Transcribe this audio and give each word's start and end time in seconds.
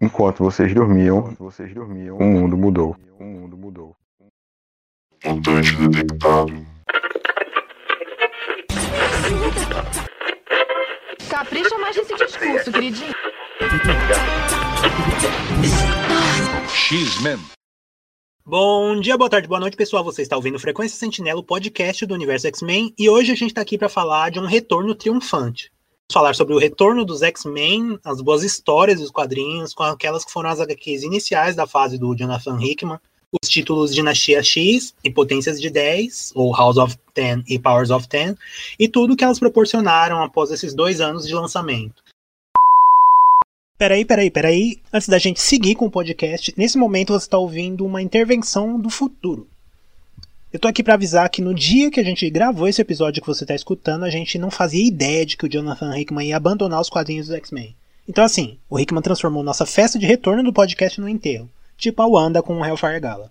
Enquanto 0.00 0.44
vocês 0.44 0.72
dormiam, 0.72 1.34
vocês 1.40 1.74
dormiam, 1.74 2.16
o 2.16 2.22
mundo 2.22 2.56
mudou. 2.56 2.96
O 3.18 3.24
mundo 3.24 3.56
mudou. 3.56 3.96
Mutante 5.24 5.74
detectado. 5.88 6.66
Capricha 11.28 11.76
mais 11.78 11.96
nesse 11.96 12.14
discurso, 12.14 12.70
queridinho. 12.70 13.12
X-Men. 16.72 17.38
Bom 18.46 19.00
dia, 19.00 19.18
boa 19.18 19.28
tarde, 19.28 19.48
boa 19.48 19.58
noite, 19.58 19.76
pessoal. 19.76 20.04
Você 20.04 20.22
está 20.22 20.36
ouvindo 20.36 20.60
Frequência 20.60 20.96
Sentinela, 20.96 21.40
o 21.40 21.44
podcast 21.44 22.06
do 22.06 22.14
Universo 22.14 22.46
X-Men, 22.46 22.94
e 22.96 23.10
hoje 23.10 23.32
a 23.32 23.34
gente 23.34 23.50
está 23.50 23.62
aqui 23.62 23.76
para 23.76 23.88
falar 23.88 24.30
de 24.30 24.38
um 24.38 24.46
retorno 24.46 24.94
triunfante. 24.94 25.72
Falar 26.10 26.34
sobre 26.34 26.54
o 26.54 26.58
retorno 26.58 27.04
dos 27.04 27.20
X-Men, 27.20 27.98
as 28.02 28.22
boas 28.22 28.42
histórias 28.42 28.98
dos 28.98 29.10
quadrinhos, 29.10 29.74
com 29.74 29.82
aquelas 29.82 30.24
que 30.24 30.32
foram 30.32 30.48
as 30.48 30.58
HQs 30.58 31.02
iniciais 31.02 31.54
da 31.54 31.66
fase 31.66 31.98
do 31.98 32.14
Jonathan 32.16 32.58
Hickman, 32.58 32.98
os 33.30 33.46
títulos 33.46 33.94
Dinastia 33.94 34.42
X 34.42 34.94
e 35.04 35.10
Potências 35.10 35.60
de 35.60 35.68
10, 35.68 36.32
ou 36.34 36.56
House 36.56 36.78
of 36.78 36.96
Ten 37.12 37.44
e 37.46 37.58
Powers 37.58 37.90
of 37.90 38.08
Ten, 38.08 38.34
e 38.78 38.88
tudo 38.88 39.14
que 39.14 39.22
elas 39.22 39.38
proporcionaram 39.38 40.22
após 40.22 40.50
esses 40.50 40.72
dois 40.72 40.98
anos 40.98 41.26
de 41.26 41.34
lançamento. 41.34 42.02
Peraí, 43.76 44.02
peraí, 44.04 44.30
peraí. 44.30 44.78
Antes 44.90 45.08
da 45.08 45.18
gente 45.18 45.42
seguir 45.42 45.74
com 45.74 45.86
o 45.86 45.90
podcast, 45.90 46.54
nesse 46.56 46.78
momento 46.78 47.12
você 47.12 47.26
está 47.26 47.36
ouvindo 47.36 47.84
uma 47.84 48.00
intervenção 48.00 48.80
do 48.80 48.88
futuro. 48.88 49.46
Eu 50.50 50.58
tô 50.58 50.66
aqui 50.66 50.82
para 50.82 50.94
avisar 50.94 51.28
que 51.28 51.42
no 51.42 51.52
dia 51.52 51.90
que 51.90 52.00
a 52.00 52.02
gente 52.02 52.28
gravou 52.30 52.66
esse 52.66 52.80
episódio 52.80 53.20
que 53.20 53.28
você 53.28 53.44
tá 53.44 53.54
escutando, 53.54 54.04
a 54.04 54.10
gente 54.10 54.38
não 54.38 54.50
fazia 54.50 54.82
ideia 54.82 55.26
de 55.26 55.36
que 55.36 55.44
o 55.44 55.48
Jonathan 55.48 55.94
Hickman 55.94 56.26
ia 56.26 56.38
abandonar 56.38 56.80
os 56.80 56.88
quadrinhos 56.88 57.26
do 57.26 57.34
X-Men. 57.34 57.76
Então 58.08 58.24
assim, 58.24 58.56
o 58.70 58.80
Hickman 58.80 59.02
transformou 59.02 59.42
nossa 59.42 59.66
festa 59.66 59.98
de 59.98 60.06
retorno 60.06 60.42
do 60.42 60.50
podcast 60.50 60.98
no 61.02 61.08
enterro, 61.08 61.50
tipo 61.76 62.00
a 62.00 62.06
Wanda 62.06 62.42
com 62.42 62.56
o 62.56 62.64
Hellfire 62.64 62.98
Gala. 62.98 63.30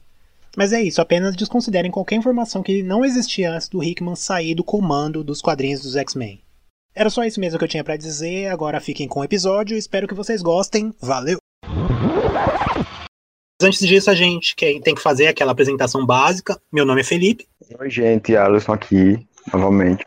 Mas 0.56 0.72
é 0.72 0.80
isso, 0.80 1.02
apenas 1.02 1.36
desconsiderem 1.36 1.90
qualquer 1.90 2.18
informação 2.18 2.62
que 2.62 2.84
não 2.84 3.04
existia 3.04 3.52
antes 3.52 3.68
do 3.68 3.84
Hickman 3.84 4.16
sair 4.16 4.54
do 4.54 4.64
comando 4.64 5.24
dos 5.24 5.42
quadrinhos 5.42 5.82
dos 5.82 5.96
X-Men. 5.96 6.40
Era 6.94 7.10
só 7.10 7.24
isso 7.24 7.40
mesmo 7.40 7.58
que 7.58 7.66
eu 7.66 7.70
tinha 7.70 7.84
para 7.84 7.98
dizer, 7.98 8.48
agora 8.50 8.80
fiquem 8.80 9.08
com 9.08 9.22
o 9.22 9.24
episódio, 9.24 9.76
espero 9.76 10.08
que 10.08 10.14
vocês 10.14 10.44
gostem, 10.44 10.94
valeu! 11.02 11.40
Antes 13.60 13.80
disso, 13.80 14.12
a 14.12 14.16
gente 14.16 14.56
tem 14.56 14.94
que 14.94 15.02
fazer 15.02 15.28
aquela 15.28 15.52
apresentação 15.52 16.06
básica. 16.06 16.62
Meu 16.72 16.86
nome 16.86 17.02
é 17.02 17.04
Felipe. 17.04 17.48
Oi, 17.80 17.90
gente, 17.90 18.36
Alisson 18.36 18.74
aqui, 18.74 19.28
novamente. 19.52 20.06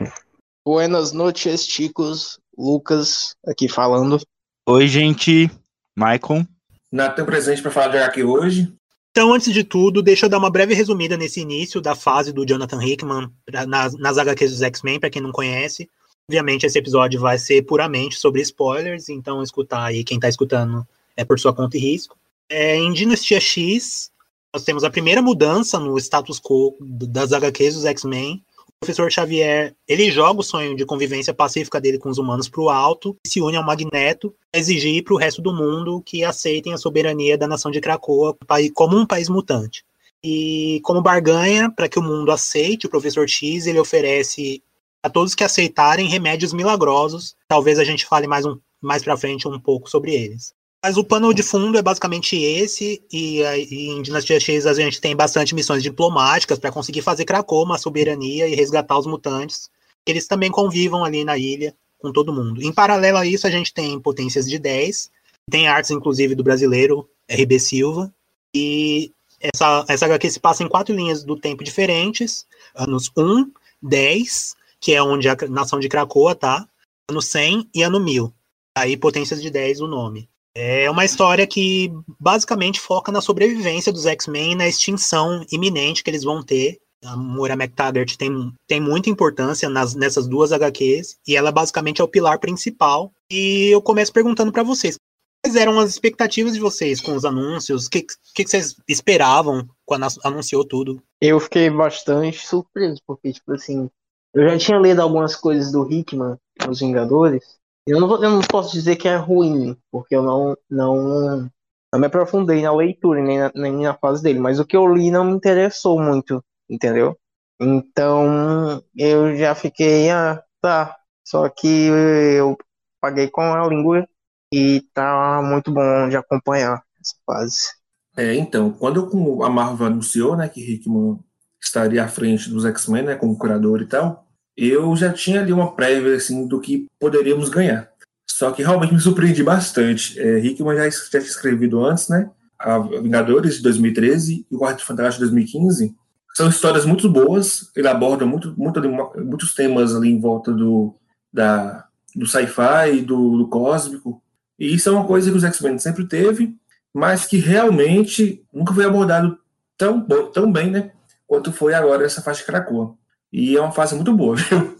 Buenas 0.64 1.12
noches, 1.12 1.66
chicos. 1.66 2.38
Lucas 2.56 3.34
aqui 3.44 3.68
falando. 3.68 4.20
Oi, 4.68 4.86
gente. 4.86 5.50
Maicon. 5.96 6.46
Natan 6.92 7.24
presente 7.24 7.60
para 7.60 7.72
falar 7.72 7.88
de 7.88 7.98
HQ 7.98 8.22
hoje. 8.22 8.72
Então, 9.10 9.34
antes 9.34 9.52
de 9.52 9.64
tudo, 9.64 10.00
deixa 10.00 10.26
eu 10.26 10.30
dar 10.30 10.38
uma 10.38 10.50
breve 10.50 10.72
resumida 10.72 11.16
nesse 11.16 11.40
início 11.40 11.80
da 11.80 11.96
fase 11.96 12.32
do 12.32 12.46
Jonathan 12.46 12.80
Hickman 12.84 13.28
nas, 13.66 13.94
nas 13.98 14.16
HQs 14.16 14.52
dos 14.52 14.62
X-Men, 14.62 15.00
para 15.00 15.10
quem 15.10 15.20
não 15.20 15.32
conhece. 15.32 15.90
Obviamente, 16.28 16.64
esse 16.64 16.78
episódio 16.78 17.18
vai 17.18 17.36
ser 17.36 17.62
puramente 17.62 18.16
sobre 18.16 18.40
spoilers, 18.42 19.08
então 19.08 19.42
escutar 19.42 19.86
aí, 19.86 20.04
quem 20.04 20.18
está 20.18 20.28
escutando 20.28 20.86
é 21.16 21.24
por 21.24 21.40
sua 21.40 21.52
conta 21.52 21.76
e 21.76 21.80
risco. 21.80 22.16
É, 22.50 22.76
em 22.76 22.92
Dinastia 22.92 23.38
X, 23.40 24.10
nós 24.52 24.64
temos 24.64 24.82
a 24.82 24.90
primeira 24.90 25.22
mudança 25.22 25.78
no 25.78 25.96
status 25.96 26.40
quo 26.40 26.76
das 26.80 27.32
HQs 27.32 27.74
dos 27.74 27.84
X-Men. 27.84 28.42
O 28.66 28.72
professor 28.80 29.10
Xavier, 29.12 29.72
ele 29.86 30.10
joga 30.10 30.40
o 30.40 30.42
sonho 30.42 30.74
de 30.74 30.84
convivência 30.84 31.32
pacífica 31.32 31.80
dele 31.80 31.98
com 31.98 32.08
os 32.08 32.18
humanos 32.18 32.48
para 32.48 32.60
o 32.60 32.68
alto 32.68 33.16
e 33.24 33.28
se 33.28 33.40
une 33.40 33.56
ao 33.56 33.64
Magneto 33.64 34.34
a 34.52 34.58
exigir 34.58 35.04
para 35.04 35.14
o 35.14 35.16
resto 35.16 35.40
do 35.40 35.54
mundo 35.54 36.02
que 36.04 36.24
aceitem 36.24 36.72
a 36.72 36.78
soberania 36.78 37.38
da 37.38 37.46
nação 37.46 37.70
de 37.70 37.80
Krakoa 37.80 38.36
como 38.74 38.98
um 38.98 39.06
país 39.06 39.28
mutante. 39.28 39.84
E 40.24 40.80
como 40.82 41.00
barganha, 41.00 41.70
para 41.70 41.88
que 41.88 41.98
o 41.98 42.02
mundo 42.02 42.32
aceite 42.32 42.86
o 42.86 42.90
professor 42.90 43.28
X, 43.28 43.66
ele 43.66 43.78
oferece 43.78 44.60
a 45.02 45.08
todos 45.08 45.36
que 45.36 45.44
aceitarem 45.44 46.08
remédios 46.08 46.52
milagrosos. 46.52 47.36
Talvez 47.46 47.78
a 47.78 47.84
gente 47.84 48.04
fale 48.04 48.26
mais, 48.26 48.44
um, 48.44 48.58
mais 48.80 49.04
para 49.04 49.16
frente 49.16 49.46
um 49.46 49.60
pouco 49.60 49.88
sobre 49.88 50.14
eles. 50.14 50.52
Mas 50.82 50.96
o 50.96 51.04
pano 51.04 51.34
de 51.34 51.42
fundo 51.42 51.76
é 51.76 51.82
basicamente 51.82 52.36
esse, 52.36 53.02
e, 53.12 53.42
e 53.42 53.88
em 53.90 54.00
Dinastia 54.00 54.40
X 54.40 54.66
a 54.66 54.72
gente 54.72 55.00
tem 55.00 55.14
bastante 55.14 55.54
missões 55.54 55.82
diplomáticas 55.82 56.58
para 56.58 56.72
conseguir 56.72 57.02
fazer 57.02 57.26
Krakow 57.26 57.62
uma 57.62 57.76
soberania 57.76 58.48
e 58.48 58.54
resgatar 58.54 58.98
os 58.98 59.06
mutantes. 59.06 59.70
Que 60.04 60.12
eles 60.12 60.26
também 60.26 60.50
convivam 60.50 61.04
ali 61.04 61.22
na 61.22 61.36
ilha 61.36 61.74
com 61.98 62.10
todo 62.10 62.32
mundo. 62.32 62.62
Em 62.62 62.72
paralelo 62.72 63.18
a 63.18 63.26
isso, 63.26 63.46
a 63.46 63.50
gente 63.50 63.74
tem 63.74 64.00
Potências 64.00 64.48
de 64.48 64.58
10, 64.58 65.10
tem 65.50 65.68
artes 65.68 65.90
inclusive 65.90 66.34
do 66.34 66.42
brasileiro 66.42 67.06
RB 67.28 67.60
Silva, 67.60 68.10
e 68.54 69.12
essa, 69.38 69.84
essa 69.86 70.06
HQ 70.06 70.30
se 70.30 70.40
passa 70.40 70.62
em 70.62 70.68
quatro 70.68 70.94
linhas 70.94 71.22
do 71.22 71.36
tempo 71.36 71.62
diferentes, 71.62 72.46
anos 72.74 73.10
1, 73.14 73.50
10, 73.82 74.56
que 74.80 74.94
é 74.94 75.02
onde 75.02 75.28
a 75.28 75.36
nação 75.50 75.78
de 75.78 75.90
Krakoa 75.90 76.34
tá, 76.34 76.66
ano 77.10 77.20
100 77.20 77.68
e 77.74 77.82
ano 77.82 78.00
1000. 78.00 78.32
Aí 78.74 78.96
Potências 78.96 79.42
de 79.42 79.50
10 79.50 79.82
o 79.82 79.86
nome. 79.86 80.29
É 80.54 80.90
uma 80.90 81.04
história 81.04 81.46
que 81.46 81.92
basicamente 82.18 82.80
foca 82.80 83.12
na 83.12 83.20
sobrevivência 83.20 83.92
dos 83.92 84.06
X-Men 84.06 84.56
na 84.56 84.68
extinção 84.68 85.44
iminente 85.50 86.02
que 86.02 86.10
eles 86.10 86.24
vão 86.24 86.42
ter. 86.42 86.78
A 87.04 87.16
Moira 87.16 87.54
McTaggart 87.54 88.16
tem, 88.16 88.52
tem 88.66 88.80
muita 88.80 89.08
importância 89.08 89.70
nas, 89.70 89.94
nessas 89.94 90.26
duas 90.26 90.52
HQs 90.52 91.16
e 91.26 91.34
ela 91.34 91.50
basicamente 91.50 92.00
é 92.00 92.04
o 92.04 92.08
pilar 92.08 92.38
principal. 92.38 93.12
E 93.30 93.68
eu 93.72 93.80
começo 93.80 94.12
perguntando 94.12 94.52
para 94.52 94.62
vocês: 94.62 94.96
quais 95.42 95.56
eram 95.56 95.78
as 95.78 95.90
expectativas 95.90 96.52
de 96.52 96.60
vocês 96.60 97.00
com 97.00 97.14
os 97.14 97.24
anúncios? 97.24 97.86
O 97.86 97.90
que, 97.90 98.02
que, 98.34 98.44
que 98.44 98.50
vocês 98.50 98.76
esperavam 98.88 99.66
quando 99.86 100.06
anunciou 100.24 100.64
tudo? 100.64 101.02
Eu 101.20 101.40
fiquei 101.40 101.70
bastante 101.70 102.46
surpreso, 102.46 103.00
porque, 103.06 103.32
tipo 103.32 103.52
assim, 103.52 103.88
eu 104.34 104.48
já 104.48 104.58
tinha 104.58 104.78
lido 104.78 105.00
algumas 105.00 105.34
coisas 105.34 105.72
do 105.72 105.90
Hickman, 105.90 106.36
Os 106.68 106.80
Vingadores, 106.80 107.59
eu 107.86 108.00
não, 108.00 108.22
eu 108.22 108.30
não 108.30 108.40
posso 108.40 108.72
dizer 108.72 108.96
que 108.96 109.08
é 109.08 109.16
ruim, 109.16 109.76
porque 109.90 110.14
eu 110.14 110.22
não, 110.22 110.56
não, 110.68 111.50
não 111.92 112.00
me 112.00 112.06
aprofundei 112.06 112.62
na 112.62 112.74
leitura, 112.74 113.22
nem 113.22 113.38
na, 113.38 113.52
nem 113.54 113.72
na 113.82 113.94
fase 113.94 114.22
dele, 114.22 114.38
mas 114.38 114.58
o 114.58 114.64
que 114.64 114.76
eu 114.76 114.86
li 114.86 115.10
não 115.10 115.24
me 115.24 115.32
interessou 115.32 116.00
muito, 116.00 116.44
entendeu? 116.68 117.16
Então 117.60 118.82
eu 118.96 119.36
já 119.36 119.54
fiquei, 119.54 120.10
ah, 120.10 120.42
tá. 120.60 120.96
Só 121.24 121.48
que 121.48 121.68
eu 121.68 122.56
paguei 123.00 123.28
com 123.28 123.42
a 123.42 123.66
língua 123.68 124.08
e 124.52 124.82
tá 124.92 125.40
muito 125.42 125.72
bom 125.72 126.08
de 126.08 126.16
acompanhar 126.16 126.82
essa 127.00 127.16
fase. 127.26 127.80
É, 128.16 128.34
então, 128.34 128.72
quando 128.72 129.08
a 129.42 129.48
Marvel 129.48 129.86
anunciou, 129.86 130.36
né, 130.36 130.48
que 130.48 130.60
Hickman 130.60 131.18
estaria 131.62 132.04
à 132.04 132.08
frente 132.08 132.50
dos 132.50 132.64
X-Men, 132.64 133.04
né, 133.04 133.14
como 133.14 133.38
curador 133.38 133.80
e 133.82 133.86
tal, 133.86 134.26
eu 134.68 134.94
já 134.96 135.12
tinha 135.12 135.40
ali 135.40 135.52
uma 135.52 135.72
prévia 135.74 136.16
assim, 136.16 136.46
do 136.46 136.60
que 136.60 136.86
poderíamos 136.98 137.48
ganhar. 137.48 137.90
Só 138.28 138.50
que 138.50 138.62
realmente 138.62 138.94
me 138.94 139.00
surpreendi 139.00 139.42
bastante. 139.42 140.18
É, 140.18 140.40
já, 140.40 140.90
tinha 140.90 141.22
escrevido 141.22 141.84
antes, 141.84 142.08
né? 142.08 142.30
A 142.58 142.78
Vingadores 142.78 143.56
de 143.56 143.62
2013 143.62 144.46
e 144.50 144.54
o 144.54 144.58
Quarto 144.58 144.84
Fantástico 144.84 145.24
de 145.24 145.30
2015. 145.30 145.94
São 146.34 146.48
histórias 146.48 146.84
muito 146.84 147.08
boas, 147.08 147.70
ele 147.74 147.88
aborda 147.88 148.24
muito, 148.24 148.54
muito, 148.56 148.80
muitos 149.18 149.54
temas 149.54 149.94
ali 149.94 150.10
em 150.10 150.20
volta 150.20 150.52
do, 150.52 150.94
da, 151.32 151.86
do 152.14 152.26
sci-fi, 152.26 153.02
do, 153.02 153.38
do 153.38 153.48
cósmico. 153.48 154.22
E 154.58 154.74
isso 154.74 154.88
é 154.88 154.92
uma 154.92 155.06
coisa 155.06 155.30
que 155.30 155.36
os 155.36 155.44
X-Men 155.44 155.78
sempre 155.78 156.06
teve, 156.06 156.54
mas 156.94 157.26
que 157.26 157.38
realmente 157.38 158.44
nunca 158.52 158.74
foi 158.74 158.84
abordado 158.84 159.38
tão, 159.76 160.06
tão 160.32 160.52
bem, 160.52 160.70
né? 160.70 160.92
Quanto 161.26 161.52
foi 161.52 161.74
agora 161.74 162.04
essa 162.04 162.20
faixa 162.22 162.44
Krakoa. 162.44 162.94
E 163.32 163.56
é 163.56 163.60
uma 163.60 163.72
fase 163.72 163.94
muito 163.94 164.14
boa, 164.14 164.36
viu? 164.36 164.76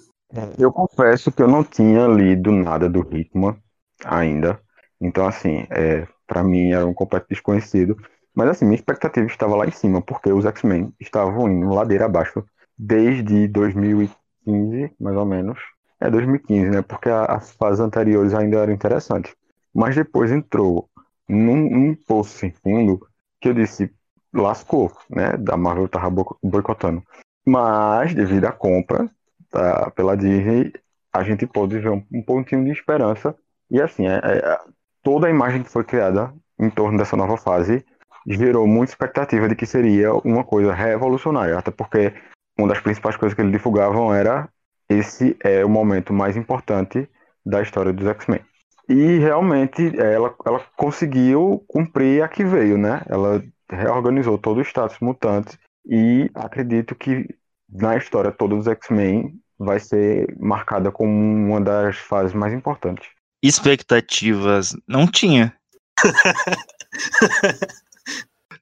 Eu 0.59 0.73
confesso 0.73 1.33
que 1.33 1.43
eu 1.43 1.49
não 1.49 1.65
tinha 1.65 2.07
lido 2.07 2.53
nada 2.53 2.89
do 2.89 3.01
Hickman 3.01 3.57
ainda. 4.05 4.61
Então, 5.01 5.27
assim, 5.27 5.67
é, 5.71 6.07
para 6.27 6.45
mim 6.45 6.73
era 6.73 6.87
um 6.87 6.95
completo 6.95 7.27
desconhecido. 7.29 7.97
Mas, 8.35 8.49
assim, 8.49 8.65
minha 8.65 8.77
expectativa 8.77 9.27
estava 9.27 9.57
lá 9.57 9.67
em 9.67 9.73
cima, 9.73 10.01
porque 10.01 10.33
os 10.33 10.45
X-Men 10.45 10.93
estavam 11.01 11.49
indo 11.49 11.75
ladeira 11.75 12.05
abaixo 12.05 12.45
desde 12.79 13.49
2015, 13.49 14.95
mais 15.01 15.17
ou 15.17 15.27
menos. 15.27 15.59
É 16.01 16.09
2015, 16.09 16.71
né? 16.71 16.83
Porque 16.83 17.09
as 17.09 17.51
fases 17.53 17.81
anteriores 17.81 18.33
ainda 18.33 18.59
eram 18.59 18.73
interessantes. 18.73 19.35
Mas 19.75 19.97
depois 19.97 20.31
entrou 20.31 20.89
num, 21.29 21.69
num 21.71 21.95
poço 21.95 22.39
sem 22.39 22.53
fundo 22.63 23.07
que 23.41 23.49
eu 23.49 23.55
disse, 23.55 23.93
lascou, 24.33 24.93
né? 25.11 25.37
Da 25.37 25.57
Marvel 25.57 25.89
tava 25.89 26.11
boicotando. 26.43 27.03
Mas, 27.51 28.15
devido 28.15 28.45
à 28.45 28.53
compra 28.53 29.11
tá, 29.51 29.91
pela 29.91 30.17
Disney, 30.17 30.73
a 31.13 31.25
gente 31.25 31.49
pode 31.49 31.77
ver 31.81 31.91
um, 31.91 32.01
um 32.13 32.23
pontinho 32.23 32.65
de 32.65 32.71
esperança. 32.71 33.35
E 33.69 33.83
assim, 33.83 34.07
é, 34.07 34.21
é, 34.23 34.59
toda 35.03 35.27
a 35.27 35.31
imagem 35.31 35.65
que 35.65 35.69
foi 35.69 35.83
criada 35.83 36.33
em 36.61 36.71
torno 36.71 36.97
dessa 36.97 37.17
nova 37.17 37.37
fase 37.37 37.85
gerou 38.25 38.69
muita 38.69 38.93
expectativa 38.93 39.49
de 39.49 39.57
que 39.57 39.67
seria 39.67 40.15
uma 40.15 40.45
coisa 40.45 40.73
revolucionária, 40.73 41.59
até 41.59 41.73
porque 41.73 42.15
uma 42.57 42.69
das 42.69 42.79
principais 42.79 43.17
coisas 43.17 43.35
que 43.35 43.43
eles 43.43 43.51
divulgavam 43.51 44.15
era 44.15 44.49
esse 44.89 45.37
é 45.43 45.65
o 45.65 45.69
momento 45.69 46.13
mais 46.13 46.37
importante 46.37 47.09
da 47.45 47.63
história 47.63 47.93
dos 47.93 48.07
X-Men. 48.07 48.43
E 48.89 49.19
realmente 49.19 49.93
ela, 49.99 50.33
ela 50.47 50.61
conseguiu 50.77 51.65
cumprir 51.67 52.23
a 52.23 52.29
que 52.29 52.45
veio, 52.45 52.79
né? 52.79 53.03
Ela 53.09 53.43
reorganizou 53.69 54.39
todo 54.39 54.59
o 54.59 54.65
status 54.65 54.99
mutante 55.01 55.59
e 55.85 56.31
acredito 56.35 56.95
que 56.95 57.27
na 57.73 57.97
história 57.97 58.33
toda 58.33 58.57
dos 58.57 58.67
X-Men 58.67 59.35
vai 59.59 59.79
ser 59.79 60.35
marcada 60.39 60.91
como 60.91 61.13
uma 61.13 61.61
das 61.61 61.97
fases 61.97 62.35
mais 62.35 62.53
importantes. 62.53 63.09
Expectativas 63.43 64.77
não 64.89 65.07
tinha. 65.07 65.55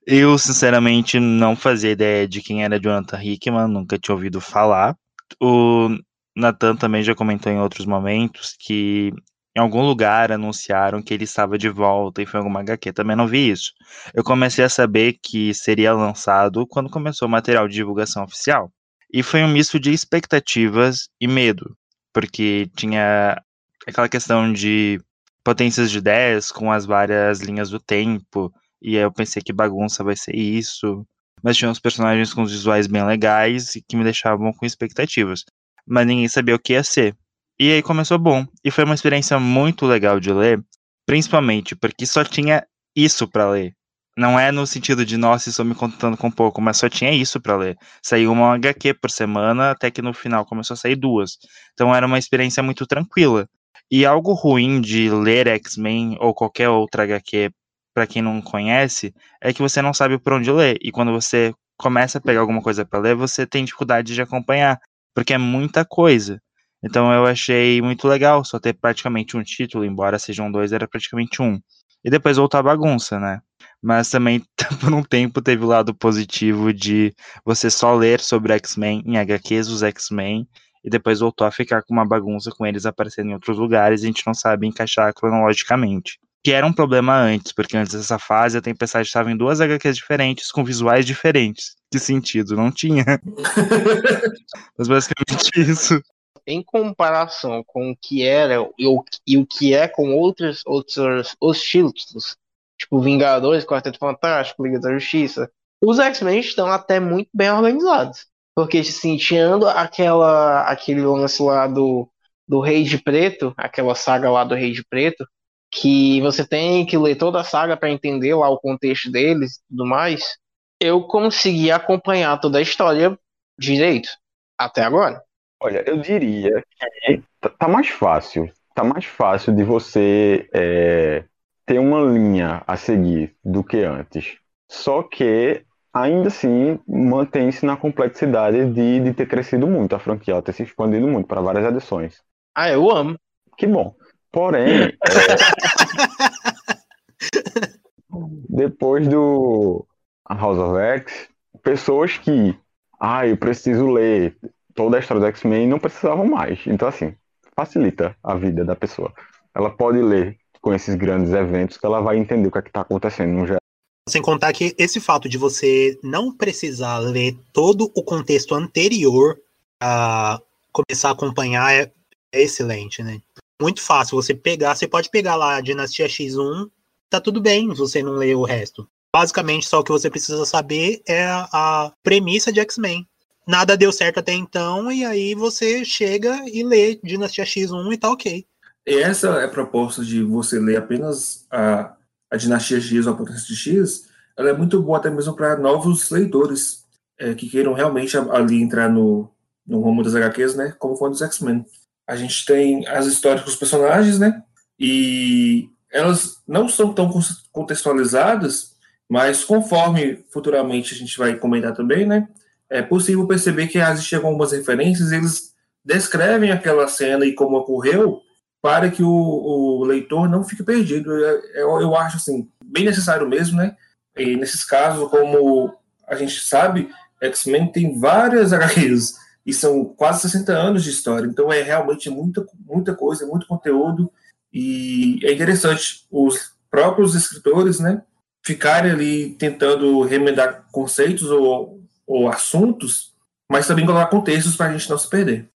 Eu, 0.06 0.38
sinceramente, 0.38 1.20
não 1.20 1.55
fazia 1.55 1.90
ideia 1.90 2.26
de 2.26 2.40
quem 2.40 2.64
era 2.64 2.81
Jonathan 2.81 3.22
Hickman, 3.22 3.69
nunca 3.69 3.99
tinha 3.99 4.14
ouvido 4.14 4.40
falar. 4.40 4.96
O 5.40 5.90
Nathan 6.34 6.76
também 6.76 7.02
já 7.02 7.14
comentou 7.14 7.52
em 7.52 7.60
outros 7.60 7.84
momentos 7.84 8.56
que 8.58 9.12
em 9.56 9.60
algum 9.60 9.82
lugar 9.82 10.31
anunciaram 10.32 11.02
que 11.02 11.12
ele 11.12 11.25
estava 11.25 11.58
de 11.58 11.69
volta 11.69 12.22
e 12.22 12.26
foi 12.26 12.38
alguma 12.38 12.60
HQ. 12.60 12.93
Também 12.93 13.16
não 13.16 13.26
vi 13.26 13.50
isso. 13.50 13.72
Eu 14.14 14.25
comecei 14.25 14.64
a 14.64 14.69
saber 14.69 15.19
que 15.22 15.52
seria 15.52 15.93
lançado 15.93 16.66
quando 16.66 16.88
começou 16.88 17.28
o 17.28 17.31
material 17.31 17.69
de 17.69 17.75
divulgação 17.75 18.25
oficial. 18.25 18.72
E 19.12 19.22
foi 19.22 19.43
um 19.43 19.49
misto 19.49 19.78
de 19.81 19.93
expectativas 19.93 21.08
e 21.20 21.26
medo, 21.26 21.76
porque 22.12 22.70
tinha 22.76 23.43
aquela 23.87 24.08
questão 24.08 24.52
de 24.52 25.00
potências 25.43 25.90
de 25.90 26.00
10 26.00 26.52
com 26.52 26.70
as 26.70 26.84
várias 26.84 27.40
linhas 27.40 27.70
do 27.70 27.81
tempo 27.81 28.52
e 28.81 28.96
aí 28.96 29.02
eu 29.02 29.12
pensei 29.12 29.43
que 29.43 29.52
bagunça 29.52 30.05
vai 30.05 30.16
ser 30.16 30.34
isso. 30.34 31.06
Mas 31.43 31.56
tinha 31.56 31.70
uns 31.70 31.78
personagens 31.78 32.32
com 32.32 32.43
os 32.43 32.50
visuais 32.50 32.87
bem 32.87 33.05
legais 33.05 33.76
e 33.76 33.82
que 33.82 33.96
me 33.96 34.05
deixavam 34.05 34.52
com 34.52 34.66
expectativas. 34.66 35.44
Mas 35.87 36.06
ninguém 36.06 36.28
sabia 36.28 36.55
o 36.55 36.58
que 36.58 36.72
ia 36.72 36.82
ser. 36.82 37.16
E 37.58 37.72
aí 37.72 37.82
começou 37.82 38.19
bom. 38.19 38.46
E 38.64 38.70
foi 38.70 38.84
uma 38.84 38.94
experiência 38.94 39.38
muito 39.38 39.87
legal 39.87 40.20
de 40.20 40.32
ler, 40.32 40.62
principalmente 41.06 41.75
porque 41.76 42.06
só 42.06 42.25
tinha 42.25 42.66
isso 42.94 43.28
para 43.28 43.50
ler. 43.50 43.75
Não 44.19 44.37
é 44.37 44.50
no 44.50 44.67
sentido 44.67 45.06
de, 45.06 45.17
nossa, 45.17 45.49
estou 45.49 45.65
me 45.65 45.76
contando 45.76 46.17
com 46.17 46.29
pouco, 46.29 46.61
mas 46.61 46.76
só 46.76 46.88
tinha 46.88 47.12
isso 47.12 47.41
para 47.41 47.56
ler. 47.56 47.79
Saiu 48.03 48.32
uma 48.32 48.53
HQ 48.55 48.94
por 48.94 49.12
semana, 49.12 49.70
até 49.70 49.93
que 49.93 50.03
no 50.03 50.12
final 50.12 50.44
começou 50.44 50.75
a 50.75 50.76
sair 50.76 50.97
duas. 50.97 51.38
Então 51.73 51.94
era 51.94 52.05
uma 52.05 52.19
experiência 52.19 52.61
muito 52.61 52.85
tranquila. 52.85 53.49
E 53.88 54.05
algo 54.05 54.32
ruim 54.32 54.81
de 54.81 55.09
ler 55.09 55.47
X-Men 55.47 56.17
ou 56.20 56.35
qualquer 56.35 56.69
outra 56.69 57.05
HQ 57.05 57.53
para 57.94 58.09
quem 58.09 58.20
não 58.20 58.43
conhece, 58.43 59.15
é 59.41 59.53
que 59.53 59.62
você 59.62 59.81
não 59.81 59.94
sabe 59.94 60.19
por 60.19 60.32
onde 60.32 60.50
ler. 60.50 60.79
E 60.82 60.91
quando 60.91 61.12
você 61.12 61.55
começa 61.76 62.19
a 62.19 62.20
pegar 62.20 62.41
alguma 62.41 62.61
coisa 62.61 62.85
para 62.85 62.99
ler, 62.99 63.15
você 63.15 63.47
tem 63.47 63.65
dificuldade 63.65 64.15
de 64.15 64.20
acompanhar, 64.20 64.81
porque 65.15 65.32
é 65.32 65.38
muita 65.38 65.85
coisa. 65.85 66.41
Então 66.82 67.12
eu 67.12 67.25
achei 67.25 67.81
muito 67.81 68.09
legal 68.09 68.44
só 68.44 68.59
ter 68.59 68.73
praticamente 68.75 69.37
um 69.37 69.44
título, 69.44 69.85
embora 69.85 70.19
sejam 70.19 70.50
dois, 70.50 70.73
era 70.73 70.88
praticamente 70.88 71.41
um. 71.41 71.61
E 72.05 72.11
depois 72.11 72.37
voltar 72.37 72.59
a 72.59 72.62
bagunça, 72.65 73.20
né? 73.20 73.41
Mas 73.82 74.10
também, 74.10 74.42
por 74.80 74.92
um 74.92 75.02
tempo, 75.02 75.40
teve 75.40 75.64
o 75.64 75.69
lado 75.69 75.94
positivo 75.94 76.72
de 76.72 77.14
você 77.44 77.70
só 77.70 77.94
ler 77.94 78.20
sobre 78.20 78.52
X-Men 78.54 79.02
em 79.06 79.19
HQs, 79.19 79.69
os 79.69 79.82
X-Men, 79.82 80.48
e 80.84 80.90
depois 80.90 81.20
voltou 81.20 81.46
a 81.46 81.50
ficar 81.50 81.82
com 81.82 81.92
uma 81.92 82.06
bagunça 82.06 82.50
com 82.50 82.66
eles 82.66 82.86
aparecendo 82.86 83.30
em 83.30 83.34
outros 83.34 83.58
lugares 83.58 84.02
e 84.02 84.04
a 84.04 84.06
gente 84.06 84.26
não 84.26 84.34
sabe 84.34 84.66
encaixar 84.66 85.12
cronologicamente 85.14 86.19
que 86.48 86.52
era 86.52 86.66
um 86.66 86.72
problema 86.72 87.14
antes, 87.14 87.52
porque 87.52 87.76
antes 87.76 87.92
dessa 87.92 88.19
fase 88.19 88.56
a 88.56 88.62
Tempestade 88.62 89.06
estava 89.06 89.30
em 89.30 89.36
duas 89.36 89.60
HQs 89.60 89.96
diferentes, 89.96 90.52
com 90.52 90.64
visuais 90.64 91.04
diferentes. 91.04 91.76
Que 91.90 91.98
sentido? 91.98 92.56
Não 92.56 92.70
tinha. 92.70 93.04
Mas 94.78 94.88
basicamente 94.88 95.50
isso. 95.60 96.00
Em 96.46 96.62
comparação 96.62 97.62
com 97.66 97.90
o 97.90 97.96
que 97.96 98.22
era 98.22 98.54
e 98.78 98.86
o, 98.86 99.04
e 99.26 99.36
o 99.36 99.44
que 99.44 99.74
é 99.74 99.86
com 99.86 100.14
outros, 100.14 100.62
outros 100.64 101.36
os 101.38 101.60
títulos, 101.60 102.36
tipo 102.78 103.00
Vingadores, 103.00 103.64
Quarteto 103.64 103.98
Fantástico, 103.98 104.64
Liga 104.64 104.78
da 104.80 104.92
Justiça, 104.92 105.50
os 105.82 105.98
X-Men 105.98 106.40
estão 106.40 106.69
até 106.69 106.98
muito 107.00 107.28
bem 107.34 107.50
organizados. 107.50 108.26
Porque, 108.54 108.78
assim, 108.78 109.16
tirando 109.16 109.69
aquela, 109.69 110.62
aquele 110.62 111.02
lance 111.02 111.42
lá 111.42 111.66
do, 111.66 112.10
do 112.46 112.60
Rei 112.60 112.84
de 112.84 112.98
Preto, 112.98 113.54
aquela 113.56 113.94
saga 113.94 114.30
lá 114.30 114.42
do 114.42 114.54
Rei 114.54 114.72
de 114.72 114.84
Preto, 114.84 115.25
que 115.70 116.20
você 116.22 116.46
tem 116.46 116.84
que 116.86 116.96
ler 116.96 117.16
toda 117.16 117.40
a 117.40 117.44
saga 117.44 117.76
para 117.76 117.90
entender 117.90 118.34
lá 118.34 118.48
o 118.48 118.58
contexto 118.58 119.10
deles 119.10 119.56
e 119.56 119.60
tudo 119.69 119.86
mais, 119.86 120.36
eu 120.81 121.02
consegui 121.02 121.70
acompanhar 121.70 122.40
toda 122.40 122.58
a 122.58 122.62
história 122.62 123.16
direito 123.58 124.08
até 124.56 124.82
agora. 124.82 125.22
Olha, 125.60 125.82
eu 125.86 125.98
diria 125.98 126.64
que 126.70 127.22
tá, 127.40 127.50
tá 127.50 127.69
mais 127.69 127.88
fácil. 127.88 128.50
Tá 128.74 128.84
mais 128.84 129.04
fácil 129.04 129.54
de 129.54 129.64
você 129.64 130.48
é, 130.54 131.24
ter 131.69 131.79
uma 131.79 132.00
linha 132.00 132.62
a 132.67 132.76
seguir 132.79 133.37
do 133.44 133.62
que 133.62 133.85
antes. 133.85 134.38
Só 134.70 135.03
que 135.03 135.62
ainda 135.93 136.29
assim 136.29 136.81
mantém-se 136.88 137.67
na 137.67 137.76
complexidade 137.76 138.73
de, 138.73 139.00
de 139.00 139.12
ter 139.12 139.29
crescido 139.29 139.67
muito 139.67 139.94
a 139.94 139.99
franquia, 139.99 140.41
ter 140.41 140.55
se 140.55 140.62
expandido 140.62 141.06
muito 141.06 141.26
para 141.26 141.43
várias 141.43 141.67
edições. 141.67 142.23
Ah, 142.55 142.70
eu 142.70 142.91
amo. 142.91 143.19
Que 143.59 143.67
bom. 143.67 143.94
Porém, 144.32 144.85
é, 144.85 144.97
depois 148.49 149.06
do 149.06 149.87
House 150.26 150.59
of 150.59 150.81
X, 150.81 151.29
pessoas 151.62 152.17
que, 152.17 152.59
ah, 152.99 153.26
eu 153.26 153.37
preciso 153.37 153.91
ler 153.91 154.38
toda 154.75 154.97
a 154.97 155.00
história 155.00 155.20
do 155.20 155.26
X-Men 155.26 155.69
não 155.69 155.79
precisavam 155.79 156.26
mais. 156.26 156.67
Então, 156.67 156.88
assim, 156.88 157.15
facilita 157.55 158.17
a 158.25 158.35
vida 158.37 158.65
da 158.65 158.75
pessoa. 158.75 159.12
Ela 159.55 159.69
pode 159.70 160.00
ler 160.00 160.38
com 160.69 160.75
esses 160.75 160.94
grandes 160.97 161.32
eventos 161.32 161.79
que 161.79 161.87
ela 161.87 162.03
vai 162.03 162.19
entender 162.19 162.47
o 162.47 162.50
que 162.50 162.59
é 162.59 162.61
está 162.61 162.82
acontecendo 162.82 163.32
no 163.32 163.47
geral. 163.47 163.61
Sem 164.06 164.20
contar 164.20 164.53
que 164.53 164.75
esse 164.76 165.00
fato 165.00 165.26
de 165.26 165.38
você 165.38 165.99
não 166.03 166.31
precisar 166.31 166.99
ler 166.99 167.35
todo 167.55 167.91
o 167.94 168.03
contexto 168.03 168.55
anterior 168.55 169.38
a 169.82 170.38
começar 170.70 171.09
a 171.09 171.12
acompanhar 171.12 171.73
é, 171.73 171.91
é 172.35 172.43
excelente, 172.43 173.03
né? 173.03 173.23
muito 173.61 173.81
fácil. 173.81 174.17
Você 174.17 174.35
pegar, 174.35 174.75
você 174.75 174.87
pode 174.87 175.09
pegar 175.09 175.37
lá 175.37 175.56
a 175.56 175.61
Dinastia 175.62 176.06
X1, 176.06 176.69
tá 177.09 177.19
tudo 177.19 177.41
bem 177.41 177.70
se 177.70 177.79
você 177.81 178.03
não 178.03 178.12
ler 178.12 178.37
o 178.37 178.44
resto. 178.44 178.87
Basicamente, 179.11 179.67
só 179.67 179.81
o 179.81 179.85
que 179.85 179.91
você 179.91 180.11
precisa 180.11 180.44
saber 180.44 181.00
é 181.09 181.25
a 181.25 181.91
premissa 182.03 182.53
de 182.53 182.61
X-Men. 182.61 183.09
Nada 183.47 183.75
deu 183.75 183.91
certo 183.91 184.20
até 184.20 184.35
então, 184.35 184.93
e 184.93 185.03
aí 185.03 185.35
você 185.35 185.82
chega 185.82 186.44
e 186.47 186.62
lê 186.62 187.00
Dinastia 187.03 187.44
X1 187.44 187.94
e 187.94 187.97
tá 187.97 188.11
ok. 188.11 188.47
E 188.88 189.02
essa 189.02 189.29
é 189.40 189.44
a 189.44 189.49
proposta 189.49 190.02
de 190.02 190.23
você 190.23 190.58
ler 190.58 190.79
apenas 190.79 191.46
a, 191.50 191.94
a 192.31 192.37
Dinastia 192.38 192.81
X 192.81 193.06
ou 193.06 193.12
a 193.12 193.17
Potência 193.17 193.46
de 193.46 193.55
X, 193.55 194.08
ela 194.35 194.49
é 194.49 194.52
muito 194.55 194.82
boa 194.82 194.96
até 194.96 195.10
mesmo 195.10 195.36
para 195.36 195.58
novos 195.58 196.08
leitores 196.10 196.86
é, 197.19 197.34
que 197.34 197.51
queiram 197.51 197.74
realmente 197.74 198.17
ali 198.17 198.62
entrar 198.62 198.89
no, 198.89 199.31
no 199.67 199.81
rumo 199.81 200.03
das 200.03 200.15
HQs, 200.15 200.55
né? 200.55 200.74
Como 200.79 200.96
foi 200.96 201.10
dos 201.10 201.20
X-Men 201.20 201.67
a 202.06 202.17
gente 202.17 202.46
tem 202.46 202.86
as 202.86 203.05
histórias 203.05 203.44
dos 203.44 203.56
personagens, 203.56 204.19
né? 204.19 204.43
E 204.81 205.69
elas 205.93 206.39
não 206.48 206.67
são 206.67 206.94
tão 206.94 207.10
contextualizadas, 207.53 208.72
mas 209.06 209.44
conforme 209.44 210.24
futuramente 210.32 210.94
a 210.94 210.96
gente 210.96 211.19
vai 211.19 211.36
comentar 211.36 211.74
também, 211.74 212.06
né? 212.06 212.27
É 212.70 212.81
possível 212.81 213.27
perceber 213.27 213.67
que 213.67 213.77
existem 213.77 214.19
algumas 214.19 214.53
referências, 214.53 215.12
eles 215.12 215.53
descrevem 215.84 216.51
aquela 216.51 216.89
cena 216.89 217.27
e 217.27 217.34
como 217.34 217.58
ocorreu 217.58 218.22
para 218.62 218.91
que 218.91 219.03
o, 219.03 219.08
o 219.08 219.84
leitor 219.84 220.29
não 220.29 220.44
fique 220.44 220.62
perdido. 220.62 221.12
Eu, 221.12 221.43
eu, 221.55 221.81
eu, 221.82 221.96
acho 221.96 222.17
assim 222.17 222.48
bem 222.65 222.84
necessário 222.84 223.29
mesmo, 223.29 223.56
né? 223.56 223.77
E 224.17 224.36
nesses 224.36 224.65
casos, 224.65 225.08
como 225.10 225.74
a 226.06 226.17
gente 226.17 226.41
sabe, 226.41 226.91
X-Men 227.20 227.70
tem 227.70 227.98
várias 227.98 228.53
HQs 228.55 229.15
e 229.48 229.55
são 229.55 229.84
quase 229.84 230.20
60 230.22 230.53
anos 230.53 230.84
de 230.84 230.91
história, 230.91 231.27
então 231.27 231.50
é 231.50 231.62
realmente 231.62 232.10
muita, 232.10 232.46
muita 232.67 232.94
coisa, 232.94 233.27
muito 233.27 233.46
conteúdo, 233.46 234.12
e 234.53 235.20
é 235.22 235.32
interessante 235.32 236.06
os 236.10 236.53
próprios 236.70 237.15
escritores, 237.15 237.81
né, 237.81 238.03
ficarem 238.44 238.93
ali 238.93 239.31
tentando 239.36 240.03
remendar 240.03 240.67
conceitos 240.70 241.31
ou, 241.31 241.81
ou 242.06 242.29
assuntos, 242.29 243.15
mas 243.50 243.67
também 243.67 243.86
colocar 243.86 244.08
contextos 244.08 244.55
para 244.55 244.67
a 244.67 244.72
gente 244.72 244.91
não 244.91 244.98
se 244.98 245.08
perder. 245.08 245.48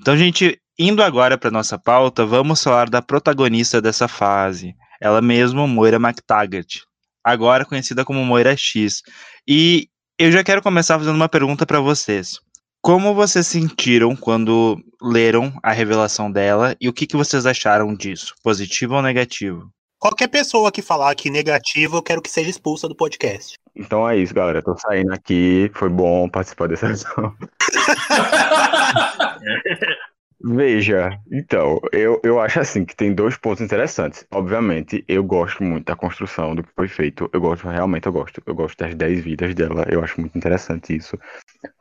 Então, 0.00 0.16
gente, 0.16 0.60
indo 0.78 1.02
agora 1.02 1.38
para 1.38 1.50
nossa 1.50 1.78
pauta, 1.78 2.24
vamos 2.24 2.62
falar 2.62 2.88
da 2.88 3.00
protagonista 3.00 3.80
dessa 3.80 4.06
fase, 4.06 4.74
ela 5.00 5.22
mesma, 5.22 5.66
Moira 5.66 5.96
McTaggart, 5.96 6.82
agora 7.24 7.64
conhecida 7.64 8.04
como 8.04 8.24
Moira 8.24 8.56
X. 8.56 9.02
E 9.48 9.88
eu 10.18 10.30
já 10.30 10.44
quero 10.44 10.62
começar 10.62 10.98
fazendo 10.98 11.16
uma 11.16 11.28
pergunta 11.28 11.66
para 11.66 11.80
vocês. 11.80 12.38
Como 12.82 13.14
vocês 13.14 13.46
sentiram 13.46 14.14
quando 14.14 14.78
leram 15.02 15.52
a 15.62 15.72
revelação 15.72 16.30
dela 16.30 16.76
e 16.80 16.88
o 16.88 16.92
que, 16.92 17.06
que 17.06 17.16
vocês 17.16 17.44
acharam 17.44 17.94
disso? 17.94 18.34
Positivo 18.42 18.94
ou 18.94 19.02
negativo? 19.02 19.70
Qualquer 19.98 20.28
pessoa 20.28 20.70
que 20.70 20.82
falar 20.82 21.14
que 21.14 21.30
negativo, 21.30 21.96
eu 21.96 22.02
quero 22.02 22.22
que 22.22 22.30
seja 22.30 22.50
expulsa 22.50 22.86
do 22.86 22.94
podcast. 22.94 23.56
Então 23.76 24.08
é 24.08 24.16
isso, 24.16 24.34
galera. 24.34 24.62
Tô 24.62 24.76
saindo 24.76 25.12
aqui. 25.12 25.70
Foi 25.74 25.88
bom 25.88 26.28
participar 26.28 26.68
dessa 26.68 26.88
sessão. 26.88 27.34
Veja, 30.38 31.18
então, 31.32 31.80
eu, 31.92 32.20
eu 32.22 32.38
acho 32.38 32.60
assim 32.60 32.84
que 32.84 32.94
tem 32.94 33.14
dois 33.14 33.36
pontos 33.38 33.62
interessantes. 33.62 34.26
Obviamente, 34.30 35.02
eu 35.08 35.24
gosto 35.24 35.62
muito 35.64 35.86
da 35.86 35.96
construção 35.96 36.54
do 36.54 36.62
que 36.62 36.68
foi 36.76 36.88
feito. 36.88 37.28
Eu 37.32 37.40
gosto, 37.40 37.66
realmente 37.68 38.06
eu 38.06 38.12
gosto. 38.12 38.42
Eu 38.44 38.54
gosto 38.54 38.76
das 38.78 38.94
10 38.94 39.24
vidas 39.24 39.54
dela. 39.54 39.86
Eu 39.88 40.04
acho 40.04 40.20
muito 40.20 40.36
interessante 40.36 40.94
isso. 40.94 41.18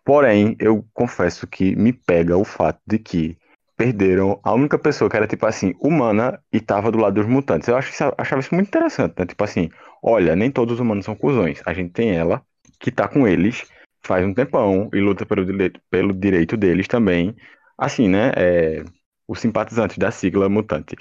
Porém, 0.05 0.55
eu 0.59 0.85
confesso 0.93 1.45
que 1.47 1.75
me 1.75 1.91
pega 1.93 2.37
o 2.37 2.45
fato 2.45 2.79
de 2.87 2.97
que 2.99 3.37
perderam 3.77 4.39
a 4.43 4.53
única 4.53 4.77
pessoa 4.79 5.09
que 5.09 5.17
era, 5.17 5.27
tipo 5.27 5.45
assim, 5.45 5.73
humana 5.81 6.39
e 6.53 6.61
tava 6.61 6.91
do 6.91 6.97
lado 6.99 7.15
dos 7.15 7.25
mutantes. 7.27 7.67
Eu 7.67 7.75
acho, 7.77 7.91
isso- 7.91 8.13
achava 8.17 8.39
isso 8.41 8.55
muito 8.55 8.67
interessante, 8.69 9.15
né? 9.19 9.25
Tipo 9.25 9.43
assim, 9.43 9.69
olha, 10.05 10.35
nem 10.35 10.51
todos 10.51 10.75
os 10.75 10.79
humanos 10.79 11.03
são 11.03 11.15
cuzões. 11.15 11.61
A 11.65 11.73
gente 11.73 11.91
tem 11.91 12.15
ela, 12.15 12.43
que 12.79 12.91
tá 12.91 13.07
com 13.07 13.27
eles 13.27 13.63
faz 14.05 14.23
um 14.23 14.35
tempão 14.35 14.87
e 14.93 14.99
luta 14.99 15.25
pelo, 15.25 15.43
pelo 15.89 16.13
direito 16.13 16.55
deles 16.55 16.87
também. 16.87 17.35
Assim, 17.75 18.07
né? 18.07 18.31
É, 18.37 18.83
os 19.27 19.39
simpatizantes 19.39 19.97
da 19.97 20.11
sigla 20.11 20.47
mutante. 20.47 20.95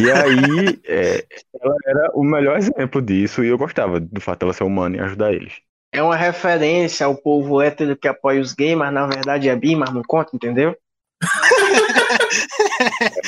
E 0.00 0.10
aí, 0.10 0.80
é, 0.88 1.24
ela 1.60 1.74
era 1.86 2.10
o 2.14 2.24
melhor 2.24 2.56
exemplo 2.56 3.02
disso 3.02 3.44
e 3.44 3.48
eu 3.48 3.58
gostava 3.58 4.00
do 4.00 4.20
fato 4.20 4.40
dela 4.40 4.54
ser 4.54 4.64
humana 4.64 4.96
e 4.96 5.00
ajudar 5.00 5.34
eles. 5.34 5.52
É 5.92 6.02
uma 6.02 6.16
referência 6.16 7.06
ao 7.06 7.14
povo 7.14 7.60
hétero 7.60 7.96
que 7.96 8.08
apoia 8.08 8.40
os 8.40 8.54
gays, 8.54 8.76
mas 8.76 8.92
na 8.92 9.06
verdade 9.06 9.48
é 9.48 9.56
bi, 9.56 9.76
mas 9.76 9.92
não 9.92 10.02
conta, 10.02 10.34
entendeu? 10.34 10.74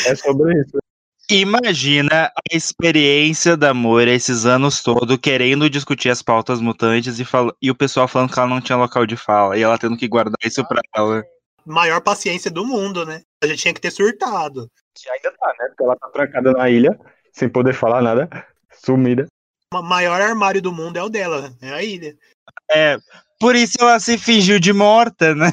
É 0.06 0.14
sobre 0.14 0.60
isso. 0.60 0.78
Imagina 1.30 2.26
a 2.26 2.56
experiência 2.56 3.56
da 3.56 3.72
Moira 3.72 4.10
esses 4.10 4.44
anos 4.46 4.82
todos 4.82 5.16
querendo 5.18 5.70
discutir 5.70 6.10
as 6.10 6.22
pautas 6.22 6.60
mutantes 6.60 7.20
e, 7.20 7.24
fal- 7.24 7.54
e 7.62 7.70
o 7.70 7.74
pessoal 7.74 8.08
falando 8.08 8.32
que 8.32 8.38
ela 8.38 8.48
não 8.48 8.60
tinha 8.60 8.76
local 8.76 9.06
de 9.06 9.16
fala 9.16 9.56
e 9.56 9.62
ela 9.62 9.78
tendo 9.78 9.96
que 9.96 10.08
guardar 10.08 10.38
isso 10.44 10.66
pra 10.66 10.80
ela. 10.94 11.22
Maior 11.64 12.00
paciência 12.00 12.50
do 12.50 12.66
mundo, 12.66 13.06
né? 13.06 13.22
A 13.42 13.46
gente 13.46 13.60
tinha 13.60 13.74
que 13.74 13.80
ter 13.80 13.92
surtado. 13.92 14.68
Que 14.94 15.08
ainda 15.08 15.30
tá, 15.38 15.54
né? 15.58 15.68
Porque 15.68 15.84
ela 15.84 15.96
tá 15.96 16.08
trancada 16.08 16.52
na 16.52 16.68
ilha, 16.68 16.98
sem 17.32 17.48
poder 17.48 17.74
falar 17.74 18.02
nada, 18.02 18.28
sumida. 18.84 19.26
O 19.72 19.82
maior 19.82 20.20
armário 20.20 20.60
do 20.60 20.72
mundo 20.72 20.96
é 20.96 21.02
o 21.02 21.08
dela, 21.08 21.54
é 21.62 21.70
a 21.72 21.82
ilha. 21.82 22.12
É, 22.72 22.96
por 23.38 23.54
isso 23.54 23.76
ela 23.80 24.00
se 24.00 24.18
fingiu 24.18 24.58
de 24.58 24.72
morta, 24.72 25.32
né? 25.34 25.52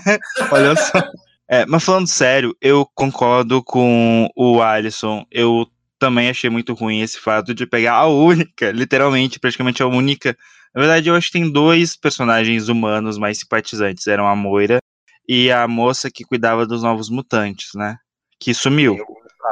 Olha 0.52 0.76
só. 0.76 0.94
É, 1.50 1.66
mas 1.66 1.84
falando 1.84 2.08
sério, 2.08 2.56
eu 2.62 2.86
concordo 2.94 3.64
com 3.64 4.30
o 4.36 4.62
Alisson. 4.62 5.26
Eu 5.32 5.66
também 6.00 6.30
achei 6.30 6.50
muito 6.50 6.74
ruim 6.74 7.02
esse 7.02 7.20
fato 7.20 7.54
de 7.54 7.66
pegar 7.66 7.94
a 7.96 8.08
única, 8.12 8.72
literalmente, 8.72 9.40
praticamente 9.40 9.82
a 9.82 9.88
única. 9.88 10.38
Na 10.76 10.82
verdade, 10.82 11.10
eu 11.10 11.16
acho 11.16 11.28
que 11.28 11.40
tem 11.40 11.50
dois 11.52 11.96
personagens 11.96 12.68
humanos 12.68 13.18
mais 13.18 13.40
simpatizantes. 13.40 14.06
Eram 14.08 14.28
a 14.28 14.36
Moira 14.36 14.80
e 15.28 15.52
a 15.52 15.68
moça 15.68 16.10
que 16.12 16.24
cuidava 16.24 16.66
dos 16.68 16.84
novos 16.84 17.10
mutantes, 17.10 17.70
né? 17.76 17.98
Que 18.40 18.54
sumiu, 18.54 18.98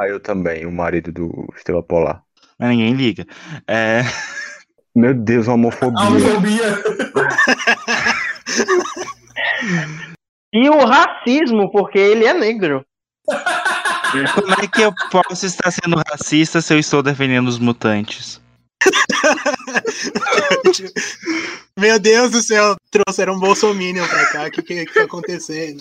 Ah, 0.00 0.06
eu 0.06 0.20
também, 0.20 0.64
o 0.66 0.70
marido 0.72 1.10
do 1.10 1.52
Estrela 1.56 1.82
Polar. 1.82 2.22
mas 2.58 2.68
ninguém 2.70 2.92
liga. 2.94 3.26
É, 3.66 4.02
Meu 4.94 5.12
Deus, 5.14 5.48
homofobia. 5.48 6.00
Homofobia. 6.02 6.82
E 10.52 10.68
o 10.68 10.84
racismo, 10.84 11.70
porque 11.70 11.98
ele 11.98 12.24
é 12.24 12.32
negro. 12.32 12.84
como 14.34 14.54
é 14.54 14.66
que 14.66 14.82
eu 14.82 14.92
posso 15.10 15.46
estar 15.46 15.70
sendo 15.70 16.02
racista 16.08 16.60
se 16.60 16.72
eu 16.72 16.78
estou 16.78 17.02
defendendo 17.02 17.48
os 17.48 17.58
mutantes? 17.58 18.40
Meu 21.78 21.98
Deus 21.98 22.30
do 22.30 22.42
céu, 22.42 22.76
trouxeram 22.90 23.34
um 23.34 23.40
bolsominion 23.40 24.06
pra 24.06 24.26
cá. 24.26 24.46
O 24.46 24.50
que, 24.50 24.62
que, 24.62 24.86
que 24.86 24.94
tá 24.94 25.02
acontecendo? 25.02 25.80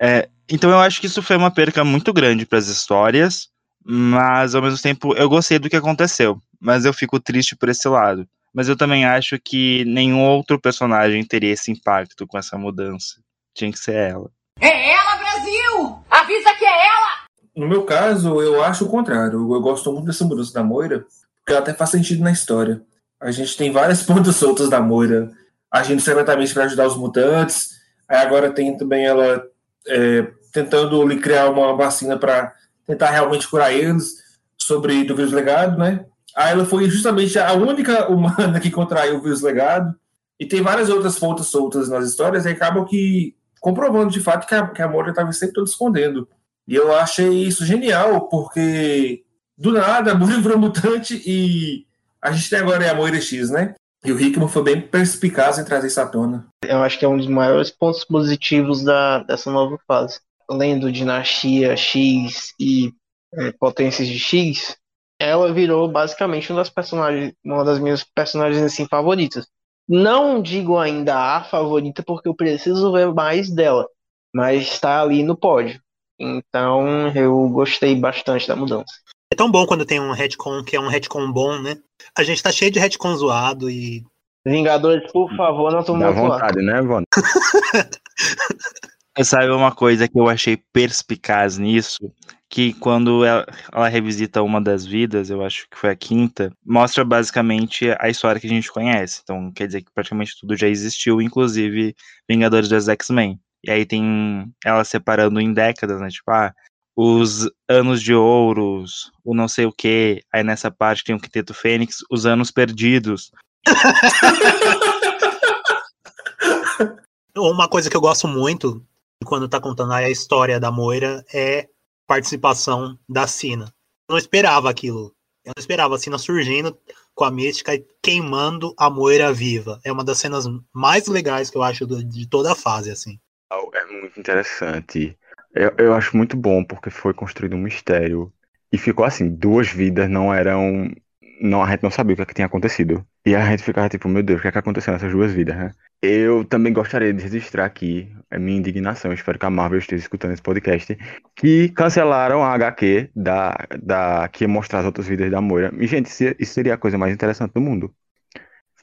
É, 0.00 0.28
então 0.48 0.70
eu 0.70 0.78
acho 0.78 1.00
que 1.00 1.06
isso 1.06 1.22
foi 1.22 1.36
uma 1.36 1.50
perca 1.50 1.84
muito 1.84 2.12
grande 2.12 2.46
para 2.46 2.58
as 2.58 2.68
histórias, 2.68 3.48
mas 3.84 4.54
ao 4.54 4.62
mesmo 4.62 4.78
tempo 4.78 5.14
eu 5.14 5.28
gostei 5.28 5.58
do 5.58 5.68
que 5.68 5.76
aconteceu, 5.76 6.40
mas 6.60 6.84
eu 6.84 6.92
fico 6.92 7.20
triste 7.20 7.56
por 7.56 7.68
esse 7.68 7.88
lado. 7.88 8.26
Mas 8.58 8.68
eu 8.68 8.76
também 8.76 9.04
acho 9.04 9.38
que 9.38 9.84
nenhum 9.84 10.26
outro 10.26 10.60
personagem 10.60 11.24
teria 11.24 11.52
esse 11.52 11.70
impacto 11.70 12.26
com 12.26 12.36
essa 12.36 12.58
mudança. 12.58 13.20
Tinha 13.54 13.70
que 13.70 13.78
ser 13.78 13.94
ela. 13.94 14.32
É 14.58 14.94
ela, 14.94 15.14
Brasil! 15.14 16.02
Avisa 16.10 16.52
que 16.58 16.64
é 16.64 16.86
ela! 16.88 17.06
No 17.54 17.68
meu 17.68 17.84
caso, 17.84 18.42
eu 18.42 18.60
acho 18.64 18.84
o 18.84 18.88
contrário. 18.88 19.34
Eu 19.34 19.60
gosto 19.60 19.92
muito 19.92 20.06
dessa 20.06 20.24
mudança 20.24 20.52
da 20.52 20.64
Moira, 20.64 21.06
porque 21.36 21.52
ela 21.52 21.60
até 21.60 21.72
faz 21.72 21.90
sentido 21.90 22.20
na 22.20 22.32
história. 22.32 22.82
A 23.20 23.30
gente 23.30 23.56
tem 23.56 23.70
várias 23.70 24.02
pontas 24.02 24.34
soltas 24.34 24.68
da 24.68 24.80
Moira, 24.80 25.30
agindo 25.70 26.00
secretamente 26.00 26.52
para 26.52 26.64
ajudar 26.64 26.88
os 26.88 26.96
mutantes. 26.96 27.78
Aí 28.08 28.18
agora 28.18 28.50
tem 28.50 28.76
também 28.76 29.06
ela 29.06 29.40
é, 29.86 30.32
tentando 30.52 31.06
lhe 31.06 31.20
criar 31.20 31.48
uma 31.48 31.76
vacina 31.76 32.18
para 32.18 32.52
tentar 32.84 33.10
realmente 33.10 33.46
curar 33.46 33.72
eles 33.72 34.14
sobre 34.60 35.04
do 35.04 35.14
vírus 35.14 35.30
legado, 35.30 35.78
né? 35.78 36.04
Aí 36.38 36.52
ela 36.52 36.64
foi 36.64 36.88
justamente 36.88 37.36
a 37.36 37.52
única 37.52 38.08
humana 38.08 38.60
que 38.62 38.70
contraiu 38.70 39.16
o 39.16 39.20
vírus 39.20 39.42
legado. 39.42 39.92
E 40.38 40.46
tem 40.46 40.62
várias 40.62 40.88
outras 40.88 41.18
pontas 41.18 41.46
soltas 41.48 41.88
nas 41.88 42.08
histórias 42.08 42.44
e 42.44 42.50
acabam 42.50 42.84
que 42.84 43.34
comprovando 43.60 44.12
de 44.12 44.20
fato 44.20 44.46
que 44.46 44.54
a, 44.54 44.68
que 44.68 44.80
a 44.80 44.86
Moira 44.86 45.10
estava 45.10 45.32
sempre 45.32 45.54
toda 45.54 45.68
escondendo. 45.68 46.28
E 46.68 46.76
eu 46.76 46.94
achei 46.94 47.28
isso 47.42 47.66
genial, 47.66 48.28
porque 48.28 49.24
do 49.56 49.72
nada 49.72 50.12
a 50.12 50.14
Moira 50.14 50.38
virou 50.40 50.60
mutante 50.60 51.20
e 51.26 51.84
a 52.22 52.30
gente 52.30 52.48
tem 52.48 52.60
agora 52.60 52.88
a 52.88 52.94
Moira 52.94 53.20
X, 53.20 53.50
né? 53.50 53.74
E 54.04 54.12
o 54.12 54.20
Hickman 54.20 54.46
foi 54.46 54.62
bem 54.62 54.80
perspicaz 54.80 55.58
em 55.58 55.64
trazer 55.64 55.88
isso 55.88 56.00
à 56.00 56.06
tona. 56.06 56.46
Eu 56.64 56.84
acho 56.84 57.00
que 57.00 57.04
é 57.04 57.08
um 57.08 57.16
dos 57.16 57.26
maiores 57.26 57.72
pontos 57.72 58.04
positivos 58.04 58.84
da, 58.84 59.24
dessa 59.24 59.50
nova 59.50 59.76
fase. 59.88 60.20
Lendo 60.48 60.92
Dinastia 60.92 61.76
X 61.76 62.54
e 62.60 62.92
é, 63.34 63.50
Potências 63.50 64.06
de 64.06 64.20
X, 64.20 64.78
ela 65.20 65.52
virou 65.52 65.88
basicamente 65.88 66.50
uma 66.52 66.60
das 66.60 66.70
personagens, 66.70 67.32
uma 67.44 67.64
das 67.64 67.78
minhas 67.78 68.04
personagens 68.04 68.62
assim 68.62 68.86
favoritas. 68.86 69.46
Não 69.88 70.40
digo 70.40 70.78
ainda 70.78 71.16
a 71.16 71.44
favorita 71.44 72.02
porque 72.02 72.28
eu 72.28 72.34
preciso 72.34 72.92
ver 72.92 73.12
mais 73.12 73.50
dela, 73.50 73.86
mas 74.34 74.62
está 74.62 75.00
ali 75.00 75.22
no 75.22 75.36
pódio. 75.36 75.80
Então 76.18 77.08
eu 77.14 77.48
gostei 77.48 77.94
bastante 77.94 78.46
da 78.46 78.56
mudança. 78.56 78.92
É 79.32 79.36
tão 79.36 79.50
bom 79.50 79.66
quando 79.66 79.86
tem 79.86 80.00
um 80.00 80.12
retcon 80.12 80.62
que 80.64 80.76
é 80.76 80.80
um 80.80 80.88
retcon 80.88 81.30
bom, 81.32 81.60
né? 81.60 81.76
A 82.16 82.22
gente 82.22 82.42
tá 82.42 82.50
cheio 82.50 82.70
de 82.70 82.78
retcon 82.78 83.14
zoado 83.16 83.70
e. 83.70 84.04
Vingadores, 84.46 85.10
por 85.12 85.34
favor, 85.36 85.70
não 85.70 85.80
Dá 85.80 85.84
tumultuar. 85.84 86.14
vontade, 86.14 86.62
né, 86.62 86.80
Vona? 86.80 87.04
Sabe 89.22 89.50
uma 89.50 89.74
coisa 89.74 90.08
que 90.08 90.18
eu 90.18 90.28
achei 90.28 90.56
perspicaz 90.72 91.58
nisso? 91.58 92.10
Que 92.50 92.72
quando 92.72 93.24
ela, 93.24 93.46
ela 93.70 93.88
revisita 93.88 94.42
uma 94.42 94.60
das 94.60 94.86
vidas, 94.86 95.28
eu 95.28 95.44
acho 95.44 95.68
que 95.70 95.76
foi 95.76 95.90
a 95.90 95.96
quinta, 95.96 96.50
mostra 96.64 97.04
basicamente 97.04 97.94
a 97.98 98.08
história 98.08 98.40
que 98.40 98.46
a 98.46 98.50
gente 98.50 98.72
conhece. 98.72 99.20
Então, 99.22 99.52
quer 99.52 99.66
dizer 99.66 99.82
que 99.82 99.92
praticamente 99.92 100.34
tudo 100.40 100.56
já 100.56 100.66
existiu, 100.66 101.20
inclusive 101.20 101.94
Vingadores 102.28 102.68
dos 102.68 102.88
X-Men. 102.88 103.38
E 103.64 103.70
aí 103.70 103.84
tem 103.84 104.52
ela 104.64 104.84
separando 104.84 105.40
em 105.40 105.52
décadas, 105.52 106.00
né? 106.00 106.08
Tipo, 106.08 106.30
ah, 106.30 106.54
os 106.96 107.48
anos 107.68 108.02
de 108.02 108.12
ouros, 108.12 109.12
o 109.24 109.34
não 109.34 109.46
sei 109.46 109.66
o 109.66 109.72
que. 109.72 110.22
Aí 110.32 110.42
nessa 110.42 110.70
parte 110.70 111.04
tem 111.04 111.14
o 111.14 111.20
Quinteto 111.20 111.54
Fênix, 111.54 111.98
os 112.10 112.26
anos 112.26 112.50
perdidos. 112.50 113.30
Uma 117.36 117.68
coisa 117.68 117.88
que 117.88 117.96
eu 117.96 118.00
gosto 118.00 118.26
muito 118.26 118.84
quando 119.24 119.48
tá 119.48 119.60
contando 119.60 119.92
a 119.92 120.10
história 120.10 120.58
da 120.58 120.72
Moira 120.72 121.24
é 121.32 121.68
participação 122.08 122.98
da 123.08 123.26
Sina. 123.26 123.66
Eu 124.08 124.14
não 124.14 124.18
esperava 124.18 124.68
aquilo. 124.68 125.14
Eu 125.44 125.52
não 125.54 125.60
esperava 125.60 125.94
a 125.94 125.98
Sina 125.98 126.18
surgindo 126.18 126.76
com 127.14 127.24
a 127.24 127.30
mística 127.30 127.74
e 127.74 127.86
queimando 128.02 128.74
a 128.76 128.88
Moira 128.88 129.32
viva. 129.32 129.78
É 129.84 129.92
uma 129.92 130.02
das 130.02 130.18
cenas 130.18 130.46
mais 130.72 131.06
legais 131.06 131.50
que 131.50 131.58
eu 131.58 131.62
acho 131.62 131.86
de 131.86 132.28
toda 132.28 132.52
a 132.52 132.56
fase, 132.56 132.90
assim. 132.90 133.20
É 133.52 133.84
muito 133.86 134.18
interessante. 134.18 135.16
Eu, 135.54 135.74
eu 135.78 135.94
acho 135.94 136.16
muito 136.16 136.36
bom 136.36 136.64
porque 136.64 136.90
foi 136.90 137.12
construído 137.12 137.54
um 137.54 137.62
mistério. 137.62 138.32
E 138.72 138.78
ficou 138.78 139.04
assim, 139.04 139.28
duas 139.28 139.68
vidas 139.68 140.08
não 140.08 140.32
eram. 140.32 140.90
Não, 141.40 141.62
a 141.62 141.70
gente 141.70 141.82
não 141.82 141.90
sabia 141.90 142.14
o 142.14 142.16
que, 142.16 142.22
é 142.22 142.26
que 142.26 142.34
tinha 142.34 142.46
acontecido. 142.46 143.06
E 143.24 143.34
a 143.34 143.44
gente 143.50 143.62
ficava 143.62 143.88
tipo, 143.88 144.08
meu 144.08 144.22
Deus, 144.22 144.38
o 144.38 144.42
que, 144.42 144.48
é 144.48 144.52
que 144.52 144.58
aconteceu 144.58 144.92
nessas 144.92 145.12
duas 145.12 145.32
vidas, 145.32 145.56
né? 145.56 145.70
Eu 146.02 146.44
também 146.44 146.72
gostaria 146.72 147.12
de 147.12 147.22
registrar 147.22 147.64
aqui 147.66 148.12
a 148.30 148.38
minha 148.38 148.58
indignação, 148.58 149.12
espero 149.12 149.38
que 149.38 149.46
a 149.46 149.50
Marvel 149.50 149.78
esteja 149.78 150.02
escutando 150.02 150.32
esse 150.32 150.42
podcast, 150.42 150.96
que 151.36 151.68
cancelaram 151.70 152.42
a 152.42 152.52
HQ 152.54 153.10
da, 153.14 153.56
da, 153.82 154.28
que 154.28 154.44
ia 154.44 154.48
mostrar 154.48 154.80
as 154.80 154.86
outras 154.86 155.06
vidas 155.06 155.30
da 155.30 155.40
Moira. 155.40 155.72
E, 155.78 155.86
gente, 155.86 156.08
isso, 156.38 156.52
seria 156.52 156.74
a 156.74 156.78
coisa 156.78 156.98
mais 156.98 157.12
interessante 157.12 157.52
do 157.52 157.60
mundo. 157.60 157.94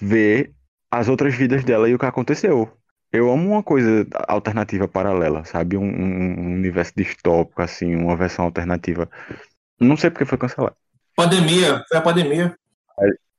Ver 0.01 0.53
as 0.91 1.07
outras 1.09 1.35
vidas 1.35 1.63
dela 1.63 1.89
e 1.89 1.95
o 1.95 1.99
que 1.99 2.05
aconteceu. 2.05 2.71
Eu 3.11 3.31
amo 3.31 3.49
uma 3.51 3.63
coisa 3.63 4.05
alternativa 4.27 4.87
paralela, 4.87 5.43
sabe? 5.45 5.77
Um- 5.77 5.83
um 5.83 6.53
universo 6.55 6.93
distópico, 6.95 7.61
assim, 7.61 7.95
uma 7.95 8.15
versão 8.17 8.45
alternativa. 8.45 9.09
Não 9.79 9.97
sei 9.97 10.09
porque 10.11 10.25
foi 10.25 10.37
cancelado. 10.37 10.75
Pandemia, 11.15 11.83
foi 11.87 11.97
a 11.97 12.01
pandemia. 12.01 12.55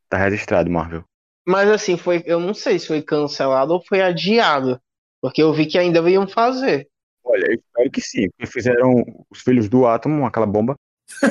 Tá 0.08 0.16
registrado, 0.18 0.70
Marvel. 0.70 1.04
Mas 1.46 1.68
assim, 1.68 1.96
foi, 1.96 2.22
eu 2.26 2.40
não 2.40 2.54
sei 2.54 2.78
se 2.78 2.86
foi 2.86 3.02
cancelado 3.02 3.72
ou 3.72 3.84
foi 3.84 4.00
adiado. 4.00 4.80
Porque 5.20 5.42
eu 5.42 5.52
vi 5.52 5.66
que 5.66 5.78
ainda 5.78 5.98
iam 6.10 6.26
fazer. 6.28 6.88
Olha, 7.24 7.44
eu 7.48 7.54
espero 7.54 7.90
que 7.90 8.00
sim, 8.00 8.28
porque 8.30 8.46
fizeram 8.46 9.04
os 9.30 9.40
filhos 9.40 9.68
do 9.68 9.86
átomo, 9.86 10.24
aquela 10.26 10.46
bomba. 10.46 10.76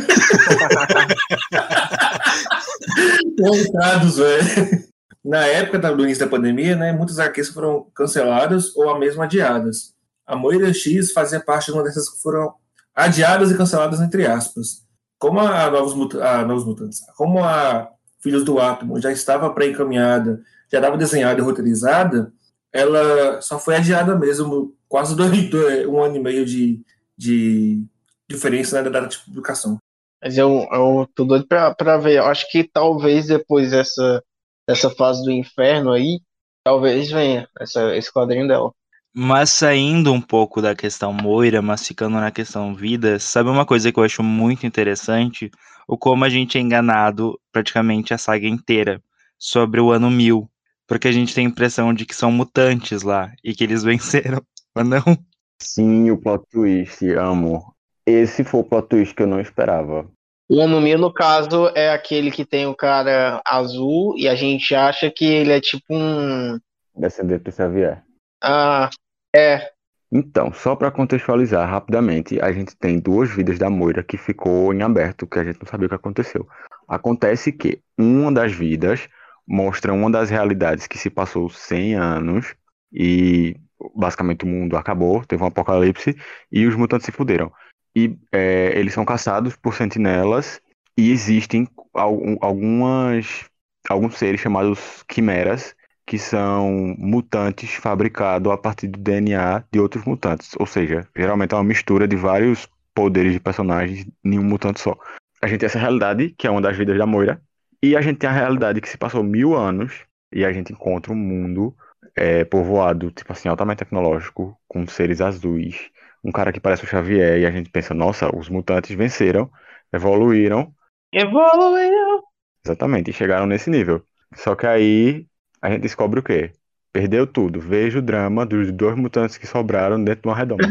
Coitados, 3.39 4.17
velho. 4.17 4.85
Na 5.23 5.45
época 5.45 5.79
da- 5.79 5.91
do 5.91 6.03
início 6.03 6.23
da 6.25 6.29
pandemia, 6.29 6.75
né, 6.75 6.91
muitas 6.91 7.17
arquês 7.19 7.49
foram 7.49 7.87
canceladas 7.95 8.75
ou 8.75 8.89
a 8.89 8.99
mesmo 8.99 9.21
adiadas. 9.21 9.93
A 10.25 10.35
Moira 10.35 10.73
X 10.73 11.11
fazia 11.11 11.39
parte 11.39 11.67
de 11.67 11.71
uma 11.73 11.83
dessas 11.83 12.09
que 12.09 12.21
foram 12.21 12.53
adiadas 12.93 13.51
e 13.51 13.57
canceladas 13.57 13.99
entre 14.01 14.25
aspas. 14.25 14.84
Como 15.19 15.39
a 15.39 15.69
Novos, 15.71 16.15
a 16.21 16.45
Novos 16.45 16.65
Mutantes, 16.65 17.01
como 17.15 17.43
a 17.43 17.89
Filhos 18.19 18.43
do 18.43 18.59
Átomo 18.59 18.99
já 18.99 19.11
estava 19.11 19.53
pré-encaminhada, 19.53 20.41
já 20.71 20.79
estava 20.79 20.97
desenhada 20.97 21.39
e 21.39 21.43
roteirizada, 21.43 22.33
ela 22.73 23.41
só 23.41 23.57
foi 23.59 23.75
adiada 23.75 24.15
mesmo, 24.17 24.75
quase 24.87 25.15
dois, 25.15 25.31
dois- 25.49 25.87
um 25.87 26.01
ano 26.03 26.17
e 26.17 26.19
meio 26.19 26.45
de, 26.45 26.81
de 27.17 27.83
diferença 28.29 28.75
né, 28.77 28.89
da 28.89 28.99
data 28.99 29.07
de 29.07 29.19
publicação. 29.23 29.77
Mas 30.21 30.37
eu, 30.37 30.67
eu 30.71 31.07
tô 31.13 31.23
doido 31.23 31.47
pra, 31.47 31.73
pra 31.73 31.97
ver. 31.97 32.17
Eu 32.17 32.25
acho 32.25 32.49
que 32.51 32.63
talvez 32.63 33.27
depois 33.27 33.71
dessa, 33.71 34.23
dessa 34.67 34.89
fase 34.89 35.23
do 35.23 35.31
inferno 35.31 35.91
aí, 35.91 36.19
talvez 36.63 37.11
venha 37.11 37.47
essa, 37.59 37.95
esse 37.95 38.11
quadrinho 38.11 38.47
dela. 38.47 38.71
Mas 39.17 39.49
saindo 39.49 40.11
um 40.11 40.19
pouco 40.19 40.61
da 40.61 40.75
questão 40.75 41.13
Moira, 41.13 41.61
mas 41.61 41.87
ficando 41.87 42.19
na 42.19 42.31
questão 42.31 42.75
vida, 42.75 43.17
sabe 43.17 43.49
uma 43.49 43.65
coisa 43.65 43.89
que 43.89 43.97
eu 43.97 44.03
acho 44.03 44.21
muito 44.21 44.67
interessante? 44.67 45.49
O 45.87 45.97
como 45.97 46.25
a 46.25 46.29
gente 46.29 46.57
é 46.57 46.61
enganado 46.61 47.39
praticamente 47.49 48.13
a 48.13 48.17
saga 48.17 48.45
inteira 48.45 49.01
sobre 49.39 49.79
o 49.79 49.89
ano 49.89 50.11
1000. 50.11 50.49
Porque 50.85 51.07
a 51.07 51.13
gente 51.13 51.33
tem 51.33 51.45
a 51.45 51.49
impressão 51.49 51.93
de 51.93 52.05
que 52.05 52.13
são 52.13 52.29
mutantes 52.29 53.03
lá 53.03 53.31
e 53.41 53.55
que 53.55 53.63
eles 53.63 53.83
venceram, 53.85 54.41
mas 54.75 54.85
não. 54.85 55.17
Sim, 55.61 56.11
o 56.11 56.17
plot 56.17 56.43
twist, 56.51 57.07
amo. 57.13 57.73
Esse 58.05 58.43
foi 58.43 58.59
o 58.59 58.63
plot 58.65 58.89
twist 58.89 59.15
que 59.15 59.23
eu 59.23 59.27
não 59.27 59.39
esperava. 59.39 60.11
O 60.49 60.59
Ano 60.59 60.81
Mil, 60.81 60.99
no 60.99 61.13
caso, 61.13 61.71
é 61.73 61.89
aquele 61.89 62.31
que 62.31 62.45
tem 62.45 62.67
o 62.67 62.75
cara 62.75 63.41
azul 63.47 64.13
e 64.17 64.27
a 64.27 64.35
gente 64.35 64.75
acha 64.75 65.09
que 65.09 65.25
ele 65.25 65.53
é 65.53 65.61
tipo 65.61 65.85
um. 65.89 66.59
Descendente 66.93 67.45
do 67.45 67.51
Xavier. 67.53 68.03
Ah, 68.43 68.89
é. 69.35 69.71
Então, 70.11 70.53
só 70.53 70.75
para 70.75 70.91
contextualizar 70.91 71.69
rapidamente, 71.69 72.39
a 72.39 72.51
gente 72.51 72.75
tem 72.75 72.99
duas 72.99 73.29
vidas 73.29 73.57
da 73.59 73.69
Moira 73.69 74.03
que 74.03 74.17
ficou 74.17 74.73
em 74.73 74.81
aberto, 74.81 75.27
que 75.27 75.39
a 75.39 75.43
gente 75.43 75.59
não 75.59 75.67
sabia 75.67 75.87
o 75.87 75.89
que 75.89 75.95
aconteceu. 75.95 76.47
Acontece 76.87 77.51
que 77.51 77.81
uma 77.97 78.31
das 78.31 78.53
vidas 78.53 79.09
mostra 79.47 79.93
uma 79.93 80.09
das 80.09 80.29
realidades 80.29 80.87
que 80.87 80.97
se 80.97 81.09
passou 81.09 81.49
100 81.49 81.95
anos 81.95 82.55
e 82.93 83.57
basicamente 83.95 84.45
o 84.45 84.47
mundo 84.47 84.77
acabou, 84.77 85.25
teve 85.25 85.43
um 85.43 85.47
apocalipse 85.47 86.15
e 86.51 86.65
os 86.65 86.75
mutantes 86.75 87.05
se 87.05 87.11
fuderam. 87.11 87.51
E 87.95 88.17
é, 88.31 88.77
eles 88.77 88.93
são 88.93 89.05
caçados 89.05 89.55
por 89.55 89.75
sentinelas 89.75 90.61
e 90.97 91.11
existem 91.11 91.67
algum- 91.93 92.37
algumas 92.41 93.45
alguns 93.89 94.17
seres 94.17 94.41
chamados 94.41 95.03
quimeras 95.07 95.75
que 96.05 96.19
são 96.19 96.95
mutantes 96.97 97.71
fabricados 97.75 98.51
a 98.51 98.57
partir 98.57 98.87
do 98.87 98.99
DNA 98.99 99.63
de 99.71 99.79
outros 99.79 100.03
mutantes. 100.05 100.51
Ou 100.59 100.65
seja, 100.65 101.07
geralmente 101.15 101.53
é 101.53 101.57
uma 101.57 101.63
mistura 101.63 102.07
de 102.07 102.15
vários 102.15 102.67
poderes 102.93 103.33
de 103.33 103.39
personagens 103.39 104.05
em 104.23 104.39
um 104.39 104.43
mutante 104.43 104.79
só. 104.79 104.95
A 105.41 105.47
gente 105.47 105.59
tem 105.59 105.67
essa 105.67 105.79
realidade, 105.79 106.33
que 106.37 106.47
é 106.47 106.51
uma 106.51 106.61
das 106.61 106.77
vidas 106.77 106.97
da 106.97 107.05
Moira, 107.05 107.41
e 107.81 107.95
a 107.95 108.01
gente 108.01 108.19
tem 108.19 108.29
a 108.29 108.33
realidade 108.33 108.81
que 108.81 108.89
se 108.89 108.97
passou 108.97 109.23
mil 109.23 109.55
anos 109.55 110.05
e 110.31 110.45
a 110.45 110.51
gente 110.51 110.71
encontra 110.71 111.11
um 111.11 111.15
mundo 111.15 111.75
é, 112.15 112.45
povoado, 112.45 113.11
tipo 113.11 113.31
assim, 113.31 113.49
altamente 113.49 113.79
tecnológico, 113.79 114.57
com 114.67 114.87
seres 114.87 115.21
azuis, 115.21 115.89
um 116.23 116.31
cara 116.31 116.51
que 116.51 116.59
parece 116.59 116.83
o 116.83 116.87
Xavier, 116.87 117.39
e 117.39 117.45
a 117.45 117.51
gente 117.51 117.69
pensa, 117.69 117.93
nossa, 117.93 118.35
os 118.35 118.49
mutantes 118.49 118.95
venceram, 118.95 119.49
evoluíram, 119.93 120.73
Evoluiu! 121.15 122.23
Exatamente, 122.65 123.09
e 123.09 123.13
chegaram 123.13 123.45
nesse 123.45 123.69
nível. 123.69 124.05
Só 124.33 124.53
que 124.53 124.67
aí 124.67 125.25
a 125.65 125.71
gente 125.71 125.81
descobre 125.81 126.19
o 126.19 126.23
quê? 126.23 126.51
Perdeu 126.93 127.25
tudo. 127.25 127.59
Veja 127.59 127.97
o 127.99 128.01
drama 128.01 128.45
dos 128.45 128.71
dois 128.71 128.95
mutantes 128.95 129.37
que 129.37 129.47
sobraram 129.47 130.03
dentro 130.03 130.21
de 130.21 130.27
uma 130.27 130.35
redoma. 130.35 130.61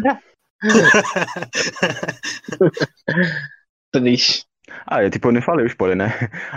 Triste. 3.92 4.46
Ah, 4.86 5.02
eu, 5.02 5.10
tipo, 5.10 5.28
eu 5.28 5.32
nem 5.32 5.42
falei 5.42 5.66
o 5.66 5.68
spoiler, 5.68 5.96
né? 5.96 6.06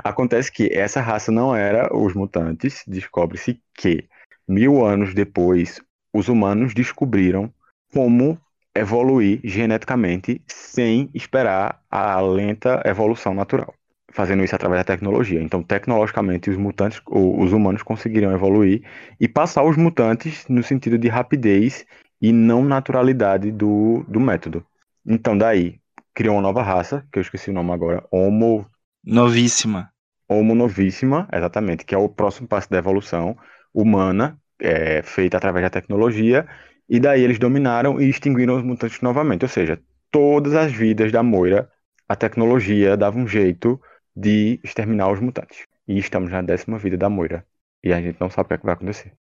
Acontece 0.03 0.51
que 0.51 0.71
essa 0.71 1.01
raça 1.01 1.31
não 1.31 1.55
era 1.55 1.91
os 1.95 2.13
mutantes. 2.13 2.83
Descobre-se 2.87 3.59
que 3.75 4.07
mil 4.47 4.85
anos 4.85 5.15
depois, 5.15 5.81
os 6.13 6.29
humanos 6.29 6.75
descobriram 6.75 7.51
como 7.91 8.39
evoluir 8.75 9.39
geneticamente 9.43 10.41
sem 10.45 11.09
esperar 11.13 11.81
a 11.89 12.21
lenta 12.21 12.83
evolução 12.85 13.33
natural. 13.33 13.73
Fazendo 14.17 14.43
isso 14.43 14.55
através 14.55 14.79
da 14.79 14.83
tecnologia. 14.83 15.39
Então, 15.39 15.61
tecnologicamente, 15.61 16.49
os 16.49 16.57
mutantes, 16.57 16.99
ou 17.05 17.39
os 17.39 17.53
humanos 17.53 17.83
conseguiriam 17.83 18.33
evoluir 18.33 18.81
e 19.19 19.27
passar 19.27 19.63
os 19.63 19.77
mutantes 19.77 20.43
no 20.49 20.63
sentido 20.63 20.97
de 20.97 21.07
rapidez 21.07 21.85
e 22.19 22.33
não 22.33 22.65
naturalidade 22.65 23.51
do, 23.51 24.03
do 24.07 24.19
método. 24.19 24.65
Então, 25.05 25.37
daí, 25.37 25.79
criou 26.15 26.33
uma 26.33 26.41
nova 26.41 26.63
raça, 26.63 27.05
que 27.11 27.19
eu 27.19 27.21
esqueci 27.21 27.51
o 27.51 27.53
nome 27.53 27.71
agora, 27.71 28.03
Homo 28.09 28.65
Novíssima. 29.05 29.91
Homo 30.27 30.55
novíssima, 30.55 31.29
exatamente, 31.31 31.85
que 31.85 31.93
é 31.93 31.97
o 31.99 32.09
próximo 32.09 32.47
passo 32.47 32.71
da 32.71 32.79
evolução 32.79 33.37
humana, 33.71 34.35
é, 34.59 35.03
feita 35.03 35.37
através 35.37 35.63
da 35.63 35.69
tecnologia, 35.69 36.47
e 36.89 36.99
daí 36.99 37.21
eles 37.21 37.37
dominaram 37.37 38.01
e 38.01 38.09
extinguiram 38.09 38.57
os 38.57 38.63
mutantes 38.63 38.99
novamente. 38.99 39.45
Ou 39.45 39.49
seja, 39.49 39.79
todas 40.09 40.55
as 40.55 40.71
vidas 40.71 41.11
da 41.11 41.21
Moira, 41.21 41.69
a 42.09 42.15
tecnologia 42.15 42.97
dava 42.97 43.19
um 43.19 43.27
jeito 43.27 43.79
de 44.17 44.59
exterminar 44.63 45.11
os 45.11 45.21
mutantes. 45.21 45.65
E 45.87 45.99
estamos 45.99 46.31
na 46.31 46.41
décima 46.41 46.79
vida 46.79 46.97
da 46.97 47.09
Moira. 47.09 47.45
E 47.83 47.93
a 47.93 48.01
gente 48.01 48.19
não 48.19 48.29
sabe 48.29 48.47
o 48.47 48.49
que, 48.49 48.53
é 48.55 48.59
que 48.59 48.65
vai 48.65 48.75
acontecer. 48.75 49.13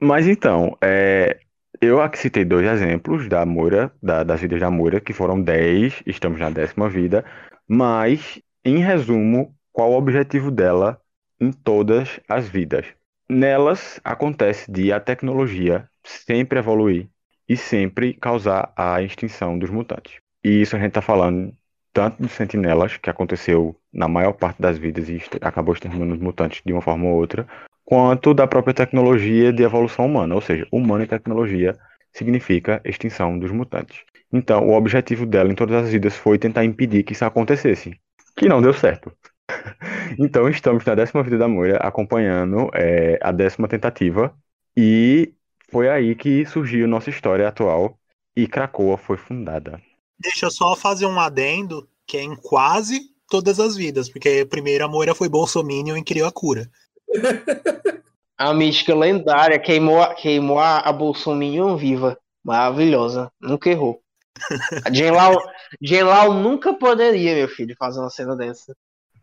Mas 0.00 0.26
então, 0.26 0.76
é, 0.82 1.38
eu 1.80 2.00
aqui 2.02 2.18
citei 2.18 2.44
dois 2.44 2.66
exemplos 2.66 3.28
da 3.28 3.44
Moira, 3.46 3.92
da- 4.02 4.22
das 4.24 4.40
vidas 4.40 4.60
da 4.60 4.70
Moira, 4.70 5.00
que 5.00 5.12
foram 5.12 5.40
10, 5.42 6.02
estamos 6.06 6.38
na 6.40 6.50
décima 6.50 6.88
vida. 6.88 7.24
Mas, 7.68 8.40
em 8.64 8.78
resumo, 8.78 9.54
qual 9.72 9.92
o 9.92 9.96
objetivo 9.98 10.50
dela 10.50 11.00
em 11.40 11.52
todas 11.52 12.20
as 12.28 12.48
vidas? 12.48 12.86
Nelas 13.28 14.00
acontece 14.04 14.70
de 14.70 14.92
a 14.92 15.00
tecnologia 15.00 15.88
sempre 16.04 16.58
evoluir 16.58 17.08
e 17.48 17.56
sempre 17.56 18.14
causar 18.14 18.72
a 18.76 19.02
extinção 19.02 19.58
dos 19.58 19.70
mutantes. 19.70 20.18
E 20.44 20.60
isso 20.62 20.76
a 20.76 20.78
gente 20.78 20.88
está 20.88 21.02
falando 21.02 21.52
tanto 21.96 22.22
dos 22.22 22.32
sentinelas, 22.32 22.98
que 22.98 23.08
aconteceu 23.08 23.74
na 23.90 24.06
maior 24.06 24.34
parte 24.34 24.60
das 24.60 24.76
vidas 24.76 25.08
e 25.08 25.18
acabou 25.40 25.72
exterminando 25.72 26.12
os 26.12 26.20
mutantes 26.20 26.60
de 26.62 26.70
uma 26.70 26.82
forma 26.82 27.06
ou 27.06 27.14
outra, 27.14 27.48
quanto 27.86 28.34
da 28.34 28.46
própria 28.46 28.74
tecnologia 28.74 29.50
de 29.50 29.62
evolução 29.62 30.04
humana. 30.04 30.34
Ou 30.34 30.42
seja, 30.42 30.68
humano 30.70 31.04
e 31.04 31.06
tecnologia 31.06 31.74
significa 32.12 32.82
extinção 32.84 33.38
dos 33.38 33.50
mutantes. 33.50 34.00
Então, 34.30 34.68
o 34.68 34.74
objetivo 34.74 35.24
dela 35.24 35.50
em 35.50 35.54
todas 35.54 35.84
as 35.84 35.90
vidas 35.90 36.14
foi 36.14 36.38
tentar 36.38 36.66
impedir 36.66 37.02
que 37.02 37.14
isso 37.14 37.24
acontecesse, 37.24 37.98
que 38.36 38.46
não 38.46 38.60
deu 38.60 38.74
certo. 38.74 39.10
Então, 40.18 40.48
estamos 40.48 40.84
na 40.84 40.94
décima 40.94 41.22
vida 41.22 41.38
da 41.38 41.48
Moira, 41.48 41.78
acompanhando 41.78 42.70
é, 42.74 43.18
a 43.22 43.32
décima 43.32 43.68
tentativa, 43.68 44.34
e 44.76 45.32
foi 45.70 45.88
aí 45.88 46.14
que 46.14 46.44
surgiu 46.46 46.86
nossa 46.86 47.10
história 47.10 47.48
atual, 47.48 47.98
e 48.36 48.46
Krakoa 48.46 48.96
foi 48.96 49.16
fundada. 49.16 49.80
Deixa 50.18 50.46
eu 50.46 50.50
só 50.50 50.74
fazer 50.76 51.06
um 51.06 51.18
adendo, 51.20 51.88
que 52.06 52.16
é 52.16 52.22
em 52.22 52.34
quase 52.36 53.00
todas 53.28 53.58
as 53.60 53.76
vidas, 53.76 54.08
porque 54.08 54.44
primeiro 54.46 54.84
a 54.84 54.88
Moira 54.88 55.14
foi 55.14 55.28
bolsominion 55.28 55.96
e 55.96 56.04
criou 56.04 56.28
a 56.28 56.32
cura. 56.32 56.68
A 58.38 58.52
mística 58.52 58.94
lendária 58.94 59.58
queimou, 59.58 60.02
a- 60.02 60.14
queimou 60.14 60.58
a, 60.58 60.80
a 60.80 60.92
Bolsominion 60.92 61.74
viva. 61.76 62.18
Maravilhosa. 62.44 63.30
Nunca 63.40 63.70
errou. 63.70 64.00
A 64.84 64.92
Genlau, 64.92 65.34
Genlau 65.82 66.34
nunca 66.34 66.74
poderia, 66.74 67.34
meu 67.34 67.48
filho, 67.48 67.74
fazer 67.78 67.98
uma 68.00 68.10
cena 68.10 68.36
dessa. 68.36 68.76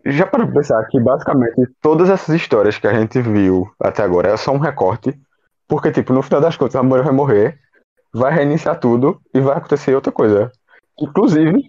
Já 0.06 0.26
para 0.26 0.48
pensar 0.48 0.84
que 0.88 1.00
basicamente 1.00 1.68
todas 1.80 2.10
essas 2.10 2.34
histórias 2.36 2.80
que 2.80 2.88
a 2.88 2.94
gente 3.00 3.22
viu 3.22 3.72
até 3.80 4.02
agora 4.02 4.30
é 4.32 4.38
só 4.38 4.52
um 4.52 4.58
recorte, 4.58 5.14
porque 5.68 5.92
tipo, 5.92 6.12
no 6.12 6.24
final 6.24 6.42
das 6.42 6.58
contas 6.58 6.76
a 6.76 6.82
Moira 6.84 7.04
vai 7.04 7.14
morrer, 7.14 7.60
vai 8.12 8.34
reiniciar 8.34 8.80
tudo 8.80 9.22
e 9.34 9.40
vai 9.40 9.56
acontecer 9.58 9.94
outra 9.94 10.12
coisa. 10.12 10.52
Inclusive, 11.00 11.64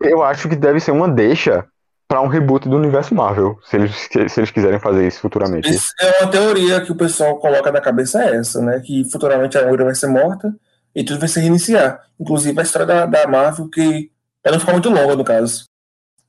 eu 0.00 0.22
acho 0.22 0.48
que 0.48 0.56
deve 0.56 0.80
ser 0.80 0.90
uma 0.92 1.08
deixa 1.08 1.66
para 2.08 2.20
um 2.20 2.26
reboot 2.26 2.68
do 2.68 2.76
universo 2.76 3.14
Marvel, 3.14 3.56
se 3.64 3.76
eles, 3.76 3.94
se 4.28 4.40
eles 4.40 4.50
quiserem 4.50 4.80
fazer 4.80 5.06
isso 5.06 5.20
futuramente. 5.20 5.68
É 6.00 6.22
uma 6.22 6.30
teoria 6.30 6.80
que 6.80 6.90
o 6.90 6.96
pessoal 6.96 7.38
coloca 7.38 7.70
na 7.70 7.80
cabeça 7.80 8.22
é 8.24 8.36
essa, 8.36 8.60
né? 8.60 8.80
Que 8.80 9.04
futuramente 9.10 9.56
a 9.56 9.64
Moira 9.66 9.84
vai 9.84 9.94
ser 9.94 10.08
morta 10.08 10.52
e 10.92 11.04
tudo 11.04 11.20
vai 11.20 11.28
se 11.28 11.38
reiniciar. 11.38 12.04
Inclusive 12.18 12.58
a 12.58 12.62
história 12.64 12.86
da, 12.86 13.06
da 13.06 13.28
Marvel, 13.28 13.68
que 13.68 14.10
ela 14.42 14.54
não 14.56 14.60
ficar 14.60 14.72
muito 14.72 14.90
longa, 14.90 15.14
no 15.14 15.22
caso. 15.22 15.64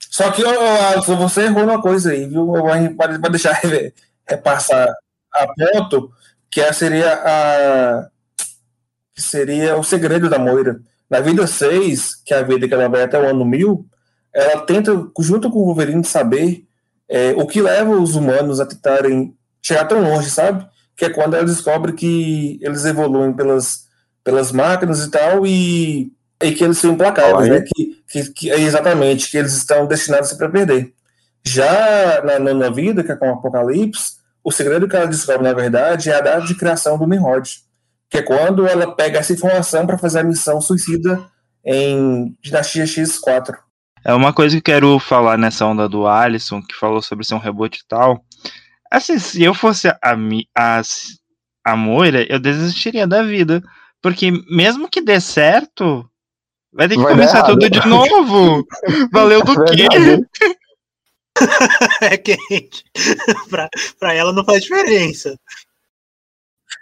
Só 0.09 0.29
que, 0.29 0.43
Alisson, 0.45 1.15
você 1.15 1.43
errou 1.45 1.65
numa 1.65 1.81
coisa 1.81 2.11
aí, 2.11 2.27
viu? 2.27 2.51
Vai 2.51 3.29
deixar 3.31 3.53
re- 3.53 3.93
repassar 4.27 4.87
a 5.33 5.47
ponto, 5.47 6.11
que 6.51 6.59
essa 6.61 6.73
seria 6.73 7.13
a. 7.13 8.07
que 9.15 9.21
seria 9.21 9.77
o 9.77 9.83
segredo 9.83 10.29
da 10.29 10.37
Moira. 10.37 10.79
Na 11.11 11.19
vida 11.19 11.45
6, 11.45 12.23
que 12.25 12.33
é 12.33 12.37
a 12.37 12.41
vida 12.41 12.69
que 12.69 12.73
ela 12.73 12.87
vai 12.87 13.03
até 13.03 13.19
o 13.19 13.29
ano 13.29 13.43
1000, 13.43 13.85
ela 14.33 14.61
tenta, 14.61 14.93
junto 15.19 15.51
com 15.51 15.59
o 15.59 15.65
Wolverine, 15.65 16.05
saber 16.05 16.63
é, 17.09 17.31
o 17.31 17.45
que 17.45 17.61
leva 17.61 17.91
os 17.91 18.15
humanos 18.15 18.61
a 18.61 18.65
tentarem 18.65 19.35
chegar 19.61 19.83
tão 19.83 20.01
longe, 20.01 20.29
sabe? 20.29 20.65
Que 20.95 21.03
é 21.03 21.09
quando 21.09 21.33
ela 21.33 21.43
descobre 21.43 21.91
que 21.91 22.57
eles 22.61 22.85
evoluem 22.85 23.33
pelas, 23.33 23.87
pelas 24.23 24.53
máquinas 24.53 25.03
e 25.03 25.11
tal, 25.11 25.45
e, 25.45 26.13
e 26.41 26.51
que 26.53 26.63
eles 26.63 26.77
são 26.77 26.93
implacáveis, 26.93 27.49
né? 27.49 27.61
Que, 27.61 28.01
que, 28.07 28.31
que, 28.31 28.49
exatamente, 28.49 29.29
que 29.29 29.37
eles 29.37 29.51
estão 29.51 29.85
destinados 29.85 30.31
para 30.31 30.47
perder. 30.47 30.93
Já 31.43 32.23
na 32.23 32.39
nona 32.39 32.71
vida, 32.71 33.03
que 33.03 33.11
é 33.11 33.15
com 33.17 33.29
o 33.29 33.33
Apocalipse, 33.33 34.13
o 34.41 34.49
segredo 34.49 34.87
que 34.87 34.95
ela 34.95 35.07
descobre, 35.07 35.43
na 35.43 35.53
verdade, 35.53 36.09
é 36.09 36.15
a 36.15 36.21
data 36.21 36.47
de 36.47 36.55
criação 36.55 36.97
do 36.97 37.05
Nimrod, 37.05 37.49
que 38.11 38.17
é 38.17 38.21
quando 38.21 38.67
ela 38.67 38.93
pega 38.93 39.19
essa 39.19 39.31
informação 39.31 39.87
para 39.87 39.97
fazer 39.97 40.19
a 40.19 40.23
missão 40.23 40.59
suicida 40.59 41.25
em 41.65 42.35
Dinastia 42.41 42.83
X4. 42.83 43.55
É 44.03 44.13
uma 44.13 44.33
coisa 44.33 44.55
que 44.55 44.71
eu 44.71 44.75
quero 44.75 44.99
falar 44.99 45.37
nessa 45.37 45.65
onda 45.65 45.87
do 45.87 46.05
Alisson, 46.05 46.61
que 46.61 46.75
falou 46.75 47.01
sobre 47.01 47.25
ser 47.25 47.35
um 47.35 47.39
reboot 47.39 47.77
e 47.77 47.87
tal. 47.87 48.25
Assim, 48.91 49.17
se 49.17 49.41
eu 49.41 49.53
fosse 49.53 49.87
a, 49.87 49.97
a, 50.57 50.81
a 51.63 51.75
Moira, 51.77 52.25
eu 52.29 52.37
desistiria 52.37 53.07
da 53.07 53.23
vida. 53.23 53.63
Porque 54.01 54.29
mesmo 54.49 54.89
que 54.89 54.99
dê 54.99 55.21
certo, 55.21 56.05
vai 56.73 56.89
ter 56.89 56.95
que 56.95 57.03
vai 57.03 57.13
começar 57.13 57.43
tudo 57.43 57.69
de 57.69 57.87
novo. 57.87 58.67
Valeu 59.13 59.41
do 59.41 59.63
quê? 59.65 59.87
é 62.01 62.17
quente. 62.17 62.83
pra, 63.49 63.69
pra 63.97 64.13
ela 64.13 64.33
não 64.33 64.43
faz 64.43 64.63
diferença. 64.63 65.39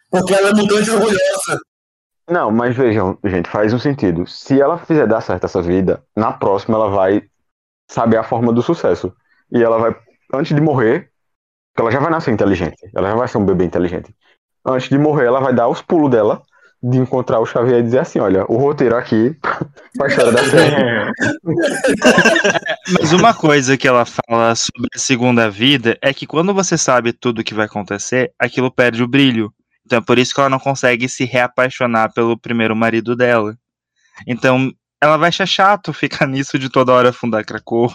Porque 0.10 0.34
ela 0.34 0.50
é 0.50 0.54
mutante 0.54 0.90
orgulhosa. 0.90 1.60
Não, 2.30 2.52
mas 2.52 2.76
vejam, 2.76 3.18
gente, 3.24 3.50
faz 3.50 3.74
um 3.74 3.80
sentido. 3.80 4.28
Se 4.28 4.62
ela 4.62 4.78
fizer 4.78 5.08
dar 5.08 5.22
certo 5.22 5.46
essa 5.46 5.62
vida, 5.62 6.04
na 6.16 6.32
próxima 6.32 6.78
ela 6.78 6.90
vai 6.90 7.24
saber 7.90 8.18
a 8.18 8.24
forma 8.24 8.54
do 8.54 8.62
sucesso. 8.62 9.12
E 9.52 9.64
ela 9.64 9.80
vai, 9.80 9.96
antes 10.34 10.56
de 10.56 10.62
morrer, 10.62 11.10
ela 11.78 11.92
já 11.92 12.00
vai 12.00 12.12
nascer 12.12 12.32
inteligente. 12.32 12.78
Ela 12.96 13.10
já 13.10 13.16
vai 13.16 13.28
ser 13.28 13.40
um 13.40 13.46
bebê 13.46 13.66
inteligente. 13.66 14.14
Antes 14.66 14.90
de 14.90 14.98
morrer, 14.98 15.26
ela 15.26 15.40
vai 15.40 15.54
dar 15.54 15.68
os 15.68 15.82
pulos 15.82 16.12
dela 16.12 16.44
de 16.82 16.98
encontrar 16.98 17.40
o 17.40 17.46
Xavier 17.46 17.80
e 17.80 17.84
dizer 17.84 18.00
assim: 18.00 18.20
olha, 18.20 18.46
o 18.48 18.58
roteiro 18.58 18.96
aqui 18.96 19.36
pra 19.98 20.08
história 20.08 20.32
da 20.32 20.44
série. 20.44 21.12
Mas 23.00 23.12
uma 23.12 23.34
coisa 23.34 23.78
que 23.78 23.88
ela 23.88 24.06
fala 24.06 24.56
sobre 24.56 24.90
a 24.94 25.00
segunda 25.00 25.50
vida 25.50 25.98
é 26.02 26.14
que 26.14 26.26
quando 26.26 26.54
você 26.54 26.78
sabe 26.78 27.12
tudo 27.12 27.40
o 27.40 27.44
que 27.44 27.54
vai 27.54 27.66
acontecer, 27.66 28.32
aquilo 28.40 28.72
perde 28.72 29.04
o 29.04 29.08
brilho. 29.08 29.54
Então 29.90 29.98
é 29.98 30.02
por 30.04 30.20
isso 30.20 30.36
que 30.36 30.40
ela 30.40 30.52
não 30.52 30.60
consegue 30.60 31.10
se 31.10 31.26
reapaixonar 31.26 32.14
pelo 32.14 32.38
primeiro 32.38 32.76
marido 32.76 33.16
dela. 33.16 33.58
Então 34.28 34.72
ela 35.02 35.18
vai 35.18 35.30
achar 35.30 35.48
chato 35.48 35.92
ficar 35.92 36.28
nisso 36.30 36.60
de 36.60 36.70
toda 36.70 36.94
hora 36.94 37.12
fundar 37.12 37.44
Krakow. 37.44 37.92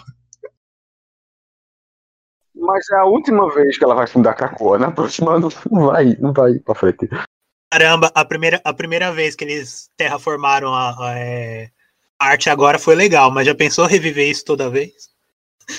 Mas 2.53 2.89
é 2.89 2.97
a 2.97 3.05
última 3.05 3.49
vez 3.53 3.77
que 3.77 3.83
ela 3.85 3.95
vai 3.95 4.07
fundar 4.07 4.33
Krakow. 4.33 4.77
Na 4.77 4.91
próxima 4.91 5.39
não 5.39 5.49
vai, 5.85 6.17
não 6.19 6.33
vai 6.33 6.59
pra 6.59 6.75
frente. 6.75 7.07
Caramba, 7.71 8.11
a 8.13 8.25
primeira, 8.25 8.59
a 8.65 8.73
primeira 8.73 9.13
vez 9.13 9.33
que 9.33 9.45
eles 9.45 9.89
terraformaram 9.95 10.73
a, 10.73 10.89
a, 10.99 11.17
é, 11.17 11.69
a 12.19 12.27
arte 12.27 12.49
agora 12.49 12.77
foi 12.77 12.95
legal, 12.95 13.31
mas 13.31 13.47
já 13.47 13.55
pensou 13.55 13.85
reviver 13.85 14.29
isso 14.29 14.43
toda 14.43 14.69
vez? 14.69 15.14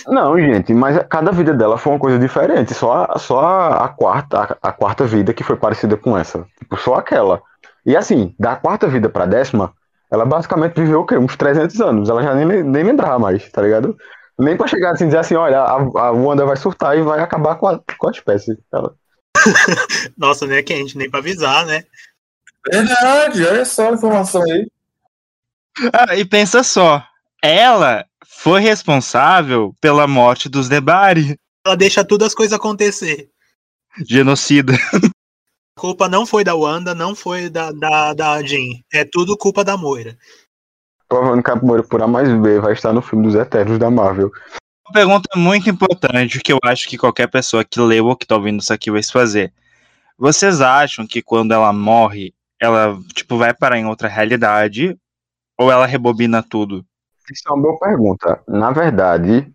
Não, 0.07 0.39
gente, 0.41 0.75
mas 0.75 0.99
cada 1.09 1.31
vida 1.31 1.55
dela 1.55 1.79
foi 1.79 1.93
uma 1.93 1.99
coisa 1.99 2.19
diferente. 2.19 2.75
Só 2.75 3.07
a, 3.09 3.19
só 3.19 3.41
a, 3.73 3.89
quarta, 3.89 4.41
a, 4.41 4.69
a, 4.69 4.73
quarta 4.73 5.05
vida 5.05 5.33
que 5.33 5.45
foi 5.45 5.57
parecida 5.57 5.97
com 5.97 6.17
essa. 6.17 6.47
Tipo, 6.59 6.77
só 6.77 6.95
aquela. 6.95 7.43
E 7.85 7.97
assim, 7.97 8.35
da 8.39 8.57
quarta 8.57 8.89
vida 8.89 9.09
pra 9.09 9.27
décima, 9.27 9.73
ela 10.11 10.25
basicamente 10.25 10.75
viveu 10.75 11.01
o 11.01 11.07
quê? 11.07 11.17
Uns 11.17 11.37
300 11.37 11.81
anos. 11.81 12.09
Ela 12.09 12.23
já 12.23 12.35
nem, 12.35 12.63
nem 12.63 12.85
lembrava 12.85 13.19
mais, 13.19 13.51
tá 13.51 13.63
ligado? 13.63 13.97
Nem 14.39 14.57
pra 14.57 14.67
chegar 14.67 14.93
assim 14.93 15.05
e 15.05 15.09
dizer 15.09 15.19
assim: 15.19 15.35
olha, 15.35 15.61
a, 15.61 15.75
a 15.75 16.11
Wanda 16.11 16.45
vai 16.45 16.57
surtar 16.57 16.99
e 16.99 17.03
vai 17.03 17.21
acabar 17.21 17.55
com 17.55 17.69
a, 17.69 17.81
com 17.99 18.09
a 18.09 18.11
espécie. 18.11 18.59
Ela... 18.73 18.95
Nossa, 20.19 20.47
né, 20.47 20.63
quente, 20.63 20.99
nem 20.99 21.09
pra 21.09 21.21
avisar, 21.21 21.65
né? 21.65 21.85
Verdade, 22.69 23.47
olha 23.47 23.65
só 23.65 23.91
a 23.91 23.93
informação 23.93 24.43
aí. 24.43 24.67
Ah, 25.93 26.17
e 26.17 26.25
pensa 26.25 26.63
só, 26.63 27.03
ela 27.43 28.05
foi 28.29 28.61
responsável 28.61 29.75
pela 29.81 30.07
morte 30.07 30.49
dos 30.49 30.69
Debari. 30.69 31.39
Ela 31.67 31.77
deixa 31.77 32.05
tudo 32.05 32.25
as 32.25 32.35
coisas 32.35 32.53
acontecer. 32.53 33.29
Genocida. 34.09 34.75
A 35.77 35.81
culpa 35.81 36.09
não 36.09 36.25
foi 36.25 36.43
da 36.43 36.55
Wanda, 36.55 36.95
não 36.95 37.15
foi 37.15 37.51
da, 37.51 37.71
da, 37.71 38.15
da 38.15 38.43
Jean. 38.43 38.81
É 38.91 39.05
tudo 39.05 39.37
culpa 39.37 39.63
da 39.63 39.77
Moira. 39.77 40.17
Provavelmente 41.07 41.45
que 41.45 41.51
a 41.51 41.57
Moira 41.57 41.83
por 41.83 42.03
A 42.03 42.07
mais 42.07 42.33
B 42.41 42.59
vai 42.61 42.73
estar 42.73 42.95
no 42.95 43.03
filme 43.03 43.27
dos 43.27 43.35
Eternos 43.35 43.79
da 43.79 43.91
Marvel. 43.91 44.31
Uma 44.87 44.93
pergunta 44.93 45.29
muito 45.37 45.69
importante 45.69 46.41
que 46.41 46.53
eu 46.53 46.59
acho 46.65 46.89
que 46.89 46.97
qualquer 46.97 47.29
pessoa 47.29 47.63
que 47.63 47.79
leu 47.79 48.07
ou 48.07 48.17
que 48.17 48.27
tá 48.27 48.37
ouvindo 48.37 48.61
isso 48.61 48.73
aqui 48.73 48.91
vai 48.91 49.03
se 49.03 49.13
fazer. 49.13 49.53
Vocês 50.17 50.63
acham 50.63 51.07
que 51.07 51.21
quando 51.21 51.53
ela 51.53 51.73
morre, 51.73 52.33
ela 52.59 52.99
tipo 53.15 53.37
vai 53.37 53.53
parar 53.53 53.79
em 53.79 53.87
outra 53.87 54.09
realidade 54.09 54.97
ou 55.59 55.71
ela 55.71 55.85
rebobina 55.85 56.43
tudo? 56.43 56.87
Isso 57.33 57.43
é 57.49 57.53
uma 57.53 57.63
boa 57.63 57.79
pergunta. 57.79 58.41
Na 58.47 58.71
verdade, 58.71 59.53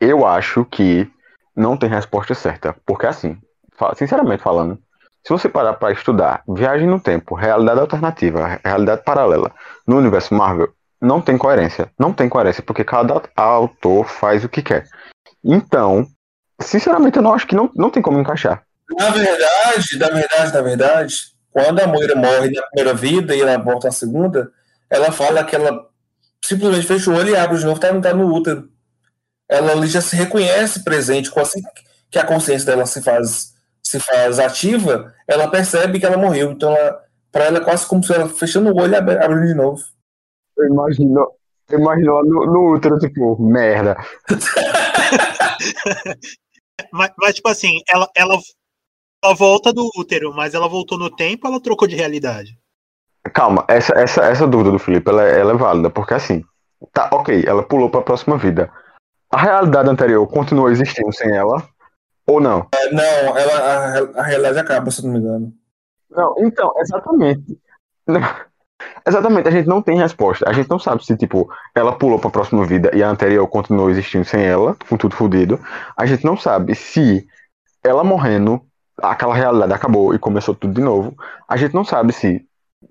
eu 0.00 0.26
acho 0.26 0.64
que 0.64 1.10
não 1.54 1.76
tem 1.76 1.88
resposta 1.88 2.34
certa. 2.34 2.74
Porque, 2.84 3.06
assim, 3.06 3.38
sinceramente 3.96 4.42
falando, 4.42 4.78
se 5.26 5.32
você 5.32 5.48
parar 5.48 5.74
para 5.74 5.92
estudar 5.92 6.42
viagem 6.48 6.86
no 6.86 7.00
tempo, 7.00 7.34
realidade 7.34 7.80
alternativa, 7.80 8.60
realidade 8.64 9.02
paralela, 9.02 9.50
no 9.86 9.96
universo 9.96 10.34
Marvel, 10.34 10.68
não 11.00 11.20
tem 11.20 11.36
coerência. 11.36 11.90
Não 11.98 12.12
tem 12.12 12.28
coerência, 12.28 12.62
porque 12.62 12.84
cada 12.84 13.22
autor 13.34 14.06
faz 14.06 14.44
o 14.44 14.48
que 14.48 14.62
quer. 14.62 14.86
Então, 15.44 16.06
sinceramente, 16.60 17.16
eu 17.16 17.22
não 17.22 17.34
acho 17.34 17.46
que 17.46 17.54
não, 17.54 17.70
não 17.74 17.90
tem 17.90 18.02
como 18.02 18.20
encaixar. 18.20 18.62
Na 18.98 19.10
verdade, 19.10 19.98
na 19.98 20.08
verdade, 20.08 20.52
na 20.52 20.60
verdade, 20.60 21.14
quando 21.50 21.80
a 21.80 21.86
Moira 21.86 22.14
morre 22.14 22.50
na 22.50 22.62
primeira 22.62 22.94
vida 22.94 23.34
e 23.34 23.40
ela 23.40 23.58
volta 23.58 23.88
na 23.88 23.92
segunda, 23.92 24.50
ela 24.88 25.10
fala 25.10 25.42
que 25.42 25.56
ela 25.56 25.86
simplesmente 26.46 26.86
fecha 26.86 27.10
o 27.10 27.14
olho 27.14 27.30
e 27.30 27.36
abre 27.36 27.58
de 27.58 27.64
novo, 27.64 27.80
tá, 27.80 28.00
tá 28.00 28.14
no 28.14 28.32
útero. 28.32 28.68
Ela 29.48 29.72
ali 29.72 29.86
já 29.86 30.00
se 30.00 30.16
reconhece 30.16 30.82
presente, 30.82 31.30
assim 31.38 31.62
que 32.10 32.18
a 32.18 32.26
consciência 32.26 32.66
dela 32.66 32.86
se 32.86 33.02
faz, 33.02 33.54
se 33.82 33.98
faz 34.00 34.38
ativa, 34.38 35.12
ela 35.26 35.50
percebe 35.50 35.98
que 35.98 36.06
ela 36.06 36.16
morreu. 36.16 36.52
Então, 36.52 36.74
ela, 36.74 37.02
para 37.32 37.44
ela 37.44 37.58
é 37.58 37.64
quase 37.64 37.86
como 37.86 38.02
se 38.02 38.14
ela 38.14 38.28
fechando 38.28 38.70
o 38.70 38.80
olho 38.80 38.92
e 38.92 38.96
abrindo 38.96 39.46
de 39.46 39.54
novo. 39.54 39.82
Eu 40.56 40.66
imagino, 40.66 41.32
eu 41.68 41.78
imagino 41.78 42.22
no, 42.22 42.46
no 42.46 42.74
útero, 42.74 42.98
tipo, 42.98 43.40
merda. 43.42 43.96
mas, 46.92 47.12
mas, 47.18 47.34
tipo 47.34 47.48
assim, 47.48 47.80
ela, 47.88 48.08
ela, 48.16 48.38
ela 49.22 49.34
volta 49.34 49.72
do 49.72 49.90
útero, 49.96 50.32
mas 50.32 50.54
ela 50.54 50.68
voltou 50.68 50.98
no 50.98 51.14
tempo 51.14 51.46
ela 51.46 51.60
trocou 51.60 51.86
de 51.86 51.96
realidade? 51.96 52.58
Calma, 53.32 53.64
essa, 53.68 53.92
essa, 53.98 54.24
essa 54.24 54.46
dúvida 54.46 54.70
do 54.70 54.78
Felipe 54.78 55.10
ela, 55.10 55.24
é, 55.24 55.40
ela 55.40 55.52
é 55.52 55.56
válida, 55.56 55.90
porque 55.90 56.14
assim, 56.14 56.44
tá, 56.92 57.08
ok, 57.12 57.44
ela 57.46 57.62
pulou 57.62 57.90
para 57.90 58.00
a 58.00 58.04
próxima 58.04 58.36
vida. 58.36 58.70
A 59.30 59.40
realidade 59.40 59.88
anterior 59.88 60.26
continua 60.26 60.70
existindo 60.70 61.12
sem 61.12 61.34
ela? 61.34 61.62
Ou 62.26 62.40
não? 62.40 62.68
É, 62.74 62.92
não, 62.92 63.38
ela, 63.38 63.54
a, 63.54 64.20
a 64.20 64.22
realidade 64.22 64.58
acaba, 64.58 64.90
se 64.90 65.04
não 65.04 65.12
me 65.12 65.18
engano. 65.18 65.52
Não, 66.10 66.34
então, 66.38 66.72
exatamente. 66.78 67.58
Exatamente, 69.06 69.48
a 69.48 69.52
gente 69.52 69.68
não 69.68 69.80
tem 69.80 69.98
resposta. 69.98 70.48
A 70.48 70.52
gente 70.52 70.68
não 70.68 70.78
sabe 70.78 71.04
se, 71.04 71.16
tipo, 71.16 71.48
ela 71.74 71.92
pulou 71.92 72.18
para 72.18 72.28
a 72.28 72.32
próxima 72.32 72.64
vida 72.66 72.90
e 72.94 73.02
a 73.02 73.08
anterior 73.08 73.46
continuou 73.46 73.90
existindo 73.90 74.24
sem 74.24 74.44
ela, 74.44 74.76
com 74.88 74.96
tudo 74.96 75.14
fodido. 75.14 75.60
A 75.96 76.04
gente 76.06 76.24
não 76.24 76.36
sabe 76.36 76.74
se 76.74 77.26
ela 77.84 78.02
morrendo, 78.02 78.60
aquela 79.00 79.34
realidade 79.34 79.72
acabou 79.72 80.14
e 80.14 80.18
começou 80.18 80.54
tudo 80.54 80.74
de 80.74 80.80
novo. 80.80 81.16
A 81.48 81.56
gente 81.56 81.74
não 81.74 81.84
sabe 81.84 82.12
se 82.12 82.44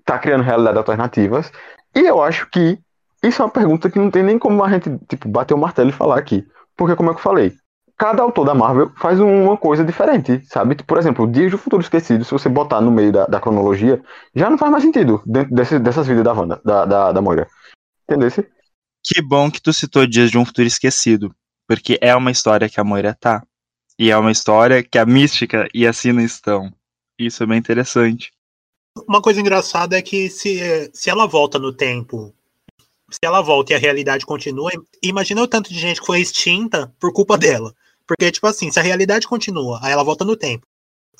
tá 0.06 0.18
criando 0.18 0.44
realidades 0.44 0.78
alternativas. 0.78 1.52
E 1.94 2.00
eu 2.00 2.22
acho 2.22 2.48
que 2.48 2.78
isso 3.22 3.42
é 3.42 3.44
uma 3.44 3.50
pergunta 3.50 3.90
que 3.90 3.98
não 3.98 4.10
tem 4.10 4.22
nem 4.22 4.38
como 4.38 4.64
a 4.64 4.70
gente 4.70 4.98
tipo, 5.08 5.28
bater 5.28 5.52
o 5.52 5.58
martelo 5.58 5.90
e 5.90 5.92
falar 5.92 6.18
aqui. 6.18 6.46
Porque, 6.76 6.94
como 6.94 7.10
é 7.10 7.12
que 7.12 7.18
eu 7.18 7.22
falei, 7.22 7.52
cada 7.98 8.22
autor 8.22 8.44
da 8.44 8.54
Marvel 8.54 8.92
faz 8.96 9.18
uma 9.18 9.56
coisa 9.56 9.84
diferente, 9.84 10.42
sabe? 10.46 10.76
Por 10.76 10.98
exemplo, 10.98 11.26
Dias 11.26 11.50
do 11.50 11.58
Futuro 11.58 11.82
Esquecido, 11.82 12.24
se 12.24 12.30
você 12.30 12.48
botar 12.48 12.80
no 12.80 12.90
meio 12.90 13.10
da, 13.10 13.26
da 13.26 13.40
cronologia, 13.40 14.00
já 14.34 14.48
não 14.48 14.58
faz 14.58 14.70
mais 14.70 14.84
sentido 14.84 15.22
dentro 15.26 15.54
desse, 15.54 15.78
dessas 15.78 16.06
vidas 16.06 16.22
da 16.22 16.32
Wanda, 16.32 16.60
da, 16.64 16.84
da, 16.84 17.12
da 17.12 17.20
Moira. 17.22 17.48
Entendeu? 18.08 18.30
Que 19.02 19.22
bom 19.22 19.50
que 19.50 19.60
tu 19.60 19.72
citou 19.72 20.06
Dias 20.06 20.30
de 20.30 20.38
um 20.38 20.44
Futuro 20.44 20.66
Esquecido, 20.66 21.34
porque 21.66 21.98
é 22.00 22.14
uma 22.14 22.30
história 22.30 22.68
que 22.68 22.78
a 22.78 22.84
Moira 22.84 23.16
tá. 23.18 23.42
E 23.98 24.10
é 24.10 24.16
uma 24.18 24.30
história 24.30 24.82
que 24.82 24.98
a 24.98 25.06
Mística 25.06 25.66
e 25.72 25.86
a 25.86 25.92
Sina 25.92 26.22
estão. 26.22 26.70
Isso 27.18 27.42
é 27.42 27.46
bem 27.46 27.58
interessante. 27.58 28.30
Uma 29.06 29.20
coisa 29.20 29.40
engraçada 29.40 29.98
é 29.98 30.02
que 30.02 30.30
se, 30.30 30.90
se 30.92 31.10
ela 31.10 31.26
volta 31.26 31.58
no 31.58 31.72
tempo, 31.72 32.32
se 33.10 33.18
ela 33.22 33.40
volta 33.40 33.72
e 33.72 33.76
a 33.76 33.78
realidade 33.78 34.24
continua, 34.24 34.70
imagina 35.02 35.42
o 35.42 35.48
tanto 35.48 35.72
de 35.72 35.78
gente 35.78 36.00
que 36.00 36.06
foi 36.06 36.20
extinta 36.20 36.92
por 36.98 37.12
culpa 37.12 37.36
dela. 37.36 37.74
Porque, 38.06 38.30
tipo 38.30 38.46
assim, 38.46 38.70
se 38.70 38.78
a 38.78 38.82
realidade 38.82 39.26
continua, 39.26 39.80
aí 39.82 39.92
ela 39.92 40.04
volta 40.04 40.24
no 40.24 40.36
tempo. 40.36 40.66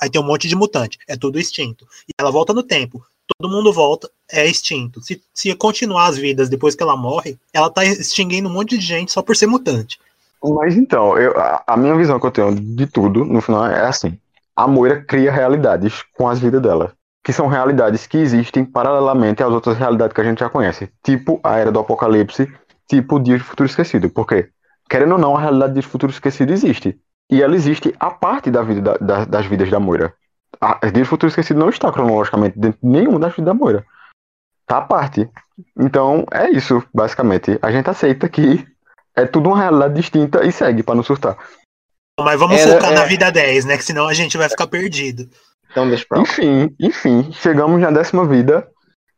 Aí 0.00 0.10
tem 0.10 0.20
um 0.20 0.24
monte 0.24 0.46
de 0.46 0.54
mutante, 0.54 0.98
é 1.08 1.16
tudo 1.16 1.38
extinto. 1.38 1.86
E 2.08 2.12
ela 2.18 2.30
volta 2.30 2.52
no 2.52 2.62
tempo. 2.62 3.04
todo 3.38 3.50
mundo 3.50 3.72
volta, 3.72 4.10
é 4.30 4.46
extinto. 4.46 5.00
Se, 5.00 5.20
se 5.34 5.54
continuar 5.54 6.06
as 6.06 6.16
vidas 6.16 6.48
depois 6.48 6.74
que 6.74 6.82
ela 6.82 6.96
morre, 6.96 7.38
ela 7.52 7.70
tá 7.70 7.84
extinguindo 7.84 8.48
um 8.48 8.52
monte 8.52 8.78
de 8.78 8.84
gente 8.84 9.12
só 9.12 9.22
por 9.22 9.34
ser 9.34 9.46
mutante. 9.46 9.98
Mas 10.42 10.76
então, 10.76 11.18
eu, 11.18 11.36
a, 11.38 11.62
a 11.66 11.76
minha 11.76 11.96
visão 11.96 12.20
que 12.20 12.26
eu 12.26 12.30
tenho 12.30 12.54
de 12.54 12.86
tudo, 12.86 13.24
no 13.24 13.40
final, 13.40 13.66
é 13.66 13.86
assim. 13.86 14.18
A 14.54 14.68
Moira 14.68 15.02
cria 15.02 15.32
realidades 15.32 16.04
com 16.14 16.28
as 16.28 16.38
vidas 16.38 16.62
dela. 16.62 16.92
Que 17.26 17.32
são 17.32 17.48
realidades 17.48 18.06
que 18.06 18.18
existem 18.18 18.64
paralelamente 18.64 19.42
às 19.42 19.50
outras 19.50 19.76
realidades 19.76 20.14
que 20.14 20.20
a 20.20 20.24
gente 20.24 20.38
já 20.38 20.48
conhece. 20.48 20.88
Tipo 21.02 21.40
a 21.42 21.56
Era 21.58 21.72
do 21.72 21.80
Apocalipse, 21.80 22.46
tipo 22.88 23.16
o 23.16 23.18
Dia 23.18 23.36
de 23.36 23.42
Futuro 23.42 23.68
Esquecido. 23.68 24.08
Por 24.08 24.24
quê? 24.28 24.48
Querendo 24.88 25.12
ou 25.14 25.18
não, 25.18 25.36
a 25.36 25.40
realidade 25.40 25.74
de 25.74 25.82
Futuro 25.82 26.12
Esquecido 26.12 26.52
existe. 26.52 26.96
E 27.28 27.42
ela 27.42 27.56
existe 27.56 27.92
a 27.98 28.10
parte 28.12 28.48
da 28.48 28.62
vida 28.62 28.80
da- 28.80 28.96
da- 28.98 29.24
das 29.24 29.44
vidas 29.46 29.68
da 29.68 29.80
Moira. 29.80 30.14
A 30.60 30.78
Dia 30.84 31.02
de 31.02 31.04
Futuro 31.04 31.28
Esquecido 31.28 31.58
não 31.58 31.68
está 31.68 31.90
cronologicamente 31.90 32.56
dentro 32.56 32.78
de 32.80 32.88
nenhuma 32.88 33.18
das 33.18 33.32
vidas 33.32 33.46
da 33.46 33.54
Moira. 33.54 33.84
Tá 34.64 34.78
à 34.78 34.82
parte. 34.82 35.28
Então, 35.76 36.24
é 36.32 36.48
isso, 36.50 36.80
basicamente. 36.94 37.58
A 37.60 37.72
gente 37.72 37.90
aceita 37.90 38.28
que 38.28 38.64
é 39.16 39.26
tudo 39.26 39.48
uma 39.48 39.58
realidade 39.58 39.94
distinta 39.94 40.46
e 40.46 40.52
segue 40.52 40.84
pra 40.84 40.94
não 40.94 41.02
surtar. 41.02 41.36
Mas 42.20 42.38
vamos 42.38 42.60
Era- 42.60 42.72
focar 42.76 42.92
na 42.94 43.02
é. 43.02 43.06
vida 43.08 43.32
10, 43.32 43.64
né? 43.64 43.76
Que 43.76 43.84
senão 43.84 44.06
a 44.06 44.14
gente 44.14 44.38
vai 44.38 44.48
ficar 44.48 44.68
perdido. 44.68 45.28
Então 45.70 45.88
deixa 45.88 46.04
pra 46.08 46.18
lá. 46.18 46.24
Enfim, 46.24 46.74
enfim, 46.80 47.32
chegamos 47.32 47.80
na 47.80 47.90
décima 47.90 48.26
vida 48.26 48.68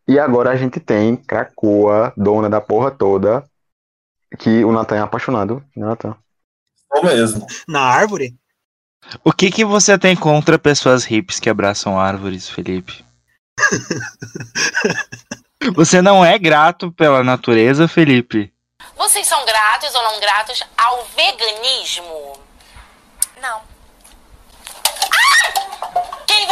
e 0.06 0.18
agora 0.18 0.50
a 0.50 0.56
gente 0.56 0.80
tem 0.80 1.16
Krakoa, 1.16 2.12
dona 2.16 2.48
da 2.48 2.60
porra 2.60 2.90
toda, 2.90 3.44
que 4.38 4.64
o 4.64 4.72
Nathan 4.72 4.96
é 4.96 5.00
apaixonado. 5.00 5.62
né, 5.76 5.86
Nathan? 5.86 6.16
Ou 6.90 7.04
mesmo. 7.04 7.46
Na 7.68 7.82
árvore? 7.82 8.34
O 9.22 9.32
que, 9.32 9.50
que 9.50 9.64
você 9.64 9.98
tem 9.98 10.16
contra 10.16 10.58
pessoas 10.58 11.08
hips 11.08 11.38
que 11.38 11.48
abraçam 11.48 11.98
árvores, 11.98 12.48
Felipe? 12.48 13.04
Você 15.74 16.00
não 16.00 16.24
é 16.24 16.38
grato 16.38 16.92
pela 16.92 17.22
natureza, 17.22 17.88
Felipe? 17.88 18.52
Vocês 18.96 19.26
são 19.26 19.44
gratos 19.44 19.94
ou 19.94 20.02
não 20.02 20.20
gratos 20.20 20.62
ao 20.76 21.04
veganismo? 21.16 22.38
Não. 23.40 23.60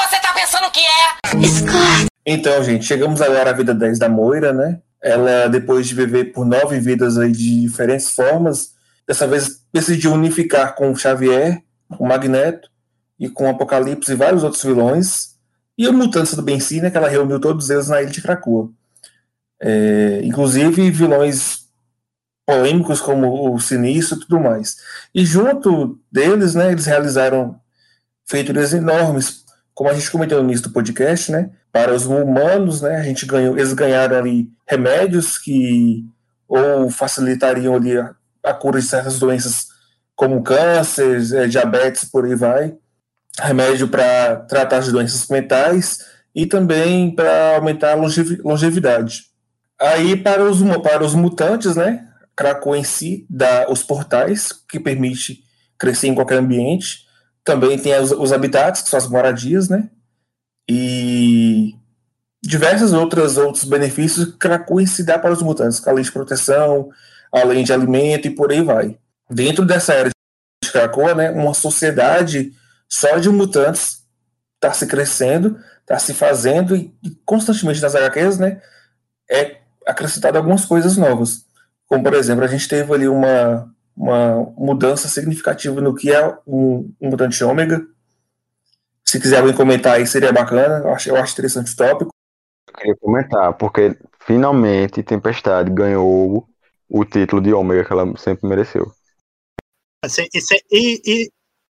Você 0.08 0.20
tá 0.20 0.32
pensando 0.32 0.70
que 0.70 0.78
é? 0.78 2.06
Então, 2.24 2.62
gente, 2.62 2.84
chegamos 2.84 3.20
agora 3.20 3.50
à 3.50 3.52
vida 3.52 3.74
10 3.74 3.98
da 3.98 4.08
Moira, 4.08 4.52
né? 4.52 4.80
Ela, 5.02 5.48
depois 5.48 5.88
de 5.88 5.96
viver 5.96 6.26
por 6.26 6.46
nove 6.46 6.78
vidas 6.78 7.18
aí 7.18 7.32
de 7.32 7.62
diferentes 7.62 8.10
formas, 8.10 8.74
dessa 9.06 9.26
vez 9.26 9.60
decidiu 9.72 10.12
unificar 10.12 10.76
com 10.76 10.92
o 10.92 10.96
Xavier, 10.96 11.60
com 11.96 12.04
o 12.04 12.08
Magneto 12.08 12.68
e 13.18 13.28
com 13.28 13.46
o 13.46 13.50
Apocalipse 13.50 14.12
e 14.12 14.16
vários 14.16 14.44
outros 14.44 14.62
vilões. 14.62 15.34
E 15.76 15.88
o 15.88 15.92
Mutantes 15.92 16.34
do 16.34 16.42
Ben-Si, 16.42 16.80
né? 16.80 16.88
Que 16.88 16.96
ela 16.96 17.08
reuniu 17.08 17.40
todos 17.40 17.68
eles 17.68 17.88
na 17.88 18.00
Ilha 18.00 18.10
de 18.10 18.22
Krakoa. 18.22 18.70
É, 19.60 20.20
inclusive 20.22 20.88
vilões 20.90 21.66
polêmicos 22.46 23.00
como 23.00 23.52
o 23.52 23.58
Sinistro 23.58 24.18
e 24.18 24.20
tudo 24.20 24.38
mais. 24.38 24.76
E 25.12 25.26
junto 25.26 25.98
deles, 26.12 26.54
né? 26.54 26.70
Eles 26.70 26.86
realizaram 26.86 27.60
feituras 28.24 28.72
enormes, 28.72 29.45
como 29.76 29.90
a 29.90 29.92
gente 29.92 30.10
comentou 30.10 30.38
no 30.38 30.44
início 30.48 30.68
do 30.68 30.72
podcast, 30.72 31.30
né? 31.30 31.50
Para 31.70 31.94
os 31.94 32.06
humanos, 32.06 32.80
né? 32.80 32.96
A 32.96 33.02
gente 33.02 33.26
ganhou, 33.26 33.58
eles 33.58 33.74
ganharam 33.74 34.16
ali 34.16 34.48
remédios 34.66 35.36
que 35.36 36.02
ou 36.48 36.88
facilitariam 36.88 37.74
ali 37.74 37.98
a, 37.98 38.14
a 38.42 38.54
cura 38.54 38.80
de 38.80 38.86
certas 38.86 39.18
doenças 39.18 39.66
como 40.14 40.42
câncer, 40.42 41.20
eh, 41.34 41.46
diabetes, 41.46 42.06
por 42.06 42.24
aí 42.24 42.34
vai. 42.34 42.74
Remédio 43.38 43.86
para 43.86 44.36
tratar 44.36 44.78
as 44.78 44.90
doenças 44.90 45.28
mentais 45.28 45.98
e 46.34 46.46
também 46.46 47.14
para 47.14 47.56
aumentar 47.56 47.92
a 47.92 47.96
longevi- 47.96 48.40
longevidade. 48.42 49.24
Aí 49.78 50.16
para 50.16 50.42
os, 50.42 50.62
para 50.82 51.04
os 51.04 51.14
mutantes, 51.14 51.76
né? 51.76 52.08
Krakow 52.34 52.74
em 52.74 52.84
si 52.84 53.26
dá 53.28 53.66
os 53.68 53.82
portais 53.82 54.52
que 54.66 54.80
permite 54.80 55.44
crescer 55.78 56.08
em 56.08 56.14
qualquer 56.14 56.38
ambiente. 56.38 57.05
Também 57.46 57.78
tem 57.78 57.96
os, 57.98 58.10
os 58.10 58.32
habitats, 58.32 58.82
que 58.82 58.88
são 58.88 58.98
as 58.98 59.08
moradias, 59.08 59.68
né? 59.68 59.88
E 60.68 61.76
diversos 62.42 62.92
outros, 62.92 63.36
outros 63.38 63.62
benefícios 63.64 64.34
que 64.34 64.48
em 64.82 64.86
si 64.86 65.04
dá 65.04 65.16
para 65.16 65.32
os 65.32 65.40
mutantes, 65.40 65.86
além 65.86 66.02
de 66.02 66.10
proteção, 66.10 66.90
além 67.32 67.62
de 67.62 67.72
alimento 67.72 68.26
e 68.26 68.34
por 68.34 68.50
aí 68.50 68.62
vai. 68.62 68.98
Dentro 69.30 69.64
dessa 69.64 69.94
era 69.94 70.08
de 70.08 70.72
Krakow, 70.72 71.14
né, 71.14 71.30
uma 71.30 71.54
sociedade 71.54 72.52
só 72.88 73.16
de 73.18 73.28
mutantes 73.28 74.04
está 74.56 74.72
se 74.72 74.86
crescendo, 74.88 75.56
está 75.80 76.00
se 76.00 76.12
fazendo 76.14 76.74
e, 76.74 76.92
e 77.00 77.10
constantemente 77.24 77.80
nas 77.80 77.94
HQs, 77.94 78.38
né, 78.38 78.60
é 79.30 79.58
acrescentado 79.86 80.36
algumas 80.36 80.64
coisas 80.64 80.96
novas. 80.96 81.46
Como, 81.86 82.02
por 82.02 82.14
exemplo, 82.14 82.44
a 82.44 82.48
gente 82.48 82.66
teve 82.66 82.92
ali 82.92 83.06
uma, 83.06 83.72
uma 83.96 84.42
mudança 84.56 85.08
significativa 85.08 85.80
no 85.80 85.94
que 85.94 86.12
é 86.12 86.26
um, 86.46 86.92
um 87.00 87.10
mutante 87.10 87.42
ômega. 87.42 87.86
Se 89.04 89.20
quiser 89.20 89.38
alguém 89.38 89.54
comentar 89.54 89.94
aí, 89.94 90.06
seria 90.06 90.32
bacana. 90.32 90.84
Eu 90.84 90.90
acho, 90.92 91.08
eu 91.08 91.16
acho 91.16 91.32
interessante 91.32 91.72
o 91.72 91.76
tópico. 91.76 92.10
Eu 92.68 92.74
queria 92.74 92.96
comentar, 92.96 93.56
porque 93.56 93.96
finalmente 94.20 95.02
Tempestade 95.02 95.70
ganhou 95.70 96.48
o 96.88 97.04
título 97.04 97.40
de 97.40 97.52
Ômega 97.52 97.84
que 97.84 97.92
ela 97.92 98.16
sempre 98.16 98.48
mereceu. 98.48 98.92
Assim, 100.04 100.26
se- 100.34 100.64
e- 100.70 101.00
e 101.06 101.30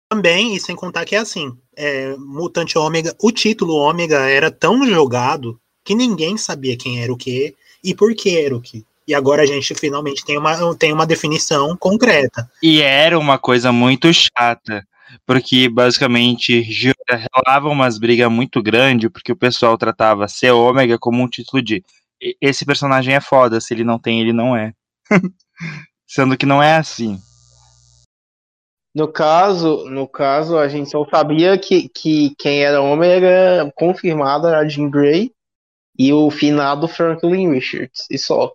também, 0.09 0.55
e 0.55 0.59
sem 0.59 0.75
contar 0.75 1.05
que 1.05 1.15
é 1.15 1.19
assim, 1.19 1.57
é, 1.75 2.15
Mutante 2.17 2.77
Ômega, 2.77 3.15
o 3.21 3.31
título 3.31 3.75
Ômega 3.75 4.29
era 4.29 4.51
tão 4.51 4.85
jogado 4.87 5.59
que 5.83 5.93
ninguém 5.95 6.37
sabia 6.37 6.77
quem 6.77 7.03
era 7.03 7.11
o 7.13 7.17
que 7.17 7.55
e 7.83 7.93
por 7.93 8.13
que 8.15 8.37
era 8.37 8.55
o 8.55 8.61
que. 8.61 8.85
E 9.07 9.13
agora 9.13 9.43
a 9.43 9.45
gente 9.45 9.73
finalmente 9.75 10.25
tem 10.25 10.37
uma, 10.37 10.75
tem 10.75 10.91
uma 10.91 11.05
definição 11.05 11.75
concreta. 11.77 12.49
E 12.61 12.81
era 12.81 13.17
uma 13.19 13.37
coisa 13.37 13.71
muito 13.71 14.11
chata, 14.11 14.85
porque 15.25 15.69
basicamente 15.69 16.63
rolava 17.33 17.69
umas 17.69 17.99
brigas 17.99 18.31
muito 18.31 18.61
grandes, 18.63 19.09
porque 19.11 19.31
o 19.31 19.35
pessoal 19.37 19.77
tratava 19.77 20.27
ser 20.27 20.51
ômega 20.51 20.97
como 20.97 21.21
um 21.21 21.27
título 21.27 21.61
de 21.61 21.83
"E- 22.21 22.35
esse 22.41 22.65
personagem 22.65 23.13
é 23.13 23.21
foda, 23.21 23.61
se 23.61 23.73
ele 23.73 23.83
não 23.83 23.99
tem, 23.99 24.21
ele 24.21 24.33
não 24.33 24.55
é. 24.55 24.73
Sendo 26.07 26.37
que 26.37 26.45
não 26.45 26.61
é 26.61 26.75
assim. 26.77 27.19
No 28.95 29.09
caso, 29.09 29.89
no 29.89 30.07
caso, 30.07 30.57
a 30.57 30.69
gente 30.69 30.89
só 30.89 31.05
sabia 31.09 31.57
que, 31.57 31.89
que 31.89 32.33
quem 32.39 32.63
era 32.63 32.81
Ômega 32.81 33.69
confirmado 33.75 34.47
era 34.47 34.67
Jean 34.67 34.89
Grey 34.89 35.33
e 35.99 36.13
o 36.13 36.31
finado 36.31 36.87
Franklin 36.87 37.51
Richards, 37.51 38.05
e 38.09 38.17
só. 38.17 38.53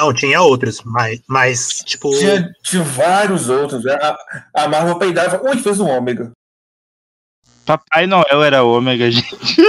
Não, 0.00 0.12
tinha 0.12 0.42
outros, 0.42 0.82
mas, 0.84 1.22
mas 1.28 1.68
tipo, 1.84 2.10
Tinha, 2.18 2.52
tinha 2.64 2.82
vários 2.82 3.48
outros. 3.48 3.84
né? 3.84 3.92
A, 3.94 4.64
a 4.64 4.68
Marvel 4.68 4.98
peidava. 4.98 5.40
Ui, 5.48 5.56
fez 5.58 5.78
um 5.78 5.88
ômega. 5.88 6.32
Papai 7.64 8.06
Noel 8.06 8.42
era 8.42 8.64
ômega, 8.64 9.10
gente. 9.10 9.36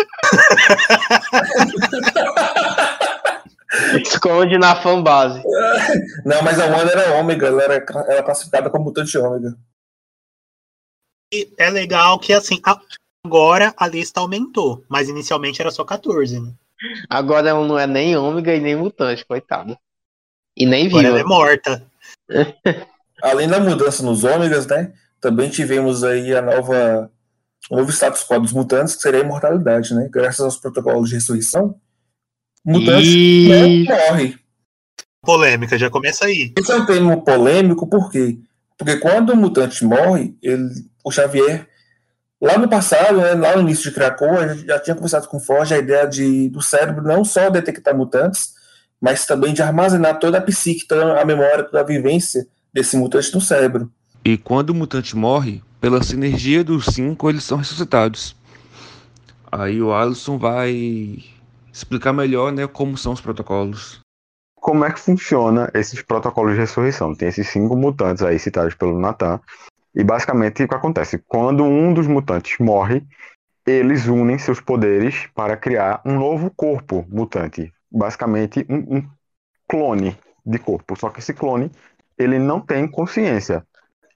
Esconde 4.01 4.57
na 4.57 4.75
fanbase. 4.81 5.41
Não, 6.25 6.41
mas 6.43 6.59
a 6.59 6.65
Wanda 6.67 6.91
era 6.91 7.13
ômega. 7.17 7.47
Ela 7.47 7.63
era, 7.63 7.75
era 8.07 8.23
classificada 8.23 8.69
como 8.69 8.85
mutante 8.85 9.17
ômega. 9.17 9.57
é 11.57 11.69
legal 11.69 12.19
que 12.19 12.33
assim, 12.33 12.59
a- 12.65 12.79
agora 13.25 13.73
a 13.77 13.87
lista 13.87 14.19
aumentou, 14.19 14.83
mas 14.89 15.09
inicialmente 15.09 15.61
era 15.61 15.71
só 15.71 15.83
14, 15.83 16.39
né? 16.39 16.53
Agora 17.09 17.53
não 17.53 17.77
é 17.77 17.87
nem 17.87 18.15
ômega 18.17 18.55
e 18.55 18.59
nem 18.59 18.75
mutante, 18.75 19.25
coitada. 19.25 19.77
E 20.55 20.65
nem 20.65 20.87
Agora 20.87 21.07
ela 21.07 21.19
é 21.19 21.23
morta. 21.23 21.83
Além 23.21 23.47
da 23.47 23.59
mudança 23.59 24.03
nos 24.03 24.23
ômegas, 24.23 24.65
né? 24.67 24.93
Também 25.19 25.49
tivemos 25.49 26.03
aí 26.03 26.33
a 26.35 26.41
nova. 26.41 27.11
O 27.69 27.77
novo 27.77 27.91
status 27.91 28.23
quo 28.23 28.39
dos 28.39 28.53
mutantes, 28.53 28.95
que 28.95 29.01
seria 29.01 29.21
a 29.21 29.23
imortalidade, 29.23 29.93
né? 29.93 30.07
Graças 30.11 30.41
aos 30.41 30.57
protocolos 30.57 31.09
de 31.09 31.15
ressurreição. 31.15 31.75
Mutantes 32.63 33.07
E 33.07 33.85
não 33.87 33.95
morrem. 33.95 34.39
Polêmica, 35.21 35.77
já 35.77 35.89
começa 35.89 36.25
aí. 36.25 36.53
Esse 36.57 36.71
é 36.71 36.75
um 36.75 36.85
termo 36.85 37.23
polêmico, 37.23 37.87
por 37.87 38.11
quê? 38.11 38.37
Porque 38.77 38.97
quando 38.97 39.31
o 39.31 39.35
mutante 39.35 39.83
morre, 39.83 40.37
ele, 40.41 40.69
o 41.03 41.11
Xavier, 41.11 41.67
lá 42.39 42.57
no 42.57 42.69
passado, 42.69 43.17
né, 43.17 43.33
lá 43.33 43.55
no 43.55 43.61
início 43.61 43.89
de 43.89 43.95
Krakow, 43.95 44.37
a 44.37 44.53
gente 44.53 44.67
já 44.67 44.79
tinha 44.79 44.95
conversado 44.95 45.27
com 45.27 45.37
o 45.37 45.39
Forge 45.39 45.73
a 45.73 45.79
ideia 45.79 46.05
de, 46.05 46.49
do 46.49 46.61
cérebro 46.61 47.03
não 47.03 47.25
só 47.25 47.49
detectar 47.49 47.95
mutantes, 47.95 48.53
mas 49.01 49.25
também 49.25 49.53
de 49.53 49.61
armazenar 49.61 50.19
toda 50.19 50.37
a 50.37 50.41
psique, 50.41 50.87
toda 50.87 51.19
a 51.19 51.25
memória, 51.25 51.63
toda 51.63 51.81
a 51.81 51.83
vivência 51.83 52.47
desse 52.73 52.97
mutante 52.97 53.33
no 53.33 53.41
cérebro. 53.41 53.91
E 54.23 54.37
quando 54.37 54.71
o 54.71 54.75
mutante 54.75 55.15
morre, 55.15 55.61
pela 55.79 56.01
sinergia 56.01 56.63
dos 56.63 56.85
cinco, 56.85 57.29
eles 57.29 57.43
são 57.43 57.57
ressuscitados. 57.57 58.35
Aí 59.51 59.81
o 59.81 59.93
Alisson 59.93 60.37
vai 60.37 61.19
explicar 61.71 62.11
melhor, 62.11 62.51
né, 62.51 62.65
como 62.67 62.97
são 62.97 63.13
os 63.13 63.21
protocolos. 63.21 63.99
Como 64.55 64.83
é 64.83 64.91
que 64.91 64.99
funciona 64.99 65.69
esses 65.75 66.01
protocolos 66.01 66.53
de 66.53 66.59
ressurreição? 66.59 67.13
Tem 67.13 67.27
esses 67.27 67.47
cinco 67.49 67.75
mutantes 67.75 68.23
aí 68.23 68.39
citados 68.39 68.73
pelo 68.73 68.99
Nathan. 68.99 69.39
E 69.93 70.03
basicamente 70.03 70.63
o 70.63 70.67
que 70.67 70.73
acontece? 70.73 71.19
Quando 71.27 71.63
um 71.63 71.93
dos 71.93 72.07
mutantes 72.07 72.57
morre, 72.59 73.05
eles 73.65 74.07
unem 74.07 74.39
seus 74.39 74.59
poderes 74.59 75.27
para 75.35 75.55
criar 75.55 76.01
um 76.03 76.17
novo 76.17 76.49
corpo 76.49 77.05
mutante. 77.09 77.71
Basicamente, 77.95 78.65
um, 78.69 78.97
um 78.97 79.09
clone 79.67 80.17
de 80.45 80.59
corpo. 80.59 80.99
Só 80.99 81.09
que 81.09 81.19
esse 81.19 81.33
clone, 81.33 81.71
ele 82.17 82.37
não 82.37 82.59
tem 82.59 82.87
consciência. 82.87 83.65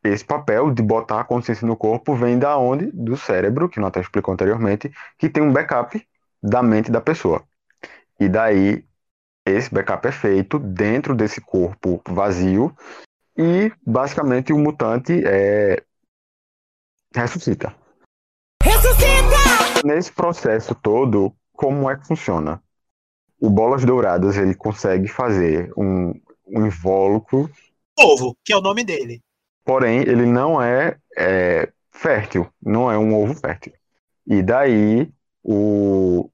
Esse 0.04 0.24
papel 0.24 0.72
de 0.72 0.82
botar 0.82 1.22
a 1.22 1.24
consciência 1.24 1.68
no 1.68 1.76
corpo 1.76 2.16
vem 2.16 2.38
da 2.38 2.58
onde? 2.58 2.92
Do 2.92 3.18
cérebro, 3.18 3.70
que 3.70 3.80
nós 3.80 3.90
até 3.90 4.02
explicou 4.02 4.34
anteriormente, 4.34 4.92
que 5.18 5.30
tem 5.30 5.44
um 5.44 5.52
backup 5.52 6.06
da 6.42 6.64
mente 6.64 6.92
da 6.92 7.02
pessoa. 7.02 7.44
E 8.20 8.30
daí, 8.30 8.86
esse 9.46 9.74
backup 9.74 10.08
é 10.08 10.12
feito 10.12 10.60
dentro 10.60 11.16
desse 11.16 11.42
corpo 11.42 12.02
vazio 12.08 12.76
e, 13.38 13.72
basicamente, 13.86 14.54
o 14.54 14.58
mutante 14.58 15.22
é... 15.26 15.84
ressuscita. 17.16 17.74
Nesse 19.86 20.12
processo 20.12 20.76
todo, 20.76 21.34
como 21.54 21.90
é 21.90 21.96
que 21.98 22.08
funciona? 22.08 22.62
O 23.40 23.50
Bolas 23.50 23.86
Douradas 23.86 24.38
ele 24.38 24.54
consegue 24.56 25.08
fazer 25.08 25.72
um, 25.78 26.14
um 26.48 26.66
invólucro, 26.66 27.50
Ovo, 27.98 28.38
que 28.44 28.54
é 28.54 28.58
o 28.58 28.62
nome 28.62 28.84
dele. 28.84 29.22
porém 29.66 30.00
ele 30.02 30.26
não 30.26 30.62
é, 30.62 30.98
é 31.18 31.70
fértil, 31.92 32.48
não 32.62 32.92
é 32.92 32.98
um 32.98 33.14
ovo 33.14 33.34
fértil. 33.36 33.74
E 34.26 34.42
daí 34.42 35.12
o 35.44 36.30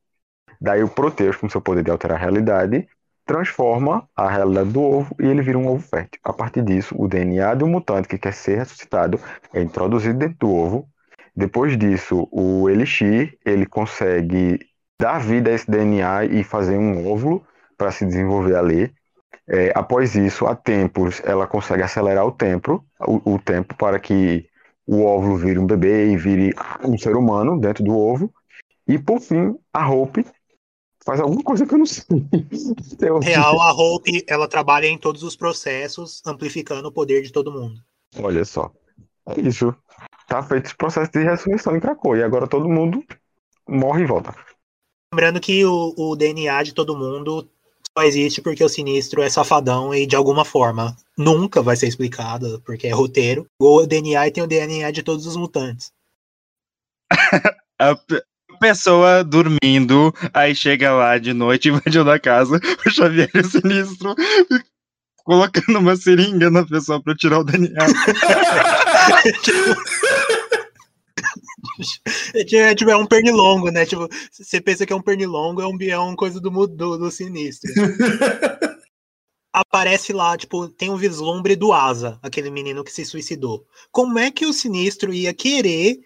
daí 0.62 0.84
o 0.84 0.90
Proteus, 0.90 1.36
com 1.38 1.50
seu 1.50 1.62
poder 1.62 1.84
de 1.84 1.92
alterar 1.92 2.18
a 2.18 2.22
realidade, 2.22 2.88
transforma 3.26 4.08
a 4.16 4.30
realidade 4.30 4.72
do 4.72 4.82
ovo 4.82 5.16
e 5.20 5.26
ele 5.26 5.42
vira 5.42 5.58
um 5.58 5.68
ovo 5.68 5.82
fértil. 5.82 6.20
A 6.24 6.34
partir 6.34 6.62
disso, 6.64 6.96
o 6.98 7.08
DNA 7.08 7.54
um 7.64 7.68
mutante 7.68 8.08
que 8.08 8.18
quer 8.18 8.34
ser 8.34 8.58
ressuscitado 8.60 9.20
é 9.54 9.62
introduzido 9.62 10.20
dentro 10.20 10.38
do 10.40 10.52
ovo. 10.54 10.90
Depois 11.36 11.78
disso, 11.78 12.28
o 12.32 12.70
Elixir 12.70 13.38
ele 13.46 13.66
consegue 13.66 14.60
dar 15.00 15.20
vida 15.20 15.50
a 15.50 15.54
esse 15.54 15.70
DNA 15.70 16.26
e 16.26 16.44
fazer 16.44 16.78
um 16.78 17.12
óvulo 17.12 17.46
para 17.78 17.92
se 17.92 18.06
desenvolver 18.06 18.56
ali. 18.56 18.94
É, 19.48 19.72
após 19.76 20.16
isso, 20.16 20.46
há 20.48 20.56
tempos, 20.56 21.22
ela 21.24 21.46
consegue 21.46 21.84
acelerar 21.84 22.26
o 22.26 22.32
tempo, 22.32 22.84
o, 23.00 23.34
o 23.36 23.40
tempo 23.40 23.76
para 23.76 24.00
que 24.00 24.50
o 24.88 25.04
óvulo 25.04 25.38
vire 25.38 25.60
um 25.60 25.66
bebê 25.66 26.12
e 26.12 26.18
vire 26.18 26.54
um 26.84 26.98
ser 26.98 27.16
humano 27.16 27.60
dentro 27.60 27.84
do 27.84 27.96
ovo. 27.96 28.34
E 28.88 28.98
por 28.98 29.20
fim, 29.20 29.56
a 29.74 29.90
Hope 29.90 30.26
faz 31.06 31.20
alguma 31.20 31.44
coisa 31.44 31.66
que 31.66 31.74
eu 31.74 31.78
não 31.80 31.86
sei. 31.86 32.06
Real, 33.22 33.62
a 33.62 33.72
Hope, 33.74 34.24
ela 34.28 34.48
trabalha 34.48 34.88
em 34.88 34.98
todos 34.98 35.24
os 35.24 35.36
processos, 35.36 36.22
amplificando 36.26 36.88
o 36.88 36.92
poder 36.92 37.22
de 37.22 37.32
todo 37.32 37.52
mundo. 37.52 37.80
Olha 38.18 38.46
só. 38.46 38.72
É 39.28 39.40
isso. 39.42 39.76
Tá 40.28 40.42
feito 40.42 40.68
esse 40.68 40.76
processo 40.76 41.12
de 41.12 41.24
ressurreição 41.24 41.76
em 41.76 41.80
Krakow. 41.80 42.16
E 42.16 42.24
agora 42.24 42.48
todo 42.48 42.70
mundo 42.70 43.04
morre 43.68 44.04
e 44.04 44.06
volta. 44.06 44.34
Lembrando 45.14 45.40
que 45.40 45.64
o, 45.66 45.94
o 45.98 46.16
DNA 46.16 46.64
de 46.64 46.74
todo 46.74 46.98
mundo 46.98 47.48
só 47.98 48.04
existe 48.04 48.42
porque 48.42 48.64
o 48.64 48.70
sinistro 48.70 49.22
é 49.22 49.30
safadão 49.30 49.94
e 49.96 50.06
de 50.06 50.16
alguma 50.16 50.44
forma 50.44 50.96
nunca 51.18 51.62
vai 51.62 51.76
ser 51.76 51.88
explicado, 51.88 52.62
porque 52.66 52.88
é 52.88 52.92
roteiro. 52.92 53.48
O 53.60 53.86
DNA 53.86 54.28
e 54.28 54.32
tem 54.32 54.44
o 54.44 54.48
DNA 54.48 54.92
de 54.92 55.04
todos 55.04 55.26
os 55.26 55.36
mutantes. 55.38 55.92
A 57.80 57.96
pe- 57.96 58.24
pessoa 58.60 59.24
dormindo, 59.24 60.14
aí 60.34 60.56
chega 60.56 60.94
lá 60.94 61.18
de 61.18 61.34
noite, 61.34 61.68
invadindo 61.70 62.10
a 62.10 62.20
casa, 62.20 62.60
o 62.86 62.90
Xavier 62.90 63.30
é 63.34 63.44
sinistro, 63.44 64.16
colocando 65.26 65.80
uma 65.80 65.96
seringa 65.98 66.50
na 66.50 66.66
pessoa 66.66 67.02
pra 67.02 67.14
tirar 67.16 67.40
o 67.40 67.44
DNA. 67.44 67.74
É 72.34 72.44
tipo, 72.44 72.62
é, 72.62 72.76
tipo, 72.76 72.92
é 72.92 72.98
um 72.98 73.06
pernilongo, 73.06 73.70
né? 73.72 73.86
Tipo, 73.86 74.08
você 74.32 74.60
pensa 74.60 74.86
que 74.86 74.94
é 74.94 74.96
um 74.96 75.02
pernilongo, 75.02 75.62
é 75.62 75.68
um 75.68 75.78
bião, 75.78 76.16
coisa 76.16 76.40
do, 76.40 76.50
do, 76.68 76.98
do 76.98 77.12
sinistro. 77.12 77.72
Aparece 79.54 80.12
lá, 80.12 80.38
tipo, 80.38 80.68
tem 80.68 80.90
um 80.90 80.98
vislumbre 80.98 81.56
do 81.56 81.72
Asa, 81.72 82.20
aquele 82.22 82.50
menino 82.50 82.84
que 82.84 82.92
se 82.92 83.06
suicidou. 83.06 83.66
Como 83.90 84.20
é 84.20 84.30
que 84.30 84.46
o 84.46 84.52
sinistro 84.52 85.14
ia 85.14 85.34
querer 85.34 86.00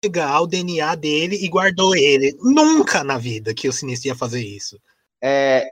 pegar 0.00 0.40
o 0.40 0.46
DNA 0.46 0.94
dele 0.94 1.36
e 1.36 1.48
guardou 1.48 1.94
ele? 1.94 2.34
Nunca 2.40 3.04
na 3.04 3.18
vida 3.18 3.52
que 3.52 3.68
o 3.68 3.72
sinistro 3.72 4.08
ia 4.08 4.14
fazer 4.14 4.42
isso. 4.42 4.80
É, 5.22 5.68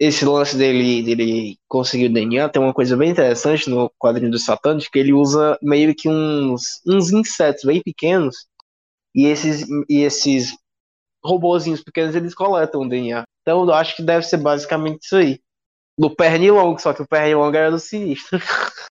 esse 0.00 0.24
lance 0.24 0.56
dele, 0.56 1.02
dele 1.02 1.58
conseguir 1.68 2.06
o 2.06 2.12
DNA 2.12 2.48
tem 2.48 2.62
uma 2.62 2.72
coisa 2.72 2.96
bem 2.96 3.10
interessante 3.10 3.68
no 3.68 3.90
quadrinho 3.98 4.30
dos 4.30 4.46
Satânicos, 4.46 4.88
que 4.88 4.98
ele 4.98 5.12
usa 5.12 5.58
meio 5.60 5.94
que 5.94 6.08
uns, 6.08 6.80
uns 6.86 7.12
insetos 7.12 7.64
bem 7.64 7.82
pequenos, 7.82 8.46
e 9.14 9.26
esses, 9.26 9.66
e 9.88 10.02
esses 10.02 10.54
robozinhos 11.24 11.82
pequenos 11.82 12.14
eles 12.14 12.34
coletam 12.34 12.82
o 12.82 12.88
DNA. 12.88 13.24
Então 13.42 13.64
eu 13.64 13.74
acho 13.74 13.96
que 13.96 14.02
deve 14.02 14.24
ser 14.24 14.38
basicamente 14.38 15.04
isso 15.04 15.16
aí. 15.16 15.40
Do 15.98 16.14
Pernilongo, 16.14 16.80
só 16.80 16.92
que 16.92 17.02
o 17.02 17.08
Pernilongo 17.08 17.56
era 17.56 17.70
do 17.70 17.78
Sinistro. 17.78 18.38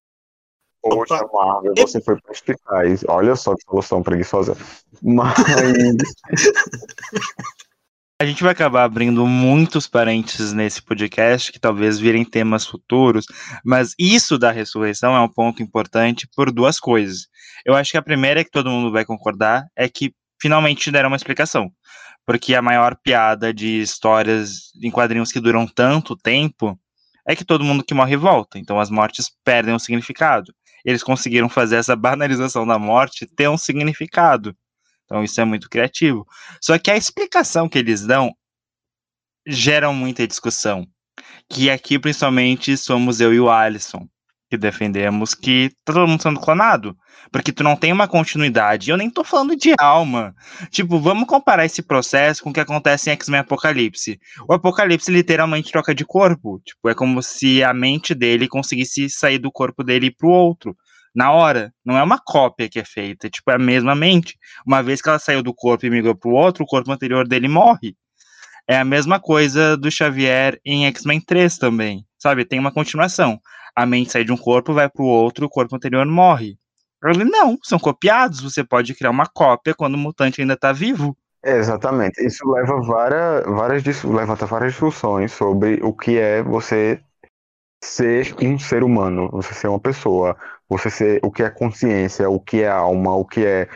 Poxa, 0.82 1.28
Marvel, 1.34 1.74
você 1.76 2.00
foi 2.00 2.20
perspicaz. 2.22 3.04
Olha 3.08 3.36
só 3.36 3.54
que 3.54 3.64
solução 3.64 4.02
preguiçosa. 4.02 4.56
Mas. 5.02 5.36
A 8.22 8.26
gente 8.26 8.44
vai 8.44 8.52
acabar 8.52 8.84
abrindo 8.84 9.26
muitos 9.26 9.88
parênteses 9.88 10.52
nesse 10.52 10.82
podcast, 10.82 11.54
que 11.54 11.60
talvez 11.60 11.98
virem 11.98 12.26
temas 12.26 12.66
futuros, 12.66 13.26
mas 13.64 13.96
isso 13.98 14.38
da 14.38 14.52
ressurreição 14.52 15.16
é 15.16 15.22
um 15.22 15.30
ponto 15.30 15.64
importante 15.64 16.28
por 16.36 16.52
duas 16.52 16.82
coisas. 16.82 17.29
Eu 17.66 17.76
acho 17.76 17.92
que 17.92 17.98
a 17.98 18.02
primeira 18.02 18.44
que 18.44 18.52
todo 18.52 18.70
mundo 18.70 18.92
vai 18.92 19.06
concordar 19.06 19.68
é 19.76 19.88
que 19.90 20.14
finalmente 20.42 20.92
deram 20.92 21.10
uma 21.10 21.16
explicação. 21.16 21.72
Porque 22.26 22.54
a 22.56 22.62
maior 22.62 22.96
piada 22.96 23.54
de 23.54 23.82
histórias 23.82 24.72
em 24.82 24.92
quadrinhos 24.92 25.32
que 25.32 25.40
duram 25.40 25.68
tanto 25.68 26.16
tempo 26.16 26.80
é 27.26 27.36
que 27.36 27.46
todo 27.46 27.64
mundo 27.64 27.84
que 27.84 27.94
morre 27.94 28.16
volta. 28.16 28.58
Então 28.58 28.80
as 28.80 28.90
mortes 28.90 29.32
perdem 29.44 29.74
o 29.74 29.80
significado. 29.80 30.54
Eles 30.86 31.04
conseguiram 31.04 31.50
fazer 31.50 31.76
essa 31.76 31.96
banalização 31.96 32.66
da 32.66 32.80
morte 32.80 33.26
ter 33.26 33.50
um 33.50 33.58
significado. 33.58 34.56
Então 35.06 35.24
isso 35.24 35.40
é 35.42 35.46
muito 35.46 35.70
criativo. 35.70 36.26
Só 36.62 36.78
que 36.78 36.92
a 36.92 36.98
explicação 36.98 37.68
que 37.68 37.80
eles 37.80 38.06
dão 38.06 38.32
gera 39.48 39.92
muita 39.92 40.28
discussão. 40.28 40.88
Que 41.50 41.70
aqui, 41.70 41.98
principalmente, 41.98 42.78
somos 42.78 43.20
eu 43.20 43.34
e 43.34 43.40
o 43.40 43.50
Alisson, 43.50 44.08
que 44.50 44.58
defendemos 44.58 45.36
que 45.36 45.70
tá 45.86 45.94
todo 45.94 46.08
mundo 46.08 46.24
sendo 46.24 46.40
clonado. 46.40 46.98
Porque 47.32 47.52
tu 47.52 47.64
não 47.64 47.76
tem 47.76 47.94
uma 47.94 48.08
continuidade. 48.08 48.90
Eu 48.90 48.98
nem 48.98 49.10
tô 49.10 49.24
falando 49.24 49.56
de 49.56 49.76
alma. 49.80 50.36
Tipo, 50.72 51.00
vamos 51.00 51.28
comparar 51.28 51.66
esse 51.66 51.84
processo 51.84 52.42
com 52.44 52.50
o 52.50 52.54
que 52.54 52.60
acontece 52.60 53.10
em 53.10 53.14
X-Men 53.14 53.42
Apocalipse. 53.42 54.20
O 54.48 54.54
Apocalipse 54.54 55.12
literalmente 55.12 55.72
troca 55.72 55.94
de 55.94 56.04
corpo. 56.04 56.60
Tipo, 56.66 56.90
é 56.90 56.96
como 56.96 57.22
se 57.22 57.64
a 57.64 57.74
mente 57.74 58.16
dele 58.16 58.48
conseguisse 58.48 59.10
sair 59.10 59.38
do 59.38 59.52
corpo 59.52 59.84
dele 59.84 60.10
pro 60.10 60.30
outro. 60.30 60.76
Na 61.14 61.32
hora. 61.32 61.72
Não 61.86 61.98
é 61.98 62.02
uma 62.02 62.18
cópia 62.18 62.68
que 62.68 62.80
é 62.80 62.86
feita. 62.86 63.30
Tipo, 63.30 63.52
é 63.52 63.56
a 63.56 63.60
mesma 63.60 63.94
mente. 63.94 64.38
Uma 64.66 64.82
vez 64.82 65.02
que 65.02 65.10
ela 65.10 65.20
saiu 65.20 65.44
do 65.44 65.54
corpo 65.54 65.86
e 65.86 65.90
migrou 65.92 66.16
pro 66.16 66.32
outro, 66.32 66.64
o 66.64 66.68
corpo 66.68 66.92
anterior 66.92 67.28
dele 67.28 67.48
morre. 67.48 67.96
É 68.68 68.78
a 68.78 68.86
mesma 68.86 69.20
coisa 69.20 69.76
do 69.78 69.92
Xavier 69.92 70.60
em 70.66 70.86
X-Men 70.86 71.22
3 71.22 71.58
também. 71.58 72.06
Sabe? 72.20 72.46
Tem 72.46 72.60
uma 72.60 72.72
continuação. 72.72 73.40
A 73.76 73.86
mente 73.86 74.12
sai 74.12 74.24
de 74.24 74.32
um 74.32 74.38
corpo, 74.38 74.74
vai 74.74 74.90
pro 74.90 75.06
outro, 75.06 75.46
o 75.46 75.50
corpo 75.50 75.76
anterior 75.76 76.06
morre. 76.06 76.58
Ele 77.04 77.24
não, 77.24 77.58
são 77.64 77.80
copiados. 77.80 78.42
Você 78.42 78.64
pode 78.64 78.94
criar 78.94 79.10
uma 79.10 79.26
cópia 79.26 79.74
quando 79.74 79.96
o 79.96 79.98
mutante 79.98 80.42
ainda 80.42 80.58
tá 80.58 80.72
vivo. 80.74 81.18
É, 81.44 81.58
exatamente. 81.58 82.22
Isso 82.26 82.46
leva 82.50 82.82
várias, 82.82 83.46
várias, 83.46 84.04
levanta 84.04 84.46
várias 84.46 84.74
discussões 84.74 85.32
sobre 85.32 85.80
o 85.82 85.94
que 85.94 86.18
é 86.18 86.44
você 86.44 87.02
ser 87.82 88.36
um 88.42 88.60
ser 88.60 88.84
humano, 88.84 89.30
você 89.32 89.54
ser 89.54 89.70
uma 89.70 89.80
pessoa, 89.80 90.36
você 90.68 90.90
ser 90.90 91.20
o 91.24 91.32
que 91.32 91.44
é 91.44 91.50
consciência, 91.50 92.30
o 92.30 92.40
que 92.40 92.62
é 92.64 92.70
alma, 92.70 93.16
o 93.16 93.24
que 93.24 93.46
é 93.46 93.70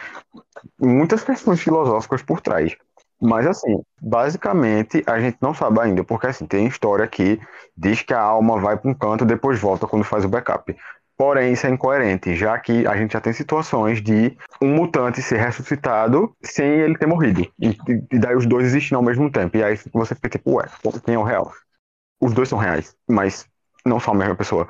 muitas 0.77 1.23
questões 1.23 1.61
filosóficas 1.61 2.21
por 2.21 2.41
trás. 2.41 2.75
Mas 3.23 3.47
assim, 3.47 3.81
basicamente 4.01 5.01
a 5.07 5.17
gente 5.17 5.37
não 5.41 5.53
sabe 5.53 5.79
ainda, 5.79 6.03
porque 6.03 6.27
assim, 6.27 6.45
tem 6.45 6.67
história 6.67 7.07
que 7.07 7.39
diz 7.75 8.01
que 8.01 8.13
a 8.13 8.19
alma 8.19 8.59
vai 8.59 8.77
para 8.77 8.91
um 8.91 8.93
canto 8.93 9.23
depois 9.23 9.59
volta 9.59 9.87
quando 9.87 10.03
faz 10.03 10.25
o 10.25 10.29
backup. 10.29 10.75
Porém, 11.15 11.53
isso 11.53 11.65
é 11.65 11.69
incoerente, 11.69 12.35
já 12.35 12.59
que 12.59 12.85
a 12.85 12.97
gente 12.97 13.13
já 13.13 13.21
tem 13.21 13.31
situações 13.31 14.01
de 14.01 14.35
um 14.61 14.75
mutante 14.75 15.21
ser 15.21 15.37
ressuscitado 15.37 16.35
sem 16.43 16.67
ele 16.67 16.97
ter 16.97 17.05
morrido. 17.05 17.49
E, 17.61 17.77
e 18.11 18.19
daí 18.19 18.35
os 18.35 18.45
dois 18.45 18.65
existem 18.65 18.95
ao 18.95 19.03
mesmo 19.03 19.31
tempo. 19.31 19.55
E 19.55 19.63
aí 19.63 19.77
você 19.93 20.15
fica 20.15 20.27
tipo, 20.29 20.55
ué, 20.55 20.65
quem 21.05 21.13
é 21.15 21.17
o 21.17 21.23
real? 21.23 21.53
Os 22.19 22.33
dois 22.33 22.49
são 22.49 22.57
reais, 22.57 22.95
mas 23.07 23.45
não 23.85 23.99
são 23.99 24.13
a 24.13 24.17
mesma 24.17 24.35
pessoa. 24.35 24.67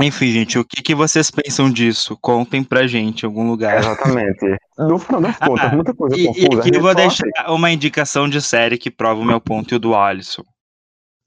Enfim, 0.00 0.32
gente, 0.32 0.58
o 0.58 0.64
que, 0.64 0.82
que 0.82 0.94
vocês 0.94 1.30
pensam 1.30 1.70
disso? 1.70 2.18
Contem 2.20 2.64
pra 2.64 2.86
gente 2.86 3.22
em 3.22 3.26
algum 3.26 3.46
lugar. 3.48 3.78
Exatamente. 3.78 4.56
No 4.76 4.98
final 4.98 5.20
das 5.20 5.38
contas, 5.38 5.72
Ah, 5.72 5.74
muita 5.74 5.94
coisa 5.94 6.16
E, 6.16 6.22
e 6.22 6.26
confusa. 6.26 6.48
a 6.56 6.60
aqui 6.66 6.76
eu 6.76 6.80
vou 6.82 6.94
deixar 6.94 7.24
uma 7.48 7.70
indicação 7.70 8.28
de 8.28 8.42
série 8.42 8.76
que 8.76 8.90
prova 8.90 9.20
o 9.20 9.24
meu 9.24 9.40
ponto 9.40 9.72
e 9.72 9.76
o 9.76 9.78
do 9.78 9.94
Alisson. 9.94 10.42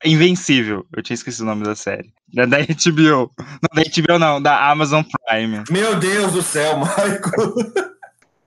Invencível, 0.06 0.86
eu 0.96 1.02
tinha 1.02 1.16
esquecido 1.16 1.44
o 1.44 1.46
nome 1.48 1.64
da 1.64 1.76
série. 1.76 2.12
Da, 2.34 2.46
da 2.46 2.58
HBO. 2.60 3.32
Não, 3.40 3.74
da 3.74 3.84
HBO 4.02 4.20
não, 4.20 4.42
da 4.42 4.70
Amazon 4.70 5.02
Prime. 5.28 5.64
Meu 5.72 5.96
Deus 5.96 6.34
do 6.34 6.42
céu, 6.42 6.78
Michael. 6.78 7.18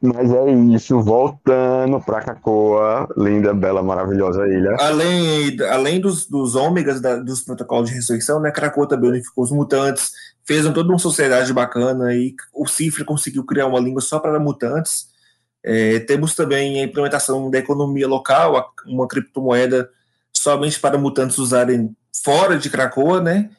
Mas 0.02 0.32
é 0.32 0.50
isso, 0.74 0.98
voltando 1.02 2.00
pra 2.00 2.22
Krakoa, 2.22 3.06
linda, 3.18 3.52
bela, 3.52 3.82
maravilhosa 3.82 4.48
ilha. 4.48 4.74
Além, 4.80 5.60
além 5.70 6.00
dos, 6.00 6.26
dos 6.26 6.54
ômegas 6.54 7.00
da- 7.02 7.16
dos 7.16 7.42
protocolos 7.42 7.90
de 7.90 7.96
ressurreição, 7.96 8.40
né, 8.40 8.50
Krakoa 8.50 8.88
também 8.88 9.10
unificou 9.10 9.44
os 9.44 9.52
mutantes, 9.52 10.10
fez 10.46 10.64
toda 10.72 10.88
uma 10.88 10.98
sociedade 10.98 11.52
bacana 11.52 12.14
e 12.14 12.34
o 12.54 12.66
Cifra 12.66 13.04
conseguiu 13.04 13.44
criar 13.44 13.66
uma 13.66 13.78
língua 13.78 14.00
só 14.00 14.18
para 14.18 14.40
mutantes. 14.40 15.08
É, 15.62 15.98
temos 16.00 16.34
também 16.34 16.80
a 16.80 16.84
implementação 16.84 17.50
da 17.50 17.58
economia 17.58 18.08
local, 18.08 18.72
uma 18.86 19.06
criptomoeda 19.06 19.90
somente 20.32 20.80
para 20.80 20.96
mutantes 20.96 21.36
usarem 21.36 21.94
fora 22.24 22.56
de 22.56 22.70
Krakoa, 22.70 23.20
né? 23.20 23.50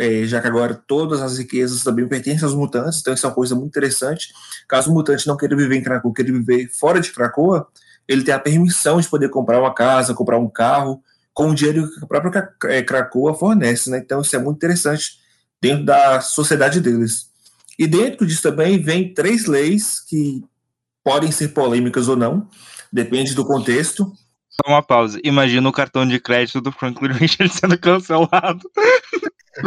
É, 0.00 0.24
já 0.24 0.40
que 0.40 0.46
agora 0.48 0.74
todas 0.74 1.20
as 1.20 1.36
riquezas 1.36 1.82
também 1.84 2.08
pertencem 2.08 2.44
aos 2.44 2.54
mutantes, 2.54 3.00
então 3.00 3.12
isso 3.12 3.26
é 3.26 3.28
uma 3.28 3.34
coisa 3.34 3.54
muito 3.54 3.68
interessante. 3.68 4.32
Caso 4.66 4.90
o 4.90 4.94
mutante 4.94 5.26
não 5.26 5.36
queira 5.36 5.54
viver 5.54 5.76
em 5.76 5.82
Krakoa, 5.82 6.14
queira 6.14 6.32
viver 6.32 6.70
fora 6.70 7.00
de 7.00 7.12
Krakoa, 7.12 7.68
ele 8.08 8.24
tem 8.24 8.32
a 8.32 8.38
permissão 8.38 8.98
de 8.98 9.08
poder 9.08 9.28
comprar 9.28 9.60
uma 9.60 9.74
casa, 9.74 10.14
comprar 10.14 10.38
um 10.38 10.48
carro, 10.48 11.02
com 11.34 11.50
o 11.50 11.54
dinheiro 11.54 11.88
que 11.92 12.02
a 12.02 12.06
própria 12.06 12.42
Kra- 12.42 12.82
Krakoa 12.82 13.34
fornece, 13.34 13.90
né? 13.90 13.98
Então 13.98 14.22
isso 14.22 14.34
é 14.34 14.38
muito 14.38 14.56
interessante 14.56 15.18
dentro 15.60 15.84
da 15.84 16.20
sociedade 16.20 16.80
deles. 16.80 17.28
E 17.78 17.86
dentro 17.86 18.26
disso 18.26 18.42
também 18.42 18.82
vem 18.82 19.12
três 19.12 19.46
leis 19.46 20.00
que 20.00 20.42
podem 21.04 21.30
ser 21.30 21.48
polêmicas 21.48 22.08
ou 22.08 22.16
não, 22.16 22.48
depende 22.92 23.34
do 23.34 23.44
contexto. 23.44 24.10
Só 24.64 24.72
uma 24.72 24.82
pausa. 24.82 25.18
Imagina 25.24 25.68
o 25.68 25.72
cartão 25.72 26.06
de 26.06 26.18
crédito 26.20 26.60
do 26.60 26.70
Franklin 26.72 27.12
Richard 27.12 27.52
sendo 27.52 27.78
cancelado. 27.78 28.70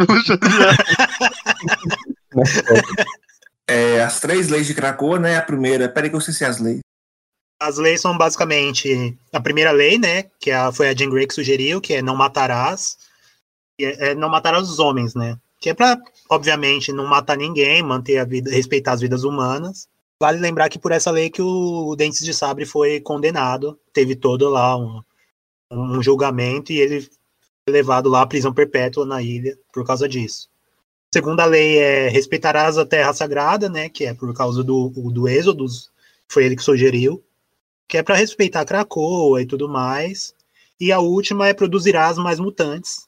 É, 3.66 4.02
as 4.02 4.20
três 4.20 4.48
leis 4.48 4.66
de 4.66 4.74
Krakoa, 4.74 5.18
né? 5.18 5.36
A 5.36 5.42
primeira, 5.42 5.88
peraí 5.88 6.10
que 6.10 6.16
eu 6.16 6.20
sei 6.20 6.34
se 6.34 6.44
é 6.44 6.48
as 6.48 6.60
leis. 6.60 6.80
As 7.60 7.78
leis 7.78 8.00
são 8.00 8.16
basicamente 8.18 9.16
a 9.32 9.40
primeira 9.40 9.70
lei, 9.70 9.98
né? 9.98 10.24
Que 10.38 10.50
é 10.50 10.54
a- 10.54 10.72
foi 10.72 10.88
a 10.88 10.94
Jean 10.94 11.08
Grey 11.08 11.26
que 11.26 11.34
sugeriu, 11.34 11.80
que 11.80 11.94
é 11.94 12.02
não 12.02 12.14
matarás. 12.14 12.96
É, 13.80 14.10
é 14.10 14.14
não 14.14 14.28
matarás 14.28 14.68
os 14.68 14.78
homens, 14.78 15.14
né? 15.14 15.38
Que 15.60 15.70
é 15.70 15.74
pra, 15.74 15.96
obviamente, 16.28 16.92
não 16.92 17.06
matar 17.06 17.38
ninguém, 17.38 17.82
manter 17.82 18.18
a 18.18 18.24
vida, 18.24 18.50
respeitar 18.50 18.92
as 18.92 19.00
vidas 19.00 19.24
humanas. 19.24 19.88
Vale 20.20 20.38
lembrar 20.38 20.68
que 20.68 20.78
por 20.78 20.92
essa 20.92 21.10
lei 21.10 21.28
que 21.28 21.42
o 21.42 21.94
Dentes 21.96 22.24
de 22.24 22.32
Sabre 22.32 22.64
foi 22.64 23.00
condenado. 23.00 23.78
Teve 23.92 24.14
todo 24.14 24.48
lá 24.48 24.76
um, 24.76 25.02
um 25.70 26.02
julgamento 26.02 26.72
e 26.72 26.78
ele 26.78 27.02
foi 27.02 27.72
levado 27.72 28.08
lá 28.08 28.22
à 28.22 28.26
prisão 28.26 28.52
perpétua 28.52 29.04
na 29.04 29.22
ilha 29.22 29.58
por 29.72 29.84
causa 29.84 30.08
disso. 30.08 30.48
Segunda 31.12 31.44
lei 31.44 31.78
é 31.78 32.08
respeitarás 32.08 32.76
a 32.78 32.86
terra 32.86 33.12
sagrada, 33.12 33.68
né? 33.68 33.88
Que 33.88 34.06
é 34.06 34.14
por 34.14 34.34
causa 34.34 34.64
do, 34.64 34.88
do 34.88 35.28
êxodo, 35.28 35.66
foi 36.28 36.44
ele 36.44 36.56
que 36.56 36.62
sugeriu 36.62 37.22
que 37.88 37.98
é 37.98 38.02
para 38.02 38.16
respeitar 38.16 38.64
Krakoa 38.64 39.42
e 39.42 39.46
tudo 39.46 39.68
mais. 39.68 40.34
E 40.80 40.90
a 40.90 40.98
última 40.98 41.48
é 41.48 41.54
produzirás 41.54 42.18
mais 42.18 42.40
mutantes, 42.40 43.06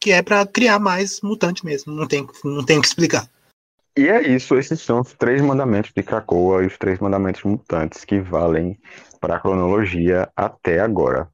que 0.00 0.10
é 0.10 0.22
para 0.22 0.46
criar 0.46 0.78
mais 0.78 1.20
mutante 1.20 1.64
mesmo. 1.64 1.92
Não 1.92 2.06
tem, 2.06 2.26
não 2.44 2.64
tem 2.64 2.78
o 2.78 2.80
que 2.80 2.86
explicar. 2.86 3.28
E 4.00 4.08
é 4.08 4.26
isso, 4.26 4.56
esses 4.56 4.80
são 4.80 5.00
os 5.00 5.12
três 5.12 5.42
mandamentos 5.42 5.92
de 5.94 6.02
Krakoa 6.02 6.62
e 6.62 6.66
os 6.66 6.78
três 6.78 6.98
mandamentos 6.98 7.42
mutantes 7.42 8.02
que 8.02 8.18
valem 8.18 8.80
para 9.20 9.36
a 9.36 9.38
cronologia 9.38 10.26
até 10.34 10.80
agora. 10.80 11.28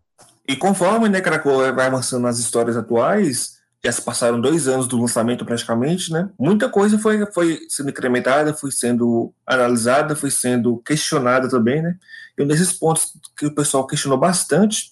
E 0.48 0.56
conforme 0.56 1.08
né, 1.08 1.20
Krakoa 1.20 1.70
vai 1.70 1.86
avançando 1.86 2.22
nas 2.22 2.40
histórias 2.40 2.76
atuais, 2.76 3.58
já 3.84 3.92
se 3.92 4.02
passaram 4.02 4.40
dois 4.40 4.66
anos 4.66 4.88
do 4.88 5.00
lançamento 5.00 5.44
praticamente, 5.44 6.12
né? 6.12 6.28
Muita 6.36 6.68
coisa 6.68 6.98
foi, 6.98 7.24
foi 7.32 7.60
sendo 7.68 7.90
incrementada, 7.90 8.52
foi 8.52 8.72
sendo 8.72 9.32
analisada, 9.46 10.16
foi 10.16 10.32
sendo 10.32 10.78
questionada 10.78 11.48
também, 11.48 11.80
né? 11.80 11.94
E 12.36 12.42
um 12.42 12.48
desses 12.48 12.72
pontos 12.72 13.12
que 13.38 13.46
o 13.46 13.54
pessoal 13.54 13.86
questionou 13.86 14.18
bastante 14.18 14.90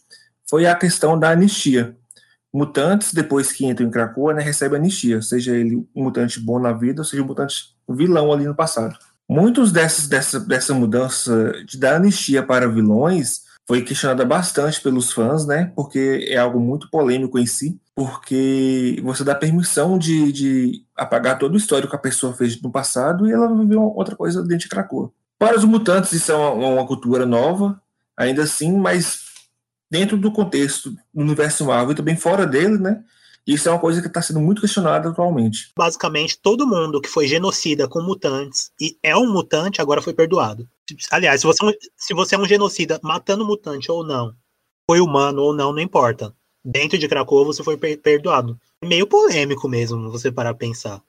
foi 0.48 0.64
a 0.64 0.76
questão 0.76 1.18
da 1.18 1.30
anistia. 1.30 1.96
Mutantes, 2.54 3.12
depois 3.12 3.50
que 3.50 3.66
entram 3.66 3.84
em 3.84 3.90
Krakoa, 3.90 4.32
né, 4.32 4.40
recebem 4.40 4.78
anistia, 4.78 5.20
seja 5.20 5.56
ele 5.56 5.84
um 5.92 6.04
mutante 6.04 6.38
bom 6.38 6.60
na 6.60 6.72
vida, 6.72 7.00
ou 7.00 7.04
seja 7.04 7.20
um 7.20 7.26
mutante 7.26 7.74
vilão 7.88 8.32
ali 8.32 8.44
no 8.44 8.54
passado. 8.54 8.96
Muitos 9.28 9.72
desses, 9.72 10.06
dessa, 10.06 10.38
dessa 10.38 10.72
mudança 10.72 11.52
de 11.66 11.76
dar 11.76 11.96
anistia 11.96 12.44
para 12.44 12.68
vilões 12.68 13.40
foi 13.66 13.82
questionada 13.82 14.24
bastante 14.24 14.80
pelos 14.80 15.10
fãs, 15.10 15.44
né? 15.44 15.72
Porque 15.74 16.28
é 16.28 16.36
algo 16.36 16.60
muito 16.60 16.88
polêmico 16.90 17.40
em 17.40 17.46
si, 17.46 17.76
porque 17.92 19.00
você 19.02 19.24
dá 19.24 19.34
permissão 19.34 19.98
de, 19.98 20.30
de 20.30 20.84
apagar 20.96 21.38
todo 21.40 21.54
o 21.54 21.56
histórico 21.56 21.90
que 21.90 21.96
a 21.96 21.98
pessoa 21.98 22.34
fez 22.34 22.60
no 22.62 22.70
passado 22.70 23.26
e 23.26 23.32
ela 23.32 23.52
viveu 23.52 23.82
outra 23.82 24.14
coisa 24.14 24.42
dentro 24.42 24.58
de 24.58 24.68
Krakoa. 24.68 25.10
Para 25.40 25.58
os 25.58 25.64
mutantes, 25.64 26.12
isso 26.12 26.30
é 26.30 26.36
uma, 26.36 26.52
uma 26.52 26.86
cultura 26.86 27.26
nova, 27.26 27.80
ainda 28.16 28.44
assim, 28.44 28.70
mas 28.76 29.23
dentro 29.90 30.16
do 30.16 30.32
contexto 30.32 30.90
do 30.90 30.98
universo 31.22 31.64
Marvel 31.64 31.92
e 31.92 31.94
também 31.96 32.16
fora 32.16 32.46
dele, 32.46 32.78
né? 32.78 33.02
Isso 33.46 33.68
é 33.68 33.72
uma 33.72 33.78
coisa 33.80 34.00
que 34.00 34.06
está 34.08 34.22
sendo 34.22 34.40
muito 34.40 34.62
questionada 34.62 35.10
atualmente. 35.10 35.70
Basicamente, 35.76 36.38
todo 36.38 36.66
mundo 36.66 37.00
que 37.00 37.08
foi 37.10 37.26
genocida 37.28 37.86
com 37.86 38.00
mutantes 38.02 38.70
e 38.80 38.96
é 39.02 39.14
um 39.16 39.30
mutante 39.30 39.82
agora 39.82 40.00
foi 40.00 40.14
perdoado. 40.14 40.66
Aliás, 41.10 41.40
se 41.42 41.46
você, 41.46 41.62
é 41.64 41.68
um- 41.68 41.72
se 41.96 42.14
você 42.14 42.34
é 42.34 42.38
um 42.38 42.46
genocida 42.46 42.98
matando 43.02 43.44
mutante 43.46 43.90
ou 43.90 44.02
não, 44.04 44.34
foi 44.90 45.00
humano 45.00 45.42
ou 45.42 45.54
não, 45.54 45.72
não 45.72 45.80
importa. 45.80 46.34
Dentro 46.64 46.96
de 46.96 47.06
Krakoa 47.06 47.44
você 47.44 47.62
foi 47.62 47.76
per- 47.76 48.00
perdoado. 48.00 48.58
Meio 48.82 49.06
polêmico 49.06 49.68
mesmo, 49.68 50.10
você 50.10 50.32
parar 50.32 50.54
pra 50.54 50.66
pensar. 50.66 51.02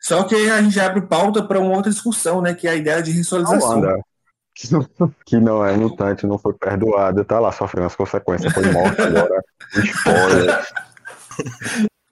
Só 0.00 0.24
que 0.24 0.34
a 0.34 0.60
gente 0.60 0.80
abre 0.80 1.02
pauta 1.02 1.44
para 1.44 1.60
uma 1.60 1.76
outra 1.76 1.92
discussão, 1.92 2.40
né? 2.42 2.54
Que 2.54 2.66
é 2.66 2.70
a 2.72 2.74
ideia 2.74 3.00
de 3.00 3.12
A 3.12 3.14
ressolização. 3.14 3.80
Wanda, 3.80 4.00
que 4.54 4.72
não- 4.72 4.88
que 5.26 5.38
não 5.38 5.64
é 5.64 5.76
mutante, 5.76 6.26
não 6.26 6.38
foi 6.38 6.52
perdoada, 6.54 7.24
tá 7.24 7.38
lá 7.40 7.52
sofrendo 7.52 7.86
as 7.86 7.96
consequências, 7.96 8.52
foi 8.52 8.70
morta 8.70 9.04
agora. 9.06 9.42
Spoiler. 9.84 10.66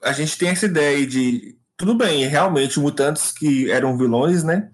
a 0.03 0.11
gente 0.11 0.37
tem 0.37 0.49
essa 0.49 0.65
ideia 0.65 1.05
de 1.05 1.55
tudo 1.77 1.95
bem, 1.95 2.25
realmente 2.27 2.79
mutantes 2.79 3.31
que 3.31 3.69
eram 3.71 3.97
vilões, 3.97 4.43
né, 4.43 4.69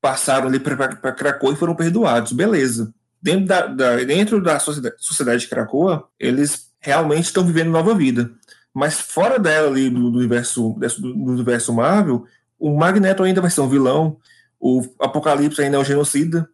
passaram 0.00 0.48
ali 0.48 0.58
para 0.58 1.12
Krakoa 1.12 1.52
e 1.52 1.56
foram 1.56 1.74
perdoados, 1.74 2.32
beleza. 2.32 2.92
Dentro 3.20 3.46
da, 3.46 3.66
da- 3.66 3.96
dentro 4.04 4.42
da 4.42 4.58
sociedade, 4.58 4.94
sociedade 4.98 5.40
de 5.42 5.48
Krakoa, 5.48 6.08
eles 6.18 6.70
realmente 6.80 7.24
estão 7.24 7.44
vivendo 7.44 7.70
nova 7.70 7.94
vida. 7.94 8.30
Mas 8.72 9.00
fora 9.00 9.38
dela 9.38 9.68
ali 9.68 9.88
do, 9.90 10.10
do 10.10 10.18
universo 10.18 10.74
do, 10.78 11.12
do 11.14 11.32
universo 11.32 11.72
Marvel, 11.72 12.24
o 12.58 12.76
Magneto 12.76 13.22
ainda 13.22 13.40
vai 13.40 13.50
ser 13.50 13.62
um 13.62 13.68
vilão, 13.68 14.18
o 14.60 14.82
Apocalipse 15.00 15.60
ainda 15.62 15.76
é 15.78 15.80
um 15.80 15.84
genocida, 15.84 16.48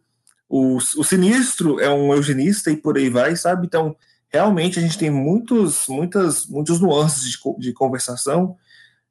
o, 0.55 0.77
o 0.77 1.03
Sinistro 1.03 1.79
é 1.79 1.89
um 1.89 2.13
eugenista 2.13 2.69
e 2.69 2.77
por 2.77 2.95
aí 2.95 3.09
vai, 3.09 3.35
sabe? 3.35 3.65
Então, 3.65 3.95
realmente 4.31 4.77
a 4.77 4.81
gente 4.83 4.99
tem 4.99 5.09
muitos, 5.09 5.87
muitas, 5.89 6.45
muitos 6.45 6.79
nuances 6.79 7.23
de, 7.23 7.39
de 7.57 7.73
conversação 7.73 8.55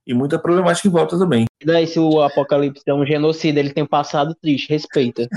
e 0.07 0.15
muita 0.15 0.39
problemática 0.39 0.87
em 0.87 0.93
volta 0.93 1.19
também. 1.19 1.47
E 1.61 1.67
daí, 1.67 1.85
se 1.89 1.99
o 1.99 2.23
Apocalipse 2.23 2.85
é 2.87 2.95
um 2.95 3.05
genocida, 3.05 3.59
ele 3.59 3.73
tem 3.73 3.83
um 3.83 3.89
passado 3.89 4.37
triste, 4.41 4.69
respeita. 4.69 5.29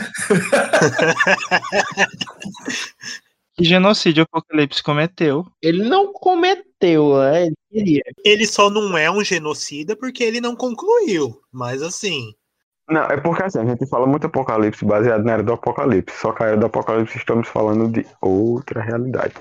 Que 3.57 3.63
genocídio 3.63 4.23
o 4.23 4.25
Apocalipse 4.25 4.83
cometeu. 4.83 5.47
Ele 5.61 5.81
não 5.85 6.11
cometeu, 6.11 7.17
né? 7.19 7.45
Ele 7.45 7.55
queria. 7.71 8.01
Ele 8.25 8.45
só 8.45 8.69
não 8.69 8.97
é 8.97 9.09
um 9.09 9.23
genocida 9.23 9.95
porque 9.95 10.25
ele 10.25 10.41
não 10.41 10.57
concluiu. 10.57 11.39
Mas 11.53 11.81
assim, 11.81 12.33
Não, 12.89 13.03
é 13.03 13.17
porque 13.17 13.43
assim, 13.43 13.59
a 13.59 13.65
gente 13.65 13.87
fala 13.87 14.05
muito 14.05 14.27
apocalipse 14.27 14.85
baseado 14.85 15.23
na 15.23 15.33
era 15.33 15.43
do 15.43 15.53
apocalipse, 15.53 16.15
só 16.17 16.31
que 16.31 16.43
a 16.43 16.47
era 16.47 16.57
do 16.57 16.67
apocalipse 16.67 17.17
estamos 17.17 17.47
falando 17.47 17.87
de 17.89 18.05
outra 18.21 18.81
realidade. 18.81 19.33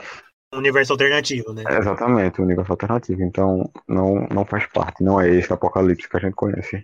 um 0.54 0.58
universo 0.58 0.92
alternativo, 0.92 1.52
né? 1.52 1.64
É 1.68 1.78
exatamente, 1.78 2.40
o 2.40 2.44
universo 2.44 2.72
alternativo. 2.72 3.22
Então 3.22 3.70
não, 3.86 4.26
não 4.30 4.44
faz 4.44 4.66
parte, 4.66 5.02
não 5.02 5.20
é 5.20 5.28
esse 5.28 5.52
apocalipse 5.52 6.08
que 6.08 6.16
a 6.16 6.20
gente 6.20 6.34
conhece. 6.34 6.82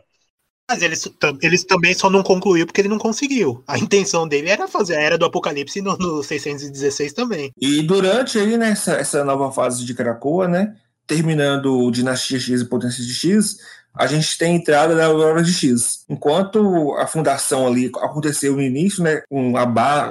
Mas 0.71 0.83
eles, 0.83 1.13
eles 1.43 1.65
também 1.65 1.93
só 1.95 2.09
não 2.09 2.23
concluiu 2.23 2.65
porque 2.65 2.81
ele 2.81 2.89
não 2.89 2.99
conseguiu. 2.99 3.65
A 3.67 3.77
intenção 3.77 4.29
dele 4.29 4.51
era 4.51 4.69
fazer 4.69 4.95
a 4.97 5.01
Era 5.01 5.19
do 5.19 5.25
Apocalipse 5.25 5.83
no, 5.83 5.97
no 5.97 6.23
616 6.23 7.13
também. 7.13 7.51
E 7.61 7.83
durante 7.83 8.39
aí, 8.39 8.57
né, 8.57 8.71
essa, 8.71 8.93
essa 8.93 9.25
nova 9.25 9.51
fase 9.51 9.85
de 9.85 9.95
Krakoa, 9.95 10.47
né, 10.47 10.77
terminando 11.09 11.77
o 11.77 11.91
Dinastia 11.91 12.39
X 12.39 12.61
e 12.61 12.69
Potência 12.69 13.05
de 13.05 13.13
X, 13.13 13.57
a 13.95 14.07
gente 14.07 14.38
tem 14.38 14.53
a 14.53 14.57
entrada 14.57 14.95
da 14.95 15.07
Aurora 15.07 15.43
de 15.43 15.53
X. 15.53 16.05
Enquanto 16.09 16.95
a 16.97 17.07
fundação 17.07 17.66
ali 17.66 17.91
aconteceu 17.97 18.55
no 18.55 18.62
início, 18.62 19.03
né, 19.03 19.22
com 19.28 19.57
a, 19.57 19.62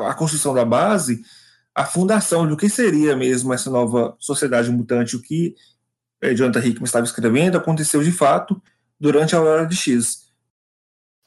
a 0.10 0.14
construção 0.14 0.54
da 0.54 0.66
base, 0.66 1.22
a 1.74 1.86
fundação 1.86 2.48
do 2.48 2.58
que 2.58 2.70
seria 2.70 3.16
mesmo 3.16 3.54
essa 3.54 3.70
nova 3.70 4.16
sociedade 4.20 4.70
mutante, 4.70 5.16
o 5.16 5.22
que 5.22 5.56
eh, 6.22 6.36
Jonathan 6.36 6.60
Hickman 6.60 6.84
estava 6.84 7.06
escrevendo, 7.06 7.58
aconteceu 7.58 8.04
de 8.04 8.12
fato 8.12 8.62
durante 9.00 9.36
a 9.36 9.40
Aurora 9.40 9.66
de 9.66 9.76
X. 9.76 10.30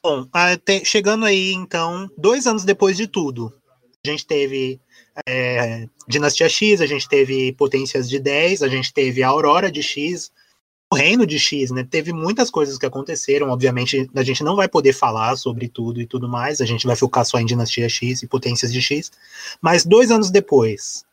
Bom, 0.05 0.27
até- 0.31 0.83
chegando 0.83 1.25
aí, 1.25 1.53
então, 1.53 2.09
dois 2.17 2.45
anos 2.45 2.63
depois 2.63 2.97
de 2.97 3.07
tudo, 3.07 3.53
a 4.05 4.09
gente 4.09 4.27
teve 4.27 4.79
é, 5.27 5.87
Dinastia 6.07 6.49
X, 6.49 6.81
a 6.81 6.85
gente 6.85 7.07
teve 7.07 7.53
Potências 7.53 8.09
de 8.09 8.19
10, 8.19 8.63
a 8.63 8.67
gente 8.67 8.93
teve 8.93 9.23
a 9.23 9.29
Aurora 9.29 9.71
de 9.71 9.81
X. 9.81 10.31
reino 10.93 11.25
de 11.25 11.37
X, 11.37 11.71
né? 11.71 11.83
Teve 11.83 12.13
muitas 12.13 12.49
coisas 12.49 12.77
que 12.77 12.85
aconteceram. 12.85 13.49
Obviamente, 13.49 14.09
a 14.15 14.23
gente 14.23 14.43
não 14.43 14.55
vai 14.55 14.67
poder 14.67 14.93
falar 14.93 15.35
sobre 15.35 15.67
tudo 15.67 15.99
e 15.99 16.05
tudo 16.05 16.29
mais. 16.29 16.61
A 16.61 16.65
gente 16.65 16.87
vai 16.87 16.95
focar 16.95 17.25
só 17.25 17.39
em 17.39 17.45
Dinastia 17.45 17.89
X 17.89 18.23
e 18.23 18.27
Potências 18.27 18.71
de 18.71 18.81
X. 18.81 19.11
Mas 19.61 19.85
dois 19.85 20.11
anos 20.11 20.31
depois, 20.31 21.03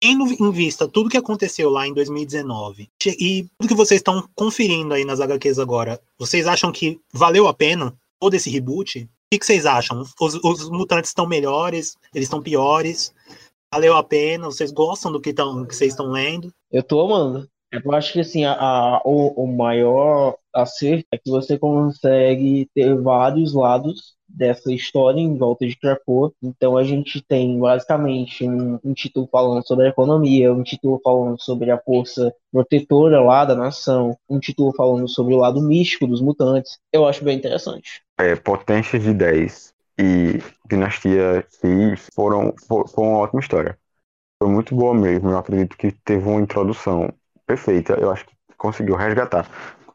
tendo 0.00 0.24
em 0.32 0.50
vista 0.50 0.88
tudo 0.88 1.10
que 1.10 1.16
aconteceu 1.16 1.70
lá 1.70 1.86
em 1.86 1.94
2019 1.94 2.88
e 3.06 3.46
tudo 3.58 3.68
que 3.68 3.74
vocês 3.74 4.00
estão 4.00 4.28
conferindo 4.34 4.94
aí 4.94 5.04
nas 5.04 5.20
HQs 5.20 5.58
agora, 5.58 6.00
vocês 6.18 6.46
acham 6.46 6.72
que 6.72 7.00
valeu 7.12 7.48
a 7.48 7.54
pena 7.54 7.94
todo 8.20 8.34
esse 8.34 8.50
reboot? 8.50 9.02
O 9.04 9.08
que, 9.32 9.38
que 9.38 9.46
vocês 9.46 9.66
acham? 9.66 10.04
Os, 10.20 10.34
os 10.42 10.70
mutantes 10.70 11.10
estão 11.10 11.26
melhores? 11.26 11.96
Eles 12.14 12.26
estão 12.26 12.42
piores? 12.42 13.12
Valeu 13.72 13.96
a 13.96 14.02
pena? 14.02 14.46
Vocês 14.46 14.70
gostam 14.70 15.10
do 15.10 15.20
que, 15.20 15.32
tão, 15.32 15.64
que 15.64 15.74
vocês 15.74 15.92
estão 15.92 16.06
lendo? 16.06 16.52
Eu 16.70 16.82
tô 16.82 17.00
amando. 17.00 17.48
Eu 17.72 17.92
acho 17.92 18.12
que 18.12 18.20
assim, 18.20 18.44
a, 18.44 19.00
o, 19.04 19.44
o 19.44 19.46
maior 19.56 20.36
acerto 20.54 21.06
é 21.12 21.18
que 21.18 21.30
você 21.30 21.58
consegue 21.58 22.70
ter 22.74 22.94
vários 23.02 23.52
lados 23.54 24.16
dessa 24.28 24.72
história 24.72 25.20
em 25.20 25.36
volta 25.36 25.66
de 25.66 25.76
Krakoa. 25.76 26.32
Então 26.42 26.76
a 26.76 26.84
gente 26.84 27.20
tem 27.22 27.58
basicamente 27.58 28.48
um, 28.48 28.78
um 28.84 28.94
título 28.94 29.28
falando 29.30 29.66
sobre 29.66 29.86
a 29.86 29.90
economia, 29.90 30.52
um 30.52 30.62
título 30.62 31.00
falando 31.02 31.40
sobre 31.42 31.70
a 31.70 31.78
força 31.78 32.32
protetora 32.52 33.20
lá 33.20 33.44
da 33.44 33.54
nação, 33.54 34.16
um 34.28 34.38
título 34.38 34.72
falando 34.74 35.08
sobre 35.08 35.34
o 35.34 35.38
lado 35.38 35.60
místico 35.60 36.06
dos 36.06 36.20
mutantes. 36.22 36.78
Eu 36.92 37.06
acho 37.06 37.24
bem 37.24 37.36
interessante. 37.36 38.02
É, 38.18 38.34
Potências 38.36 39.02
de 39.02 39.12
10 39.14 39.74
e 39.98 40.38
Dinastia 40.68 41.46
X 41.62 42.08
foram, 42.14 42.54
fo- 42.66 42.86
foi 42.88 43.04
uma 43.04 43.18
ótima 43.18 43.40
história. 43.40 43.78
Foi 44.42 44.50
muito 44.50 44.74
boa 44.76 44.94
mesmo. 44.94 45.30
Eu 45.30 45.38
acredito 45.38 45.76
que 45.78 45.92
teve 45.92 46.28
uma 46.28 46.40
introdução 46.40 47.12
perfeita. 47.46 47.94
Eu 47.94 48.10
acho 48.10 48.26
que 48.26 48.34
conseguiu 48.56 48.96
resgatar 48.96 49.46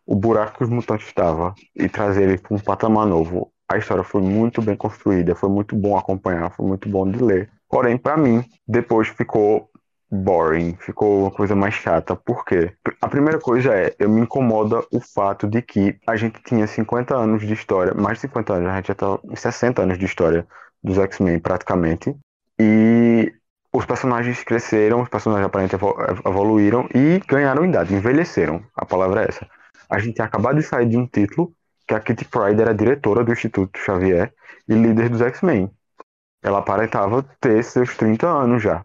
o 0.05 0.15
buraco 0.15 0.57
que 0.57 0.63
os 0.63 0.69
mutantes 0.69 1.07
estavam 1.07 1.53
e 1.75 1.87
trazer 1.87 2.23
ele 2.23 2.37
para 2.37 2.55
um 2.55 2.59
patamar 2.59 3.05
novo. 3.05 3.51
A 3.69 3.77
história 3.77 4.03
foi 4.03 4.21
muito 4.21 4.61
bem 4.61 4.75
construída, 4.75 5.35
foi 5.35 5.49
muito 5.49 5.75
bom 5.75 5.97
acompanhar, 5.97 6.51
foi 6.51 6.65
muito 6.65 6.89
bom 6.89 7.09
de 7.09 7.23
ler. 7.23 7.49
Porém, 7.69 7.97
para 7.97 8.17
mim, 8.17 8.43
depois 8.67 9.07
ficou 9.07 9.69
boring, 10.11 10.75
ficou 10.81 11.21
uma 11.21 11.31
coisa 11.31 11.55
mais 11.55 11.73
chata. 11.73 12.15
Por 12.15 12.43
quê? 12.43 12.73
A 12.99 13.07
primeira 13.07 13.39
coisa 13.39 13.73
é, 13.73 13.95
eu 13.97 14.09
me 14.09 14.19
incomoda 14.19 14.83
o 14.91 14.99
fato 14.99 15.47
de 15.47 15.61
que 15.61 15.97
a 16.05 16.17
gente 16.17 16.43
tinha 16.43 16.67
50 16.67 17.15
anos 17.15 17.47
de 17.47 17.53
história, 17.53 17.93
mais 17.93 18.17
de 18.17 18.21
50 18.23 18.53
anos, 18.53 18.69
a 18.69 18.75
gente 18.75 18.87
já 18.89 18.95
tá 18.95 19.17
em 19.23 19.35
60 19.35 19.81
anos 19.81 19.97
de 19.97 20.05
história 20.05 20.45
dos 20.83 20.97
X-Men 20.97 21.39
praticamente. 21.39 22.13
E 22.59 23.33
os 23.73 23.85
personagens 23.85 24.43
cresceram, 24.43 25.01
os 25.01 25.09
personagens 25.09 25.45
aparentemente 25.47 25.75
evol- 25.75 25.97
evoluíram 26.25 26.87
e 26.93 27.19
ganharam 27.27 27.65
idade, 27.65 27.93
envelheceram. 27.93 28.63
A 28.75 28.85
palavra 28.85 29.23
é 29.23 29.29
essa. 29.29 29.47
A 29.89 29.99
gente 29.99 30.15
tinha 30.15 30.25
acabado 30.25 30.57
de 30.57 30.63
sair 30.63 30.87
de 30.87 30.97
um 30.97 31.07
título 31.07 31.53
que 31.87 31.93
a 31.93 31.99
Kitty 31.99 32.25
Pryde 32.25 32.61
era 32.61 32.73
diretora 32.73 33.23
do 33.23 33.31
Instituto 33.31 33.77
Xavier 33.79 34.33
e 34.67 34.73
líder 34.73 35.09
dos 35.09 35.21
X-Men. 35.21 35.69
Ela 36.43 36.59
aparentava 36.59 37.23
ter 37.39 37.63
seus 37.63 37.95
30 37.95 38.27
anos 38.27 38.63
já. 38.63 38.83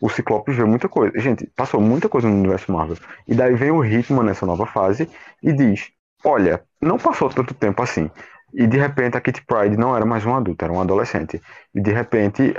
O 0.00 0.08
Ciclope 0.08 0.52
viu 0.52 0.66
muita 0.66 0.88
coisa. 0.88 1.18
Gente, 1.18 1.46
passou 1.56 1.80
muita 1.80 2.08
coisa 2.08 2.28
no 2.28 2.34
universo 2.34 2.70
Marvel. 2.72 2.96
E 3.26 3.34
daí 3.34 3.54
vem 3.54 3.70
o 3.70 3.84
Hickman 3.84 4.24
nessa 4.24 4.46
nova 4.46 4.66
fase 4.66 5.08
e 5.42 5.52
diz: 5.52 5.90
Olha, 6.24 6.62
não 6.80 6.98
passou 6.98 7.28
tanto 7.30 7.54
tempo 7.54 7.82
assim. 7.82 8.10
E 8.54 8.66
de 8.66 8.78
repente 8.78 9.16
a 9.16 9.20
Kitty 9.20 9.44
Pryde 9.44 9.76
não 9.76 9.96
era 9.96 10.06
mais 10.06 10.24
uma 10.24 10.38
adulta, 10.38 10.64
era 10.64 10.72
uma 10.72 10.82
adolescente. 10.82 11.42
E 11.74 11.80
de 11.80 11.92
repente 11.92 12.54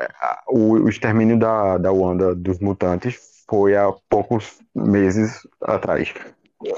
o 0.48 0.90
extermínio 0.90 1.40
da, 1.40 1.78
da 1.78 1.92
Wanda 1.92 2.36
dos 2.36 2.60
mutantes 2.60 3.18
foi 3.50 3.76
há 3.76 3.92
poucos 4.10 4.60
meses 4.76 5.48
atrás. 5.62 6.14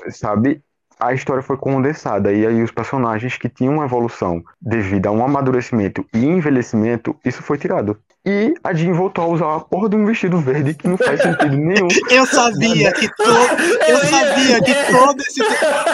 Sabe? 0.10 0.62
A 1.00 1.14
história 1.14 1.44
foi 1.44 1.58
condensada 1.58 2.34
e 2.34 2.46
aí 2.46 2.62
os 2.64 2.72
personagens 2.72 3.38
que 3.38 3.48
tinham 3.48 3.76
uma 3.76 3.86
evolução 3.86 4.44
devido 4.62 5.08
a 5.08 5.12
um 5.12 5.24
amadurecimento 5.24 6.06
e 6.14 6.26
envelhecimento, 6.26 7.16
isso 7.24 7.44
foi 7.44 7.58
tirado. 7.58 7.98
E 8.26 8.54
a 8.62 8.74
Jean 8.74 8.92
voltou 8.94 9.24
a 9.24 9.28
usar 9.28 9.56
a 9.56 9.60
porra 9.62 9.88
de 9.88 9.96
um 9.96 10.06
vestido 10.06 10.38
verde 10.42 10.74
que 10.74 10.86
não 10.88 10.98
faz 10.98 11.22
sentido 11.22 11.56
nenhum. 11.56 11.88
Eu 12.12 12.26
sabia 12.26 12.92
que 12.92 13.08
todo. 13.16 13.30
Eu 13.88 13.98
sabia 14.00 14.62
que 14.62 14.92
todo 14.92 15.22
esse. 15.22 15.40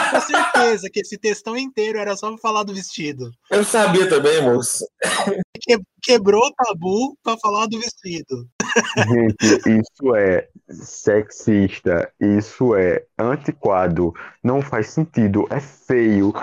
Com 0.10 0.20
certeza 0.22 0.90
que 0.92 1.02
esse 1.02 1.18
textão 1.18 1.56
inteiro 1.56 2.00
era 2.00 2.16
só 2.16 2.30
pra 2.30 2.38
falar 2.40 2.64
do 2.64 2.74
vestido. 2.74 3.30
Eu 3.52 3.64
sabia 3.64 4.10
também, 4.10 4.42
moço. 4.42 4.84
Que- 5.62 5.78
quebrou 6.02 6.42
o 6.42 6.54
tabu 6.54 7.16
pra 7.24 7.38
falar 7.38 7.68
do 7.68 7.80
vestido. 7.80 8.48
Gente, 8.98 9.70
isso 9.70 10.16
é 10.16 10.48
sexista, 10.70 12.12
isso 12.20 12.76
é 12.76 13.04
antiquado, 13.20 14.14
não 14.44 14.62
faz 14.62 14.88
sentido, 14.90 15.46
é 15.50 15.60
feio. 15.60 16.34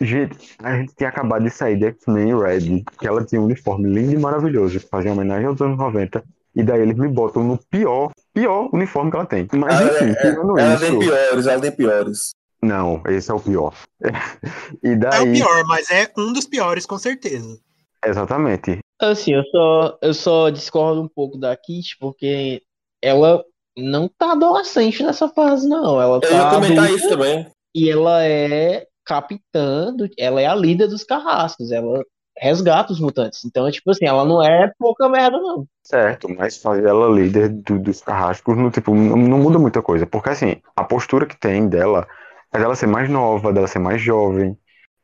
Gente, 0.00 0.54
a 0.62 0.76
gente 0.76 0.94
tinha 0.94 1.08
acabado 1.08 1.42
de 1.44 1.50
sair 1.50 1.76
de 1.76 1.86
X-Men 1.86 2.38
Red, 2.38 2.84
que 2.98 3.06
ela 3.06 3.24
tinha 3.24 3.40
um 3.40 3.44
uniforme 3.44 3.88
lindo 3.88 4.12
e 4.12 4.18
maravilhoso, 4.18 4.78
que 4.78 4.86
fazia 4.86 5.12
homenagem 5.12 5.46
aos 5.46 5.60
anos 5.60 5.78
90, 5.78 6.22
e 6.54 6.62
daí 6.62 6.80
eles 6.80 6.96
me 6.96 7.08
botam 7.08 7.42
no 7.44 7.58
pior, 7.70 8.10
pior 8.32 8.68
uniforme 8.72 9.10
que 9.10 9.16
ela 9.16 9.26
tem. 9.26 9.48
Mas 9.52 9.80
Ela, 9.80 9.92
enfim, 9.94 10.10
é- 10.10 10.14
tirando 10.14 10.58
ela 10.58 10.74
isso. 10.74 10.84
tem 10.86 10.98
piores, 10.98 11.46
ela 11.46 11.60
tem 11.62 11.72
piores. 11.72 12.30
Não, 12.62 13.02
esse 13.06 13.30
é 13.30 13.34
o 13.34 13.40
pior. 13.40 13.74
E 14.82 14.88
É 14.90 14.92
o 14.94 14.98
daí, 14.98 15.32
pior, 15.32 15.64
mas 15.66 15.90
é 15.90 16.10
um 16.16 16.32
dos 16.32 16.46
piores, 16.46 16.84
com 16.86 16.98
certeza. 16.98 17.58
exatamente. 18.04 18.78
Assim, 19.00 19.32
eu 19.34 19.42
só, 19.44 19.98
eu 20.02 20.14
só 20.14 20.50
discordo 20.50 21.00
um 21.02 21.08
pouco 21.08 21.38
da 21.38 21.56
Kit, 21.56 21.96
porque 21.98 22.62
ela 23.02 23.42
não 23.76 24.08
tá 24.08 24.32
adolescente 24.32 25.02
nessa 25.02 25.28
fase, 25.28 25.68
não. 25.68 26.00
Ela 26.00 26.20
Eu 26.22 26.30
ia 26.30 26.38
tá 26.38 26.50
comentar 26.50 26.84
adulta 26.84 26.96
isso 26.98 27.08
também. 27.08 27.46
e 27.74 27.90
ela 27.90 28.24
é 28.24 28.86
capitã, 29.04 29.92
do- 29.94 30.08
ela 30.18 30.40
é 30.40 30.46
a 30.46 30.54
líder 30.54 30.88
dos 30.88 31.02
carrascos, 31.04 31.72
ela 31.72 32.04
resgata 32.38 32.92
os 32.92 33.00
mutantes. 33.00 33.44
Então, 33.44 33.70
tipo 33.70 33.90
assim, 33.90 34.06
ela 34.06 34.24
não 34.24 34.42
é 34.42 34.72
pouca 34.78 35.08
merda, 35.08 35.38
não. 35.38 35.66
Certo, 35.82 36.28
mas 36.28 36.58
fazer 36.58 36.86
ela 36.86 37.08
líder 37.08 37.48
do- 37.48 37.78
dos 37.78 38.00
carrascos, 38.02 38.56
no, 38.56 38.70
tipo, 38.70 38.94
não, 38.94 39.16
não 39.16 39.38
muda 39.38 39.58
muita 39.58 39.82
coisa. 39.82 40.06
Porque, 40.06 40.28
assim, 40.30 40.56
a 40.76 40.84
postura 40.84 41.26
que 41.26 41.38
tem 41.38 41.68
dela 41.68 42.06
é 42.52 42.58
dela 42.58 42.74
ser 42.76 42.86
mais 42.86 43.08
nova, 43.10 43.52
dela 43.52 43.66
ser 43.66 43.78
mais 43.78 44.00
jovem, 44.00 44.56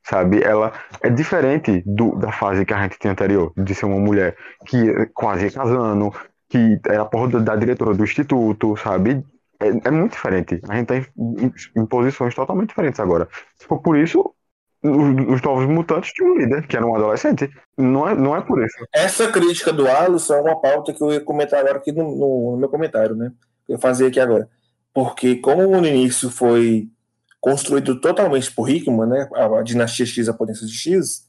sabe? 0.08 0.42
Ela 0.42 0.72
é 1.02 1.10
diferente 1.10 1.82
do, 1.86 2.16
da 2.16 2.32
fase 2.32 2.64
que 2.64 2.72
a 2.74 2.82
gente 2.82 2.98
tinha 2.98 3.12
anterior, 3.12 3.52
de 3.56 3.74
ser 3.74 3.86
uma 3.86 3.98
mulher 3.98 4.36
que 4.66 5.06
quase 5.14 5.50
casando, 5.50 6.12
que 6.48 6.78
era 6.86 7.02
a 7.02 7.06
porra 7.06 7.28
da, 7.32 7.38
da 7.40 7.56
diretora 7.56 7.94
do 7.94 8.04
instituto, 8.04 8.76
sabe? 8.76 9.24
É, 9.60 9.68
é 9.88 9.90
muito 9.90 10.12
diferente. 10.12 10.60
A 10.68 10.76
gente 10.76 10.86
tá 10.86 10.96
em, 10.96 11.04
em- 11.18 11.52
em 11.82 11.86
posições 11.86 12.34
totalmente 12.34 12.68
diferentes 12.68 13.00
agora. 13.00 13.26
For 13.66 13.80
por 13.80 13.96
isso, 13.96 14.32
os, 14.82 15.34
os 15.34 15.42
novos 15.42 15.66
mutantes 15.66 16.12
tinham 16.12 16.32
um 16.34 16.38
líder, 16.38 16.66
que 16.66 16.76
era 16.76 16.86
um 16.86 16.94
adolescente. 16.94 17.50
Não 17.76 18.08
é, 18.08 18.14
não 18.14 18.36
é 18.36 18.40
por 18.42 18.62
isso. 18.64 18.76
Essa 18.94 19.30
crítica 19.32 19.72
do 19.72 19.88
Alisson 19.88 20.34
é 20.34 20.40
uma 20.42 20.60
pauta 20.60 20.92
que 20.92 21.02
eu 21.02 21.10
ia 21.12 21.20
comentar 21.20 21.60
agora 21.60 21.78
aqui 21.78 21.90
no, 21.90 22.04
no- 22.04 22.52
no 22.52 22.56
meu 22.58 22.68
comentário, 22.68 23.16
né? 23.16 23.32
Eu 23.68 23.78
fazer 23.78 24.06
aqui 24.08 24.20
agora. 24.20 24.48
Porque 24.94 25.36
como 25.36 25.62
no 25.66 25.86
início 25.86 26.30
foi 26.30 26.88
construído 27.46 28.00
totalmente 28.00 28.50
por 28.50 28.68
Hickman, 28.68 29.06
né? 29.06 29.28
A, 29.32 29.62
dinastia 29.62 30.04
X, 30.04 30.28
a 30.28 30.34
potência 30.34 30.66
de 30.66 30.72
X, 30.72 31.26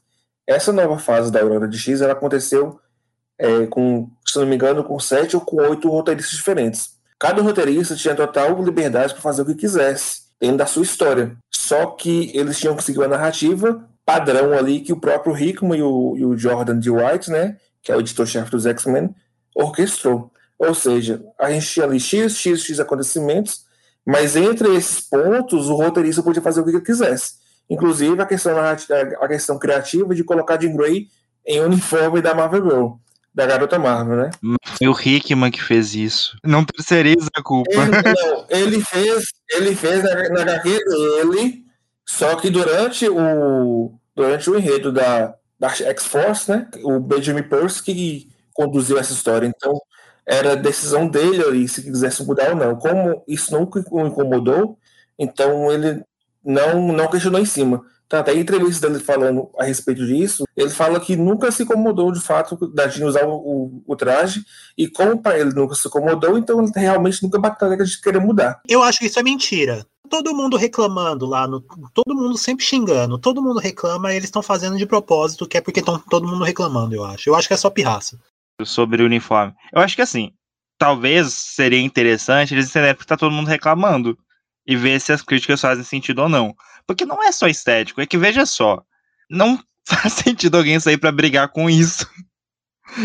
essa 0.48 0.72
nova 0.72 0.98
fase 0.98 1.30
da 1.30 1.40
Aurora 1.40 1.68
de 1.68 1.78
X, 1.78 2.00
ela 2.00 2.12
aconteceu 2.12 2.80
é, 3.38 3.66
com, 3.68 4.10
se 4.26 4.36
não 4.36 4.44
me 4.44 4.56
engano, 4.56 4.82
com 4.82 4.98
sete 4.98 5.36
ou 5.36 5.42
com 5.42 5.58
oito 5.58 5.88
roteiristas 5.88 6.36
diferentes. 6.36 6.90
Cada 7.20 7.40
roteirista 7.40 7.94
tinha 7.94 8.16
total 8.16 8.60
liberdade 8.60 9.12
para 9.12 9.22
fazer 9.22 9.42
o 9.42 9.44
que 9.44 9.54
quisesse, 9.54 10.22
dentro 10.40 10.56
da 10.56 10.66
sua 10.66 10.82
história. 10.82 11.36
Só 11.54 11.86
que 11.86 12.36
eles 12.36 12.58
tinham 12.58 12.74
que 12.74 12.82
seguir 12.82 12.98
uma 12.98 13.06
narrativa 13.06 13.88
padrão 14.04 14.54
ali 14.54 14.80
que 14.80 14.92
o 14.92 15.00
próprio 15.00 15.38
Hickman 15.38 15.78
e 15.78 15.82
o, 15.84 16.16
e 16.16 16.24
o 16.24 16.36
Jordan 16.36 16.80
D. 16.80 16.90
White, 16.90 17.30
né, 17.30 17.58
que 17.80 17.92
é 17.92 17.96
o 17.96 18.00
editor-chefe 18.00 18.50
dos 18.50 18.66
X-Men, 18.66 19.14
orquestrou. 19.54 20.32
Ou 20.58 20.74
seja, 20.74 21.22
a 21.38 21.48
gente 21.52 21.68
tinha 21.68 21.86
ali 21.86 22.00
X, 22.00 22.36
X, 22.38 22.64
X 22.64 22.80
acontecimentos, 22.80 23.67
mas 24.08 24.36
entre 24.36 24.74
esses 24.74 25.02
pontos 25.02 25.68
o 25.68 25.74
roteirista 25.74 26.22
podia 26.22 26.40
fazer 26.40 26.62
o 26.62 26.64
que 26.64 26.70
ele 26.70 26.80
quisesse. 26.80 27.34
Inclusive 27.68 28.18
a 28.22 28.24
questão, 28.24 28.56
a 28.58 29.28
questão 29.28 29.58
criativa 29.58 30.14
de 30.14 30.24
colocar 30.24 30.58
Jean 30.58 30.74
Grey 30.74 31.08
em 31.46 31.60
uniforme 31.60 32.22
da 32.22 32.34
Marvel 32.34 32.64
Girl, 32.64 32.88
da 33.34 33.44
garota 33.44 33.78
Marvel, 33.78 34.16
né? 34.16 34.30
Foi 34.78 34.88
o 34.88 34.98
Hickman 34.98 35.50
que 35.50 35.62
fez 35.62 35.94
isso. 35.94 36.38
Não 36.42 36.64
terceiriza 36.64 37.28
a 37.36 37.42
culpa. 37.42 37.70
Ele, 37.70 37.90
não, 37.90 38.46
ele 38.48 38.80
fez, 38.82 39.24
ele 39.50 39.76
fez 39.76 40.02
na, 40.02 40.14
na 40.30 40.40
HQ 40.40 40.78
dele, 40.86 41.64
só 42.06 42.34
que 42.36 42.48
durante 42.48 43.06
o, 43.06 43.92
durante 44.16 44.48
o 44.48 44.56
enredo 44.56 44.90
da, 44.90 45.34
da 45.60 45.68
X-Force, 45.68 46.50
né, 46.50 46.66
o 46.82 46.98
Benjamin 46.98 47.42
Percy 47.42 47.82
que 47.82 48.28
conduziu 48.54 48.98
essa 48.98 49.12
história. 49.12 49.46
Então, 49.46 49.78
era 50.28 50.54
decisão 50.54 51.08
dele 51.08 51.42
ali, 51.42 51.66
se 51.66 51.82
quisesse 51.82 52.22
mudar 52.22 52.50
ou 52.50 52.56
não. 52.56 52.76
Como 52.76 53.24
isso 53.26 53.50
nunca 53.50 53.82
o 53.90 54.06
incomodou, 54.06 54.78
então 55.18 55.72
ele 55.72 56.04
não, 56.44 56.92
não 56.92 57.08
questionou 57.08 57.40
em 57.40 57.46
cima. 57.46 57.82
Então, 58.06 58.20
até 58.20 58.34
em 58.34 58.40
entrevista 58.40 58.88
dele 58.88 59.02
falando 59.02 59.50
a 59.58 59.64
respeito 59.64 60.06
disso, 60.06 60.44
ele 60.56 60.70
fala 60.70 61.00
que 61.00 61.16
nunca 61.16 61.50
se 61.50 61.62
incomodou 61.62 62.12
de 62.12 62.20
fato 62.20 62.56
da 62.68 62.88
Jean 62.88 63.06
usar 63.06 63.26
o, 63.26 63.34
o, 63.34 63.82
o 63.86 63.96
traje, 63.96 64.44
e 64.76 64.86
como 64.86 65.18
para 65.18 65.38
ele 65.38 65.52
nunca 65.52 65.74
se 65.74 65.88
incomodou, 65.88 66.36
então 66.36 66.62
ele 66.62 66.72
realmente 66.74 67.22
nunca 67.22 67.38
bateu 67.38 67.68
na 67.68 67.76
de 67.76 68.00
querer 68.00 68.20
mudar. 68.20 68.60
Eu 68.68 68.82
acho 68.82 68.98
que 68.98 69.06
isso 69.06 69.18
é 69.18 69.22
mentira. 69.22 69.84
todo 70.08 70.34
mundo 70.34 70.56
reclamando 70.56 71.26
lá, 71.26 71.46
no, 71.46 71.60
todo 71.92 72.14
mundo 72.14 72.36
sempre 72.38 72.64
xingando, 72.64 73.18
todo 73.18 73.42
mundo 73.42 73.60
reclama, 73.60 74.12
eles 74.12 74.24
estão 74.24 74.42
fazendo 74.42 74.78
de 74.78 74.86
propósito, 74.86 75.46
que 75.46 75.58
é 75.58 75.60
porque 75.60 75.80
estão 75.80 75.98
todo 75.98 76.26
mundo 76.26 76.44
reclamando, 76.44 76.94
eu 76.94 77.04
acho. 77.04 77.28
Eu 77.28 77.34
acho 77.34 77.48
que 77.48 77.54
é 77.54 77.58
só 77.58 77.68
pirraça. 77.68 78.18
Sobre 78.64 79.02
o 79.02 79.06
uniforme. 79.06 79.54
Eu 79.72 79.80
acho 79.80 79.94
que 79.94 80.02
assim, 80.02 80.32
talvez 80.76 81.32
seria 81.32 81.80
interessante 81.80 82.54
eles 82.54 82.68
entenderem 82.68 82.94
porque 82.94 83.08
tá 83.08 83.16
todo 83.16 83.32
mundo 83.32 83.48
reclamando 83.48 84.18
e 84.66 84.76
ver 84.76 85.00
se 85.00 85.12
as 85.12 85.22
críticas 85.22 85.60
fazem 85.60 85.84
sentido 85.84 86.22
ou 86.22 86.28
não. 86.28 86.54
Porque 86.86 87.04
não 87.04 87.22
é 87.22 87.32
só 87.32 87.46
estético, 87.46 88.00
é 88.00 88.06
que 88.06 88.18
veja 88.18 88.46
só, 88.46 88.82
não 89.30 89.58
faz 89.84 90.14
sentido 90.14 90.56
alguém 90.56 90.78
sair 90.80 90.98
pra 90.98 91.12
brigar 91.12 91.48
com 91.48 91.68
isso. 91.68 92.08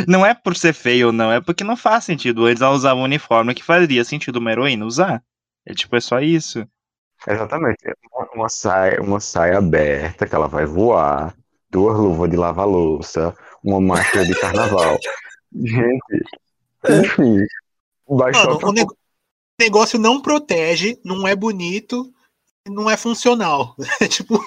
Não 0.07 0.25
é 0.25 0.33
por 0.33 0.55
ser 0.55 0.73
feio 0.73 1.07
ou 1.07 1.13
não, 1.13 1.29
é 1.29 1.41
porque 1.41 1.63
não 1.63 1.75
faz 1.75 2.05
sentido. 2.05 2.47
Eles 2.47 2.61
usavam 2.61 3.01
um 3.01 3.05
uniforme 3.05 3.53
que 3.53 3.63
faria 3.63 4.05
sentido 4.05 4.37
uma 4.37 4.51
heroína 4.51 4.85
usar. 4.85 5.21
É 5.65 5.73
tipo, 5.73 5.95
é 5.95 5.99
só 5.99 6.21
isso. 6.21 6.65
Exatamente. 7.27 7.79
Uma, 8.11 8.29
uma 8.33 8.49
saia, 8.49 9.01
uma 9.01 9.19
saia 9.19 9.57
aberta 9.57 10.25
que 10.25 10.33
ela 10.33 10.47
vai 10.47 10.65
voar, 10.65 11.33
duas 11.69 11.97
luvas 11.97 12.29
de 12.29 12.37
lavar 12.37 12.67
louça, 12.67 13.35
uma 13.63 13.81
máscara 13.81 14.25
de 14.25 14.35
carnaval. 14.39 14.97
Gente, 15.55 16.23
enfim. 16.89 17.45
Baixou 18.09 18.55
Mano, 18.55 18.67
o 18.69 18.71
neg- 18.71 18.87
negócio 19.59 19.97
não 19.99 20.21
protege, 20.21 20.97
não 21.03 21.27
é 21.27 21.35
bonito, 21.35 22.11
não 22.67 22.89
é 22.89 22.97
funcional. 22.97 23.75
É 24.01 24.07
tipo, 24.07 24.39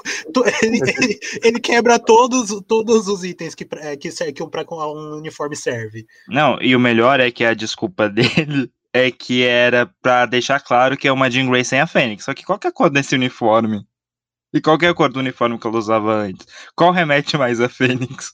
ele, 0.62 0.78
ele- 0.80 1.20
ele 1.42 1.60
quebra 1.60 1.98
todos, 1.98 2.50
todos 2.66 3.08
os 3.08 3.24
itens 3.24 3.54
que, 3.54 3.66
é, 3.78 3.96
que, 3.96 4.10
que 4.32 4.42
um, 4.42 4.48
pra 4.48 4.64
um 4.70 5.16
uniforme 5.18 5.56
serve. 5.56 6.06
Não, 6.28 6.60
e 6.60 6.74
o 6.74 6.80
melhor 6.80 7.20
é 7.20 7.30
que 7.30 7.44
a 7.44 7.54
desculpa 7.54 8.08
dele 8.10 8.70
é 8.92 9.10
que 9.10 9.42
era 9.44 9.90
pra 10.00 10.24
deixar 10.26 10.58
claro 10.60 10.96
que 10.96 11.06
é 11.06 11.12
uma 11.12 11.30
Jean 11.30 11.48
Grey 11.50 11.64
sem 11.64 11.80
a 11.80 11.86
Fênix. 11.86 12.24
Só 12.24 12.32
que 12.34 12.44
qual 12.44 12.58
que 12.58 12.66
é 12.66 12.70
a 12.70 12.72
cor 12.72 12.90
desse 12.90 13.14
uniforme? 13.14 13.86
E 14.54 14.60
qual 14.60 14.78
que 14.78 14.86
é 14.86 14.88
a 14.88 14.94
cor 14.94 15.10
do 15.12 15.18
uniforme 15.20 15.58
que 15.58 15.66
ela 15.66 15.76
usava 15.76 16.14
antes? 16.14 16.46
Qual 16.74 16.90
remete 16.92 17.36
mais 17.36 17.60
a 17.60 17.68
Fênix? 17.68 18.32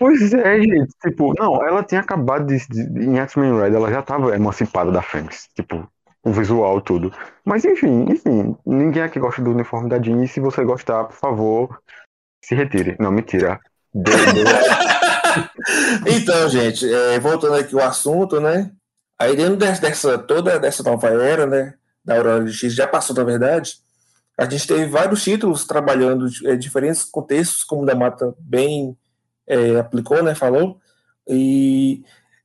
Pois 0.00 0.32
é, 0.32 0.60
gente. 0.62 0.94
Tipo, 1.02 1.34
não, 1.38 1.62
ela 1.62 1.84
tinha 1.84 2.00
acabado 2.00 2.46
de, 2.46 2.58
de- 2.68 3.04
em 3.04 3.18
X-Men 3.18 3.60
Red, 3.60 3.74
ela 3.76 3.90
já 3.92 4.00
tava 4.02 4.34
emancipada 4.34 4.90
da 4.90 5.02
Fênix. 5.02 5.46
Tipo, 5.54 5.86
o 6.24 6.32
visual, 6.32 6.80
tudo. 6.80 7.12
Mas 7.44 7.64
enfim, 7.66 8.06
enfim, 8.10 8.56
ninguém 8.66 9.02
aqui 9.02 9.20
gosta 9.20 9.42
do 9.42 9.50
uniforme 9.50 9.90
da 9.90 10.00
Jean. 10.02 10.24
E 10.24 10.28
se 10.28 10.40
você 10.40 10.64
gostar, 10.64 11.04
por 11.04 11.16
favor, 11.16 11.78
se 12.44 12.54
retire. 12.54 12.96
Não, 12.98 13.12
mentira. 13.12 13.60
Dê- 13.94 14.10
Então, 16.06 16.48
gente, 16.48 16.92
é, 16.92 17.18
voltando 17.20 17.54
aqui 17.54 17.74
ao 17.78 17.86
assunto, 17.86 18.40
né? 18.40 18.70
Aí 19.18 19.36
dentro 19.36 19.56
dessa, 19.56 20.18
toda 20.18 20.58
dessa 20.58 20.82
nova 20.82 21.08
era, 21.08 21.46
né? 21.46 21.74
Da 22.04 22.16
Aurora 22.16 22.44
de 22.44 22.52
X, 22.52 22.74
já 22.74 22.86
passou, 22.86 23.14
na 23.14 23.22
verdade. 23.24 23.74
A 24.38 24.44
gente 24.48 24.66
teve 24.66 24.86
vários 24.86 25.22
títulos 25.22 25.66
trabalhando 25.66 26.26
é, 26.46 26.56
diferentes 26.56 27.04
contextos, 27.04 27.62
como 27.62 27.82
o 27.82 27.86
da 27.86 27.94
Mata 27.94 28.34
bem 28.40 28.96
é, 29.50 29.78
aplicou, 29.78 30.22
né? 30.22 30.34
Falou. 30.34 30.80
E 31.26 32.02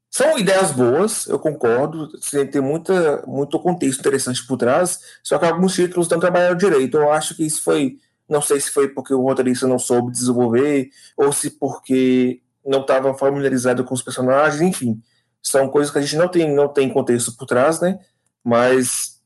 são 0.10 0.38
ideias 0.38 0.72
boas, 0.72 1.28
eu 1.28 1.38
concordo. 1.38 2.10
Tem 2.52 2.62
muita, 2.62 3.24
muito 3.28 3.60
contexto 3.60 4.00
interessante 4.00 4.46
por 4.48 4.58
trás, 4.58 5.00
só 5.24 5.38
que 5.38 5.46
alguns 5.46 5.76
títulos 5.76 6.10
não 6.10 6.20
trabalharam 6.20 6.56
direito. 6.56 6.98
Eu 6.98 7.12
acho 7.12 7.36
que 7.36 7.46
isso 7.46 7.62
foi. 7.64 7.98
Não 8.28 8.42
sei 8.42 8.60
se 8.60 8.72
foi 8.72 8.88
porque 8.88 9.14
o 9.14 9.22
roteirista 9.22 9.68
não 9.68 9.78
soube 9.78 10.12
desenvolver, 10.12 10.90
ou 11.16 11.32
se 11.32 11.52
porque 11.52 12.42
não 12.66 12.82
estava 12.82 13.14
familiarizado 13.14 13.84
com 13.84 13.94
os 13.94 14.02
personagens, 14.02 14.62
enfim. 14.62 15.02
São 15.44 15.70
coisas 15.70 15.92
que 15.92 16.00
a 16.00 16.02
gente 16.02 16.16
não 16.16 16.28
tem, 16.28 16.56
não 16.56 16.68
tem 16.68 16.90
contexto 16.90 17.36
por 17.38 17.46
trás, 17.46 17.80
né? 17.80 18.00
Mas 18.44 19.22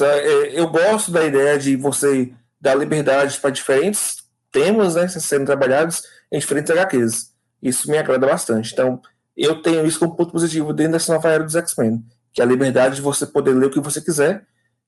é, 0.00 0.58
eu 0.58 0.68
gosto 0.68 1.10
da 1.10 1.24
ideia 1.24 1.58
de 1.58 1.76
você 1.76 2.32
dar 2.60 2.74
liberdade 2.74 3.38
para 3.40 3.50
diferentes 3.50 4.24
temas, 4.50 4.94
né? 4.94 5.08
Sendo 5.08 5.44
trabalhados 5.44 6.02
em 6.32 6.38
diferentes 6.38 6.70
HQs. 6.70 7.34
Isso 7.62 7.90
me 7.90 7.98
agrada 7.98 8.26
bastante. 8.26 8.72
Então, 8.72 9.00
eu 9.36 9.60
tenho 9.62 9.86
isso 9.86 9.98
como 9.98 10.16
ponto 10.16 10.32
positivo 10.32 10.72
dentro 10.72 10.92
dessa 10.92 11.12
nova 11.14 11.30
era 11.30 11.44
dos 11.44 11.54
X-Men, 11.56 12.04
que 12.32 12.40
é 12.40 12.44
a 12.44 12.46
liberdade 12.48 12.96
de 12.96 13.02
você 13.02 13.26
poder 13.26 13.54
ler 13.54 13.66
o 13.66 13.70
que 13.70 13.80
você 13.80 14.00
quiser, 14.00 14.46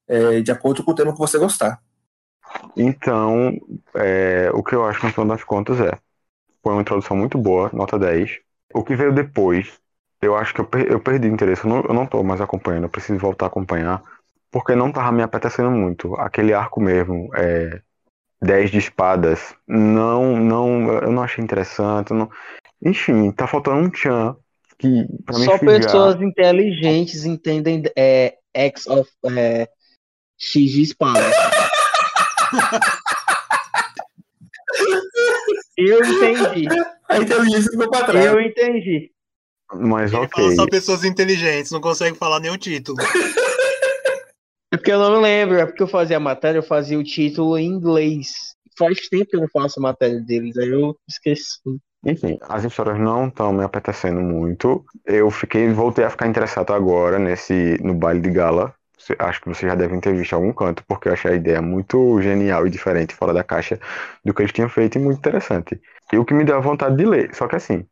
é, 0.09 0.41
de 0.41 0.51
acordo 0.53 0.85
com 0.85 0.93
o 0.93 0.95
tema 0.95 1.13
que 1.13 1.19
você 1.19 1.39
gostar. 1.39 1.81
Então, 2.77 3.53
é, 3.95 4.51
o 4.53 4.63
que 4.63 4.75
eu 4.75 4.85
acho, 4.87 5.05
no 5.07 5.13
final 5.13 5.29
das 5.29 5.45
contas, 5.45 5.81
é. 5.81 5.91
Foi 6.63 6.73
uma 6.75 6.83
introdução 6.83 7.17
muito 7.17 7.39
boa, 7.39 7.71
nota 7.75 7.99
10. 7.99 8.39
O 8.75 8.85
que 8.85 8.97
veio 8.97 9.15
depois, 9.15 9.81
eu 10.23 10.37
acho 10.37 10.55
que 10.55 10.61
eu, 10.63 10.67
per- 10.67 10.91
eu 10.91 11.01
perdi 11.01 11.29
interesse. 11.29 11.65
Eu 11.65 11.71
não, 11.71 11.83
eu 11.83 11.95
não 11.95 12.07
tô 12.07 12.23
mais 12.25 12.41
acompanhando, 12.41 12.85
eu 12.85 12.91
preciso 12.91 13.19
voltar 13.21 13.47
a 13.47 13.49
acompanhar. 13.49 14.03
Porque 14.51 14.75
não 14.77 14.93
tava 14.93 15.13
me 15.13 15.23
apetecendo 15.23 15.71
muito. 15.71 16.17
Aquele 16.17 16.55
arco 16.55 16.81
mesmo, 16.81 17.31
é, 17.37 17.83
10 18.43 18.71
de 18.71 18.79
espadas, 18.79 19.55
não, 19.67 20.37
não, 20.37 20.93
eu 20.93 21.11
não 21.11 21.23
achei 21.23 21.43
interessante. 21.43 22.13
Não... 22.13 22.31
Enfim, 22.83 23.31
tá 23.33 23.47
faltando 23.47 23.89
um 23.89 23.95
Chan 23.95 24.37
que, 24.79 25.07
pra 25.25 25.35
Só 25.35 25.59
pessoas 25.59 26.21
inteligentes 26.21 27.25
entendem 27.25 27.83
é, 27.97 28.37
X 28.55 28.87
of 28.87 29.11
é, 29.37 29.69
X 30.39 30.71
de 30.71 30.83
espada. 30.83 31.21
Eu 35.77 36.01
entendi. 36.03 36.67
A 37.09 37.19
inteligência 37.19 37.71
ficou 37.71 37.91
para 37.91 38.07
trás. 38.07 38.25
Eu 38.27 38.41
entendi. 38.41 39.11
Mas 39.75 40.13
Ele 40.13 40.23
ok. 40.23 40.43
fala 40.43 40.55
só 40.55 40.67
pessoas 40.67 41.05
inteligentes, 41.05 41.71
não 41.71 41.81
consegue 41.81 42.17
falar 42.17 42.41
nenhum 42.41 42.57
título. 42.57 42.97
É 44.77 44.79
porque 44.79 44.93
eu 44.93 44.99
não 44.99 45.23
lembro, 45.23 45.57
é 45.57 45.65
porque 45.65 45.83
eu 45.83 45.87
fazia 45.87 46.19
a 46.19 46.21
matéria, 46.21 46.59
eu 46.59 46.63
fazia 46.63 46.99
o 46.99 47.03
título 47.03 47.57
em 47.57 47.65
inglês. 47.65 48.55
Faz 48.79 49.09
tempo 49.09 49.25
que 49.25 49.37
eu 49.37 49.41
não 49.41 49.49
faço 49.49 49.81
a 49.81 49.83
matéria 49.83 50.21
deles, 50.21 50.55
aí 50.59 50.69
eu 50.69 50.95
esqueci. 51.09 51.59
Enfim, 52.05 52.39
as 52.43 52.63
histórias 52.63 52.99
não 52.99 53.29
estão 53.29 53.55
me 53.55 53.65
apetecendo 53.65 54.21
muito. 54.21 54.85
Eu 55.07 55.31
fiquei, 55.31 55.67
voltei 55.71 56.05
a 56.05 56.11
ficar 56.11 56.27
interessado 56.27 56.75
agora 56.75 57.19
nesse 57.19 57.79
no 57.83 57.95
baile 57.95 58.21
de 58.21 58.31
gala. 58.31 58.75
Acho 59.19 59.41
que 59.41 59.49
vocês 59.49 59.73
já 59.73 59.75
devem 59.75 59.99
ter 59.99 60.15
visto 60.15 60.35
algum 60.35 60.53
canto, 60.53 60.85
porque 60.87 61.09
eu 61.09 61.15
achei 61.15 61.31
a 61.31 61.37
ideia 61.37 61.63
muito 61.63 62.21
genial 62.21 62.67
e 62.67 62.71
diferente, 62.71 63.15
fora 63.15 63.33
da 63.33 63.43
caixa 63.43 63.81
do 64.23 64.35
que 64.35 64.43
eles 64.43 64.53
tinham 64.53 64.69
feito 64.69 64.99
e 64.99 65.01
muito 65.01 65.19
interessante. 65.19 65.81
E 66.13 66.19
o 66.19 66.25
que 66.25 66.35
me 66.35 66.45
deu 66.45 66.57
a 66.57 66.61
vontade 66.61 66.97
de 66.97 67.07
ler. 67.07 67.35
Só 67.35 67.49
que 67.49 67.57
assim, 67.57 67.87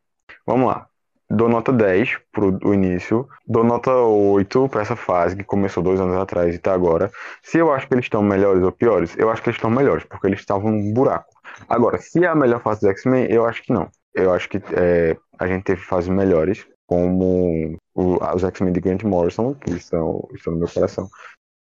vamos 0.46 0.66
lá. 0.68 0.86
Dou 1.30 1.48
nota 1.48 1.72
10 1.72 2.18
pro 2.32 2.58
o 2.62 2.74
início, 2.74 3.26
dou 3.46 3.64
nota 3.64 3.90
8 3.92 4.68
para 4.68 4.82
essa 4.82 4.94
fase 4.94 5.36
que 5.36 5.44
começou 5.44 5.82
dois 5.82 5.98
anos 6.00 6.16
atrás 6.16 6.54
e 6.54 6.58
tá 6.58 6.72
agora. 6.74 7.10
Se 7.42 7.58
eu 7.58 7.72
acho 7.72 7.88
que 7.88 7.94
eles 7.94 8.04
estão 8.04 8.22
melhores 8.22 8.62
ou 8.62 8.70
piores, 8.70 9.16
eu 9.16 9.30
acho 9.30 9.42
que 9.42 9.48
eles 9.48 9.56
estão 9.56 9.70
melhores, 9.70 10.04
porque 10.04 10.26
eles 10.26 10.40
estavam 10.40 10.70
num 10.70 10.92
buraco. 10.92 11.26
Agora, 11.68 11.98
se 11.98 12.22
é 12.24 12.28
a 12.28 12.34
melhor 12.34 12.60
fase 12.62 12.80
do 12.82 12.88
X-Men, 12.88 13.26
eu 13.30 13.44
acho 13.46 13.62
que 13.62 13.72
não. 13.72 13.88
Eu 14.14 14.32
acho 14.32 14.48
que 14.48 14.58
é, 14.76 15.16
a 15.38 15.46
gente 15.46 15.64
teve 15.64 15.80
fases 15.80 16.08
melhores, 16.10 16.66
como 16.86 17.76
o- 17.94 18.18
os 18.34 18.44
X-Men 18.44 18.72
de 18.72 18.80
Grant 18.80 19.02
Morrison, 19.02 19.54
que 19.54 19.70
estão, 19.72 20.28
estão 20.34 20.52
no 20.52 20.58
meu 20.60 20.68
coração. 20.68 21.08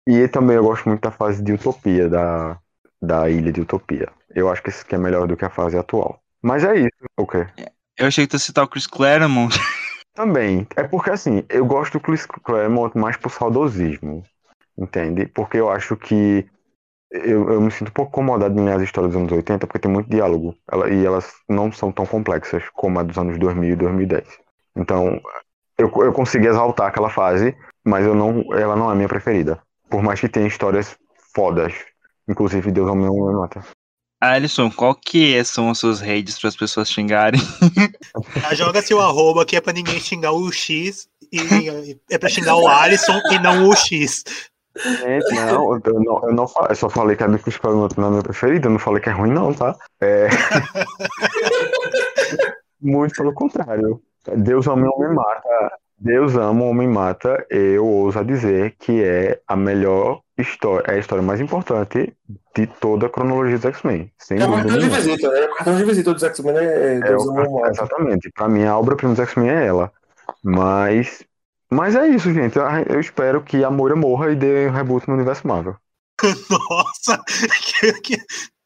E 0.07 0.29
também 0.29 0.57
eu 0.57 0.65
gosto 0.65 0.89
muito 0.89 1.03
da 1.03 1.11
fase 1.11 1.43
de 1.43 1.53
Utopia, 1.53 2.09
da, 2.09 2.59
da 3.03 3.29
Ilha 3.31 3.53
de 3.53 3.61
Utopia. 3.61 4.09
Eu 4.35 4.49
acho 4.51 4.63
que 4.63 4.71
isso 4.71 4.83
aqui 4.85 4.95
é 4.95 4.99
melhor 4.99 5.27
do 5.27 5.37
que 5.37 5.45
a 5.45 5.51
fase 5.51 5.77
atual. 5.79 6.21
Mas 6.43 6.65
é 6.65 6.77
isso. 6.77 6.91
O 7.19 7.27
quê? 7.27 7.47
Eu 7.99 8.07
achei 8.07 8.25
que 8.27 8.31
tu 8.31 8.35
ia 8.37 8.41
citar 8.41 8.65
o 8.65 8.69
Chris 8.69 8.87
Claremont. 8.87 9.55
Também. 10.15 10.67
É 10.77 10.83
porque, 10.83 11.11
assim, 11.11 11.45
eu 11.49 11.65
gosto 11.67 11.95
do 11.95 12.01
Chris 12.01 12.27
Claremont 12.27 12.97
mais 12.97 13.17
por 13.17 13.31
saudosismo. 13.31 14.23
Entende? 14.79 15.27
Porque 15.27 15.59
eu 15.59 15.71
acho 15.71 15.97
que 15.97 16.47
eu, 17.11 17.51
eu 17.51 17.61
me 17.61 17.71
sinto 17.71 17.89
um 17.89 17.93
pouco 17.93 18.11
incomodado 18.11 18.59
em 18.59 18.65
ler 18.65 18.77
as 18.77 18.83
histórias 18.83 19.13
dos 19.13 19.21
anos 19.21 19.33
80 19.33 19.67
porque 19.67 19.79
tem 19.79 19.91
muito 19.91 20.11
diálogo. 20.11 20.55
Ela- 20.71 20.91
e 20.91 21.05
elas 21.05 21.33
não 21.49 21.73
são 21.73 21.91
tão 21.93 22.07
complexas 22.07 22.63
como 22.75 22.99
a 22.99 23.03
dos 23.03 23.17
anos 23.17 23.39
2000 23.39 23.73
e 23.73 23.77
2010. 23.77 24.27
Então, 24.77 25.21
eu, 25.79 25.91
eu 26.03 26.13
consegui 26.13 26.47
exaltar 26.49 26.89
aquela 26.89 27.09
fase, 27.11 27.57
mas 27.85 28.05
eu 28.05 28.15
não, 28.15 28.43
ela 28.55 28.77
não 28.77 28.91
é 28.91 28.95
minha 28.95 29.09
preferida. 29.09 29.61
Por 29.89 30.03
mais 30.03 30.21
que 30.21 30.29
tenha 30.29 30.47
histórias 30.47 30.97
fodas. 31.35 31.75
Inclusive, 32.29 32.73
Deus 32.73 32.89
Homem 32.91 33.07
não 33.07 33.15
me 33.29 33.35
mata. 33.35 33.63
Alisson, 34.21 34.71
qual 34.71 34.95
que 34.95 35.43
são 35.45 35.71
as 35.71 35.79
suas 35.79 36.01
redes 36.01 36.39
para 36.39 36.49
as 36.49 36.57
pessoas 36.57 36.91
xingarem? 36.91 37.41
Já 38.41 38.55
joga 38.55 38.83
seu 38.83 39.01
arroba 39.01 39.45
que 39.45 39.57
é 39.57 39.61
pra 39.61 39.73
ninguém 39.73 40.01
xingar 40.01 40.33
o 40.33 40.51
X 40.51 41.09
e 41.33 41.39
é 42.11 42.19
pra 42.19 42.29
xingar 42.29 42.57
o 42.57 42.67
Alisson 42.67 43.21
e 43.31 43.39
não 43.39 43.69
o 43.69 43.77
X. 43.77 44.25
Gente, 44.77 45.35
não, 45.35 45.75
eu 45.75 46.01
não, 46.01 46.29
eu 46.29 46.35
não 46.35 46.47
falei, 46.47 46.73
eu 46.73 46.77
só 46.77 46.91
falei 46.91 47.17
que 47.17 47.23
a 47.23 47.29
não 47.29 47.37
é 47.37 47.41
a 47.97 48.11
minha 48.11 48.23
preferida, 48.23 48.67
eu 48.67 48.73
não 48.73 48.79
falei 48.79 49.03
que 49.03 49.09
é 49.09 49.13
ruim 49.13 49.33
não, 49.33 49.55
tá? 49.55 49.75
É... 50.03 50.29
Muito 52.81 53.15
pelo 53.15 53.33
contrário. 53.33 54.03
Deus 54.37 54.67
ama 54.67 54.87
o 54.87 54.91
homem 54.91 55.15
mata. 55.15 55.79
Deus 55.99 56.37
ama 56.37 56.63
o 56.63 56.69
homem 56.69 56.89
mata, 56.89 57.47
eu 57.49 57.87
ouso 57.87 58.19
a 58.19 58.23
dizer 58.23 58.77
que 58.79 59.03
é 59.03 59.41
a 59.49 59.57
melhor 59.57 60.21
história, 60.39 60.85
é 60.91 60.97
a 60.97 60.99
história 60.99 61.23
mais 61.23 61.41
importante 61.41 62.15
de 62.55 62.67
toda 62.67 63.07
a 63.07 63.09
cronologia 63.09 63.57
dos 63.57 63.65
X-Men. 63.65 64.11
Sem 64.19 64.39
É 64.41 64.45
o 64.45 64.49
dúvida 64.49 64.69
cartão 64.69 64.89
de 64.89 64.97
visita, 64.97 65.31
né? 65.31 65.41
O 65.47 65.55
cartão 65.55 65.77
de 65.77 65.85
visita 65.85 66.15
dos 66.15 66.23
X-Men 66.23 66.57
é 66.57 66.95
É 66.97 67.01
Deus 67.01 67.27
o 67.27 67.67
exatamente. 67.67 68.31
Pra 68.31 68.49
mim, 68.49 68.65
a 68.65 68.79
obra-prima 68.79 69.15
dos 69.15 69.21
X-Men 69.21 69.51
é 69.51 69.67
ela. 69.67 69.93
Mas, 70.43 71.25
mas 71.71 71.97
é 71.97 72.07
isso, 72.09 72.33
gente. 72.33 72.59
Eu 72.89 73.01
espero 73.01 73.43
que 73.43 73.65
a 73.65 73.71
Moira 73.71 73.97
morra 73.97 74.31
e 74.31 74.37
dê 74.37 74.69
um 74.69 74.73
reboot 74.73 75.09
no 75.09 75.15
universo 75.15 75.47
Marvel. 75.47 75.77
Nossa! 76.51 77.23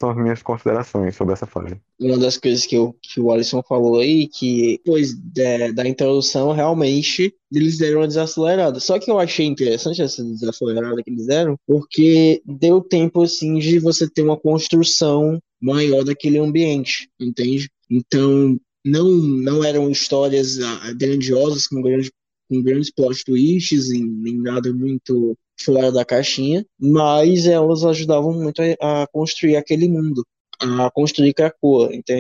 São 0.01 0.11
as 0.11 0.17
minhas 0.17 0.43
considerações 0.43 1.15
sobre 1.15 1.35
essa 1.35 1.47
fase. 1.47 1.77
Uma 1.99 2.17
das 2.17 2.39
coisas 2.39 2.65
que, 2.65 2.75
eu, 2.75 2.97
que 3.03 3.21
o 3.21 3.31
Alisson 3.31 3.63
falou 3.63 3.99
aí, 3.99 4.29
que 4.29 4.79
depois 4.79 5.15
da, 5.15 5.73
da 5.75 5.89
introdução, 5.89 6.53
realmente, 6.53 7.35
eles 7.53 7.77
deram 7.77 8.01
uma 8.01 8.09
desacelerada. 8.09 8.81
Só 8.81 8.99
que 8.99 9.11
eu 9.11 9.19
achei 9.19 9.45
interessante 9.45 10.01
essa 10.01 10.25
desacelerada 10.25 11.03
que 11.03 11.11
eles 11.11 11.27
deram, 11.27 11.57
porque 11.67 12.41
deu 12.47 12.81
tempo, 12.81 13.23
assim, 13.23 13.59
de 13.59 13.79
você 13.79 14.09
ter 14.09 14.23
uma 14.23 14.39
construção 14.39 15.39
maior 15.61 16.03
daquele 16.03 16.39
ambiente, 16.39 17.11
entende? 17.21 17.69
Então, 17.91 18.59
não, 18.85 19.11
não 19.11 19.63
eram 19.63 19.91
histórias 19.91 20.59
ah, 20.61 20.93
grandiosas, 20.95 21.67
com, 21.67 21.83
grande, 21.83 22.11
com 22.49 22.63
grandes 22.63 22.91
plot 22.91 23.23
twists, 23.25 23.91
e 23.91 24.03
nem 24.03 24.39
nada 24.39 24.73
muito 24.73 25.37
fora 25.63 25.93
da 25.93 26.05
caixinha, 26.05 26.65
mas 26.79 27.47
elas 27.47 27.85
ajudavam 27.85 28.33
muito 28.33 28.61
a, 28.81 29.03
a 29.03 29.07
construir 29.09 29.57
aquele 29.57 29.89
mundo, 29.89 30.25
a 30.61 30.91
construir 30.91 31.35
Krakoa. 31.35 31.91
Então, 31.93 32.17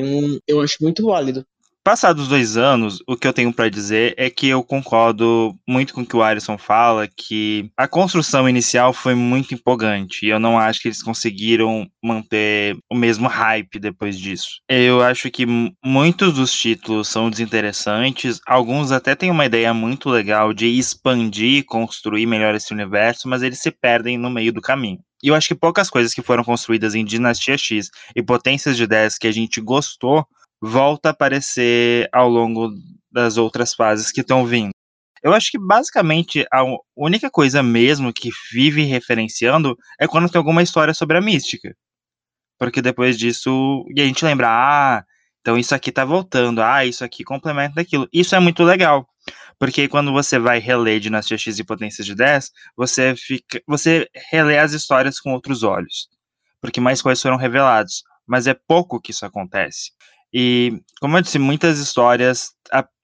eu 0.46 0.60
acho 0.60 0.76
muito 0.80 1.04
válido. 1.04 1.44
Passados 1.82 2.28
dois 2.28 2.58
anos, 2.58 2.98
o 3.08 3.16
que 3.16 3.26
eu 3.26 3.32
tenho 3.32 3.50
pra 3.54 3.70
dizer 3.70 4.12
é 4.18 4.28
que 4.28 4.46
eu 4.46 4.62
concordo 4.62 5.54
muito 5.66 5.94
com 5.94 6.02
o 6.02 6.06
que 6.06 6.14
o 6.14 6.22
Alisson 6.22 6.58
fala, 6.58 7.08
que 7.08 7.70
a 7.74 7.88
construção 7.88 8.46
inicial 8.46 8.92
foi 8.92 9.14
muito 9.14 9.54
empolgante, 9.54 10.26
e 10.26 10.28
eu 10.28 10.38
não 10.38 10.58
acho 10.58 10.80
que 10.80 10.88
eles 10.88 11.02
conseguiram 11.02 11.88
manter 12.04 12.76
o 12.92 12.94
mesmo 12.94 13.28
hype 13.28 13.78
depois 13.78 14.18
disso. 14.18 14.60
Eu 14.68 15.02
acho 15.02 15.30
que 15.30 15.46
muitos 15.82 16.34
dos 16.34 16.52
títulos 16.52 17.08
são 17.08 17.30
desinteressantes, 17.30 18.40
alguns 18.46 18.92
até 18.92 19.14
têm 19.14 19.30
uma 19.30 19.46
ideia 19.46 19.72
muito 19.72 20.10
legal 20.10 20.52
de 20.52 20.66
expandir 20.66 21.60
e 21.60 21.62
construir 21.62 22.26
melhor 22.26 22.54
esse 22.54 22.74
universo, 22.74 23.26
mas 23.26 23.42
eles 23.42 23.58
se 23.58 23.70
perdem 23.70 24.18
no 24.18 24.28
meio 24.28 24.52
do 24.52 24.60
caminho. 24.60 24.98
E 25.22 25.28
eu 25.28 25.34
acho 25.34 25.48
que 25.48 25.54
poucas 25.54 25.88
coisas 25.88 26.12
que 26.12 26.22
foram 26.22 26.44
construídas 26.44 26.94
em 26.94 27.04
Dinastia 27.04 27.56
X 27.56 27.88
e 28.14 28.22
Potências 28.22 28.76
de 28.76 28.86
10 28.86 29.18
que 29.18 29.26
a 29.26 29.32
gente 29.32 29.60
gostou 29.60 30.26
volta 30.60 31.08
a 31.08 31.12
aparecer 31.12 32.08
ao 32.12 32.28
longo 32.28 32.70
das 33.10 33.36
outras 33.36 33.74
fases 33.74 34.12
que 34.12 34.20
estão 34.20 34.44
vindo. 34.44 34.70
Eu 35.22 35.34
acho 35.34 35.50
que 35.50 35.58
basicamente 35.58 36.46
a 36.50 36.64
única 36.96 37.30
coisa 37.30 37.62
mesmo 37.62 38.12
que 38.12 38.30
vive 38.52 38.82
referenciando 38.84 39.76
é 39.98 40.06
quando 40.06 40.30
tem 40.30 40.38
alguma 40.38 40.62
história 40.62 40.94
sobre 40.94 41.18
a 41.18 41.20
mística. 41.20 41.74
Porque 42.58 42.80
depois 42.80 43.18
disso, 43.18 43.84
e 43.94 44.00
a 44.00 44.04
gente 44.04 44.24
lembra, 44.24 44.48
ah, 44.48 45.04
então 45.40 45.58
isso 45.58 45.74
aqui 45.74 45.92
tá 45.92 46.04
voltando, 46.04 46.62
ah, 46.62 46.84
isso 46.84 47.04
aqui 47.04 47.24
complementa 47.24 47.80
aquilo. 47.80 48.08
Isso 48.12 48.34
é 48.34 48.40
muito 48.40 48.62
legal. 48.62 49.06
Porque 49.58 49.88
quando 49.88 50.10
você 50.10 50.38
vai 50.38 50.58
reler 50.58 51.00
Dinastia 51.00 51.36
X 51.36 51.58
e 51.58 51.64
Potências 51.64 52.06
de 52.06 52.14
10, 52.14 52.50
você 52.76 53.14
fica, 53.14 53.60
você 53.66 54.08
relê 54.30 54.58
as 54.58 54.72
histórias 54.72 55.20
com 55.20 55.32
outros 55.32 55.62
olhos. 55.62 56.08
Porque 56.62 56.80
mais 56.80 57.02
coisas 57.02 57.20
foram 57.20 57.36
reveladas, 57.36 58.02
mas 58.26 58.46
é 58.46 58.54
pouco 58.54 59.00
que 59.00 59.10
isso 59.10 59.26
acontece. 59.26 59.92
E, 60.32 60.80
como 61.00 61.16
eu 61.16 61.22
disse, 61.22 61.38
muitas 61.38 61.78
histórias 61.78 62.50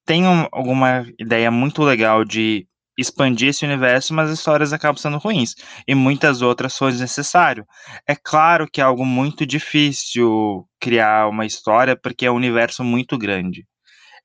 têm 0.04 0.26
um- 0.26 0.46
alguma 0.52 1.04
ideia 1.18 1.50
muito 1.50 1.82
legal 1.82 2.24
de 2.24 2.66
expandir 2.98 3.48
esse 3.50 3.64
universo, 3.64 4.14
mas 4.14 4.30
as 4.30 4.38
histórias 4.38 4.72
acabam 4.72 4.96
sendo 4.96 5.18
ruins. 5.18 5.54
E 5.86 5.94
muitas 5.94 6.40
outras 6.40 6.72
são 6.74 6.88
desnecessário. 6.88 7.66
É 8.08 8.14
claro 8.16 8.66
que 8.70 8.80
é 8.80 8.84
algo 8.84 9.04
muito 9.04 9.44
difícil 9.44 10.66
criar 10.80 11.28
uma 11.28 11.44
história, 11.44 11.96
porque 11.96 12.24
é 12.26 12.30
um 12.30 12.36
universo 12.36 12.82
muito 12.84 13.18
grande. 13.18 13.66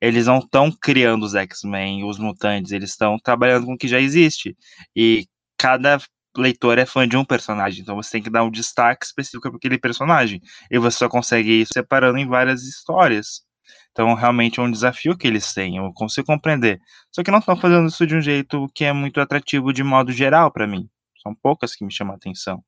Eles 0.00 0.26
não 0.26 0.38
estão 0.38 0.70
criando 0.72 1.24
os 1.24 1.34
X-Men, 1.34 2.04
os 2.04 2.18
mutantes, 2.18 2.72
eles 2.72 2.90
estão 2.90 3.18
trabalhando 3.22 3.66
com 3.66 3.74
o 3.74 3.78
que 3.78 3.88
já 3.88 4.00
existe. 4.00 4.56
E 4.96 5.26
cada 5.58 5.98
leitor 6.36 6.78
é 6.78 6.86
fã 6.86 7.06
de 7.06 7.16
um 7.16 7.24
personagem, 7.24 7.82
então 7.82 7.96
você 7.96 8.12
tem 8.12 8.22
que 8.22 8.30
dar 8.30 8.44
um 8.44 8.50
destaque 8.50 9.04
específico 9.06 9.48
para 9.48 9.56
aquele 9.56 9.78
personagem. 9.78 10.40
E 10.70 10.78
você 10.78 10.98
só 10.98 11.08
consegue 11.08 11.60
isso 11.62 11.72
separando 11.74 12.18
em 12.18 12.26
várias 12.26 12.62
histórias. 12.62 13.42
Então, 13.92 14.14
realmente 14.14 14.58
é 14.58 14.62
um 14.62 14.70
desafio 14.70 15.16
que 15.16 15.26
eles 15.26 15.52
têm, 15.52 15.76
eu 15.76 15.92
consigo 15.94 16.26
compreender. 16.26 16.80
Só 17.10 17.22
que 17.22 17.30
não 17.30 17.38
estão 17.40 17.56
fazendo 17.56 17.88
isso 17.88 18.06
de 18.06 18.16
um 18.16 18.20
jeito 18.20 18.66
que 18.74 18.84
é 18.84 18.92
muito 18.92 19.20
atrativo 19.20 19.72
de 19.72 19.84
modo 19.84 20.12
geral 20.12 20.50
para 20.50 20.66
mim. 20.66 20.88
São 21.22 21.34
poucas 21.34 21.74
que 21.74 21.84
me 21.84 21.92
chamam 21.92 22.14
a 22.14 22.16
atenção. 22.16 22.64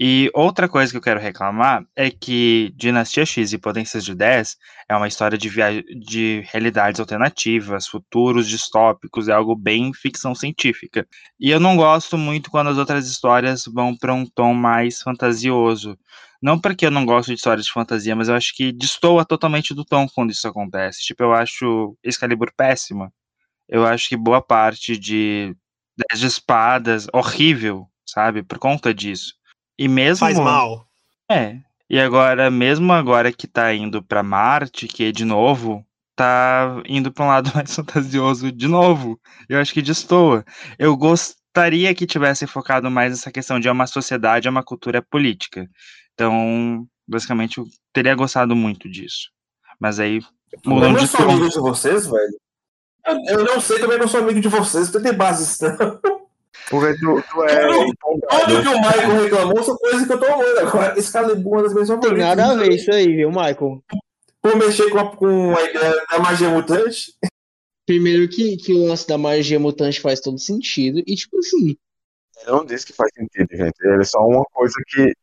E 0.00 0.30
outra 0.32 0.68
coisa 0.68 0.92
que 0.92 0.96
eu 0.96 1.02
quero 1.02 1.18
reclamar 1.18 1.84
é 1.96 2.08
que 2.08 2.72
Dinastia 2.76 3.26
X 3.26 3.52
e 3.52 3.58
Potências 3.58 4.04
de 4.04 4.14
10 4.14 4.56
é 4.88 4.96
uma 4.96 5.08
história 5.08 5.36
de, 5.36 5.50
de 5.98 6.40
realidades 6.52 7.00
alternativas, 7.00 7.88
futuros 7.88 8.46
distópicos, 8.48 9.26
é 9.28 9.32
algo 9.32 9.56
bem 9.56 9.92
ficção 9.92 10.36
científica. 10.36 11.04
E 11.40 11.50
eu 11.50 11.58
não 11.58 11.76
gosto 11.76 12.16
muito 12.16 12.48
quando 12.48 12.68
as 12.70 12.78
outras 12.78 13.08
histórias 13.08 13.64
vão 13.66 13.96
para 13.96 14.14
um 14.14 14.24
tom 14.24 14.54
mais 14.54 15.02
fantasioso. 15.02 15.98
Não 16.40 16.60
porque 16.60 16.86
eu 16.86 16.90
não 16.92 17.04
gosto 17.04 17.28
de 17.28 17.34
histórias 17.34 17.66
de 17.66 17.72
fantasia, 17.72 18.14
mas 18.14 18.28
eu 18.28 18.36
acho 18.36 18.54
que 18.54 18.70
destoa 18.72 19.24
totalmente 19.24 19.74
do 19.74 19.84
tom 19.84 20.06
quando 20.14 20.30
isso 20.30 20.46
acontece. 20.46 21.02
Tipo, 21.02 21.24
eu 21.24 21.32
acho 21.32 21.96
Excalibur 22.04 22.52
péssima. 22.56 23.12
Eu 23.68 23.86
acho 23.86 24.08
que 24.08 24.16
boa 24.16 24.42
parte 24.42 24.98
de 24.98 25.56
Dez 25.96 26.20
de 26.20 26.26
Espadas, 26.28 27.06
horrível, 27.12 27.88
sabe? 28.06 28.42
Por 28.44 28.58
conta 28.58 28.94
disso. 28.94 29.37
E 29.78 29.88
mesmo. 29.88 30.26
Faz 30.26 30.38
mal. 30.38 30.86
É. 31.30 31.56
E 31.88 31.98
agora, 31.98 32.50
mesmo 32.50 32.92
agora 32.92 33.32
que 33.32 33.46
tá 33.46 33.72
indo 33.72 34.02
pra 34.02 34.22
Marte, 34.22 34.86
que 34.86 35.10
de 35.12 35.24
novo 35.24 35.84
tá 36.14 36.82
indo 36.86 37.12
pra 37.12 37.24
um 37.24 37.28
lado 37.28 37.50
mais 37.54 37.74
fantasioso 37.74 38.50
de 38.50 38.66
novo. 38.66 39.18
Eu 39.48 39.60
acho 39.60 39.72
que 39.72 39.80
destoa. 39.80 40.44
Eu 40.78 40.96
gostaria 40.96 41.94
que 41.94 42.06
tivesse 42.06 42.46
focado 42.46 42.90
mais 42.90 43.12
nessa 43.12 43.30
questão 43.30 43.60
de 43.60 43.68
é 43.68 43.72
uma 43.72 43.86
sociedade, 43.86 44.48
é 44.48 44.50
uma 44.50 44.64
cultura 44.64 45.00
política. 45.00 45.68
Então, 46.12 46.86
basicamente, 47.06 47.58
eu 47.58 47.66
teria 47.92 48.14
gostado 48.14 48.56
muito 48.56 48.90
disso. 48.90 49.30
Mas 49.78 50.00
aí, 50.00 50.20
Eu 50.64 50.70
não 50.72 50.94
de 50.94 51.06
sou 51.06 51.22
amigo 51.28 51.48
de 51.48 51.60
vocês, 51.60 52.06
velho. 52.06 52.38
Eu, 53.28 53.44
não 53.44 53.60
sei 53.60 53.78
também 53.78 53.96
que 53.96 54.04
eu 54.04 54.08
sou 54.08 54.20
amigo 54.20 54.40
de 54.40 54.48
vocês, 54.48 54.92
não 54.92 55.00
tem 55.00 55.14
bases, 55.14 55.58
não. 55.62 56.00
Porque 56.70 56.98
tu, 56.98 57.22
tu 57.30 57.44
é 57.44 57.66
Tudo 57.66 58.62
que 58.62 58.68
o 58.68 58.80
Michael 58.80 59.22
reclamou 59.22 59.62
são 59.62 59.76
coisas 59.76 60.06
que 60.06 60.12
eu 60.12 60.18
tô 60.20 60.26
amando 60.26 60.60
agora. 60.60 60.98
Excalibur 60.98 61.52
é 61.52 61.56
uma 61.56 61.62
das 61.62 61.72
minhas 61.72 61.88
Tem 61.88 61.96
favoritas. 61.96 62.36
nada 62.36 62.52
a 62.52 62.54
ver 62.56 62.72
isso 62.72 62.92
aí, 62.92 63.06
viu, 63.06 63.30
Michael? 63.30 63.82
Por 64.42 64.56
mexer 64.56 64.90
com 64.90 64.98
a, 64.98 65.16
com 65.16 65.56
a 65.56 65.62
ideia 65.62 66.04
da 66.10 66.18
magia 66.18 66.48
mutante. 66.50 67.12
Primeiro 67.86 68.28
que, 68.28 68.56
que 68.58 68.74
o 68.74 68.86
lance 68.86 69.06
da 69.08 69.16
magia 69.16 69.58
mutante 69.58 70.00
faz 70.00 70.20
todo 70.20 70.38
sentido. 70.38 71.02
E, 71.06 71.14
tipo 71.14 71.38
assim, 71.38 71.74
Eu 72.46 72.56
não 72.56 72.64
disse 72.64 72.86
que 72.86 72.92
faz 72.92 73.10
sentido, 73.14 73.48
gente. 73.50 73.74
Ele 73.82 74.02
é 74.02 74.04
só 74.04 74.18
uma 74.20 74.44
coisa 74.52 74.74
que 74.88 75.14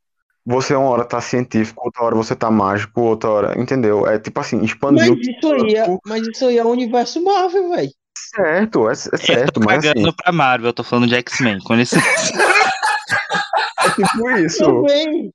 você 0.43 0.75
uma 0.75 0.89
hora 0.89 1.05
tá 1.05 1.21
científico, 1.21 1.83
outra 1.85 2.03
hora 2.03 2.15
você 2.15 2.35
tá 2.35 2.49
mágico, 2.49 3.01
outra 3.01 3.29
hora. 3.29 3.61
Entendeu? 3.61 4.07
É 4.07 4.17
tipo 4.19 4.39
assim, 4.39 4.57
mas 4.57 4.65
expandiu 4.65 5.15
isso 5.15 5.53
aí 5.53 5.75
é, 5.75 5.97
mas 6.05 6.27
isso 6.27 6.45
aí 6.45 6.57
é 6.57 6.63
o 6.63 6.69
universo 6.69 7.23
Marvel, 7.23 7.69
velho. 7.69 7.91
Certo, 8.17 8.89
é, 8.89 8.93
é 8.93 8.95
Eu 9.11 9.17
certo, 9.17 9.59
mas 9.59 9.79
assim, 9.79 9.87
cagando 9.93 10.13
pra 10.15 10.31
Marvel, 10.31 10.69
eu 10.69 10.73
tô 10.73 10.83
falando 10.83 11.07
de 11.07 11.15
X-Men. 11.15 11.59
Com 11.59 11.75
licença. 11.75 12.05
é 13.83 13.89
tipo 13.89 14.29
isso. 14.31 14.63
Também. 14.65 15.31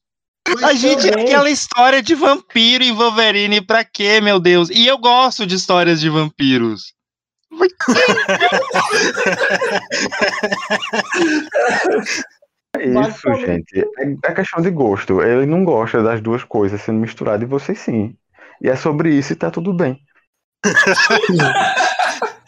Mas 0.49 0.63
A 0.63 0.73
gente, 0.75 1.09
também- 1.11 1.27
aquela 1.27 1.51
história 1.51 2.03
de 2.03 2.15
vampiro 2.15 2.83
e 2.83 2.91
Wolverine, 2.93 3.61
pra 3.61 3.85
quê, 3.85 4.21
meu 4.21 4.41
Deus? 4.41 4.69
E 4.71 4.87
eu 4.87 4.99
gosto 4.99 5.47
de 5.47 5.55
histórias 5.55 6.01
de 6.01 6.09
vampiros. 6.09 6.93
É 12.79 12.85
isso, 13.09 13.35
gente. 13.35 13.81
É, 13.81 14.31
é 14.31 14.35
questão 14.35 14.63
de 14.63 14.71
gosto. 14.71 15.21
Ele 15.23 15.47
não 15.47 15.65
gosta 15.65 16.03
das 16.03 16.21
duas 16.21 16.45
coisas 16.45 16.81
sendo 16.81 17.01
misturadas 17.01 17.43
e 17.43 17.51
você 17.51 17.75
sim. 17.75 18.17
E 18.63 18.69
é 18.69 18.77
sobre 18.77 19.15
isso 19.15 19.33
e 19.33 19.37
tá 19.37 19.51
tudo 19.51 19.73
bem. 19.73 20.01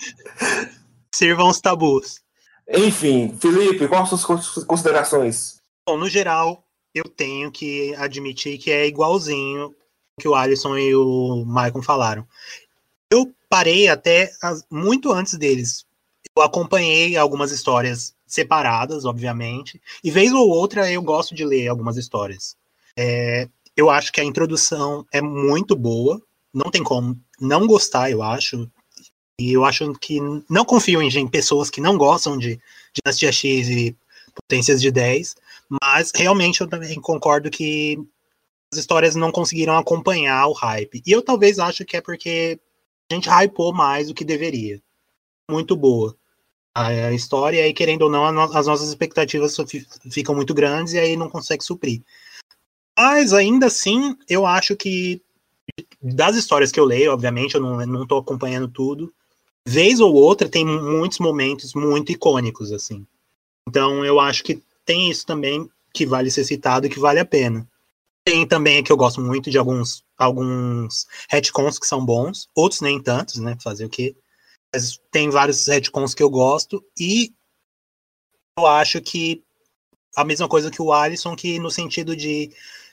Sirvam 1.15 1.49
os 1.49 1.61
tabus. 1.61 2.21
Enfim, 2.69 3.37
Felipe, 3.39 3.89
quais 3.89 4.09
são 4.09 4.37
as 4.37 4.45
suas 4.45 4.65
considerações? 4.65 5.61
Bom, 5.87 5.99
no 5.99 6.09
geral, 6.09 6.65
eu 6.95 7.05
tenho 7.05 7.51
que 7.51 7.95
admitir 7.97 8.59
que 8.59 8.71
é 8.71 8.87
igualzinho 8.87 9.75
que 10.19 10.29
o 10.29 10.35
Alisson 10.35 10.77
e 10.77 10.95
o 10.95 11.45
Maicon 11.47 11.83
falaram. 11.83 12.27
Eu 13.11 13.33
parei 13.49 13.89
até 13.89 14.31
muito 14.71 15.13
antes 15.13 15.37
deles. 15.37 15.85
Eu 16.35 16.43
acompanhei 16.43 17.17
algumas 17.17 17.51
histórias 17.51 18.15
separadas, 18.27 19.05
obviamente, 19.05 19.81
e 20.03 20.11
vez 20.11 20.33
ou 20.33 20.49
outra 20.49 20.91
eu 20.91 21.03
gosto 21.03 21.35
de 21.35 21.45
ler 21.45 21.69
algumas 21.69 21.99
histórias. 21.99 22.57
É, 22.97 23.47
eu 23.77 23.91
acho 23.91 24.11
que 24.11 24.21
a 24.21 24.25
introdução 24.25 25.07
é 25.13 25.21
muito 25.21 25.77
boa, 25.77 26.21
não 26.53 26.71
tem 26.71 26.83
como 26.83 27.19
não 27.41 27.67
gostar, 27.67 28.11
eu 28.11 28.23
acho. 28.23 28.71
E 29.41 29.53
eu 29.53 29.65
acho 29.65 29.93
que 29.95 30.21
não 30.49 30.65
confio 30.65 31.03
em 31.03 31.11
gente, 31.11 31.31
pessoas 31.31 31.71
que 31.71 31.81
não 31.81 31.97
gostam 31.97 32.37
de 32.39 32.61
Dinastia 32.95 33.33
X 33.33 33.69
e 33.69 33.97
Potências 34.35 34.81
de 34.81 34.91
10, 34.91 35.37
mas 35.83 36.11
realmente 36.15 36.61
eu 36.61 36.69
também 36.69 37.01
concordo 37.01 37.51
que 37.51 37.99
as 38.73 38.79
histórias 38.79 39.15
não 39.15 39.31
conseguiram 39.31 39.77
acompanhar 39.77 40.47
o 40.47 40.53
hype. 40.53 41.03
E 41.07 41.13
eu 41.13 41.23
talvez 41.23 41.59
acho 41.59 41.85
que 41.85 41.97
é 41.97 42.01
porque 42.01 42.59
a 43.11 43.15
gente 43.15 43.29
hypou 43.29 43.73
mais 43.73 44.09
do 44.09 44.15
que 44.15 44.25
deveria. 44.25 44.81
Muito 45.51 45.77
boa. 45.77 46.17
a, 46.75 47.13
história, 47.13 47.59
e 47.59 47.63
aí, 47.63 47.73
querendo 47.75 48.03
ou 48.03 48.11
não, 48.11 48.25
as 48.25 48.67
nossas 48.67 48.89
expectativas 48.89 49.55
fi- 49.67 49.87
ficam 50.11 50.35
muito 50.35 50.55
grandes 50.55 50.95
e 50.95 50.99
aí 50.99 51.17
não 51.17 51.29
consegue 51.29 51.63
suprir. 51.63 52.03
Mas 52.99 53.33
ainda 53.33 53.67
assim, 53.67 54.17
eu 54.29 54.47
acho 54.47 54.75
que 54.77 55.21
das 56.01 56.37
histórias 56.37 56.73
que 56.73 56.81
eu 56.81 56.85
leio, 56.85 57.13
obviamente, 57.13 57.55
eu 57.55 57.61
não, 57.61 57.85
não 57.87 58.19
acompanhando 58.19 58.69
tudo. 58.69 59.13
Vez 59.67 60.01
ou 60.01 60.15
outra 60.15 60.49
tem 60.49 60.65
muitos 60.65 61.19
momentos 61.19 61.75
muito 61.75 62.13
icônicos, 62.13 62.73
assim. 62.73 63.07
Então 63.69 64.05
eu 64.05 64.19
acho 64.19 64.43
que 64.43 64.63
tem 64.85 65.11
isso 65.11 65.25
também 65.25 65.71
que 65.93 66.07
vale 66.07 66.31
ser 66.31 66.45
citado 66.45 66.87
e 66.87 66.91
que 66.91 66.99
vale 66.99 67.21
a 67.21 67.25
pena. 67.25 67.69
Tem 68.25 68.47
também 68.47 68.83
que 68.83 68.91
eu 68.91 68.97
gosto 68.97 69.21
muito 69.21 69.51
de 69.51 69.59
alguns, 69.59 70.05
alguns 70.17 71.07
retcons 71.29 71.79
que 71.79 71.87
são 71.87 72.05
bons, 72.05 72.49
outros 72.55 72.81
nem 72.81 73.01
tantos, 73.01 73.37
né? 73.37 73.57
Fazer 73.63 73.85
o 73.85 73.91
quê? 73.91 74.17
Mas 74.75 75.01
tem 75.11 75.31
vários 75.31 75.67
retcons 75.67 76.15
que 76.15 76.23
eu 76.23 76.31
gosto 76.31 76.85
e 76.99 77.33
eu 78.59 78.67
acho 78.67 79.01
que 79.01 79.43
a 80.17 80.25
mesma 80.25 80.49
coisa 80.49 80.71
que 80.71 80.83
o 80.83 80.93
Alisson, 80.93 81.35
que 81.35 81.59
no 81.59 81.71
sentido 81.71 82.15
de 82.15 82.53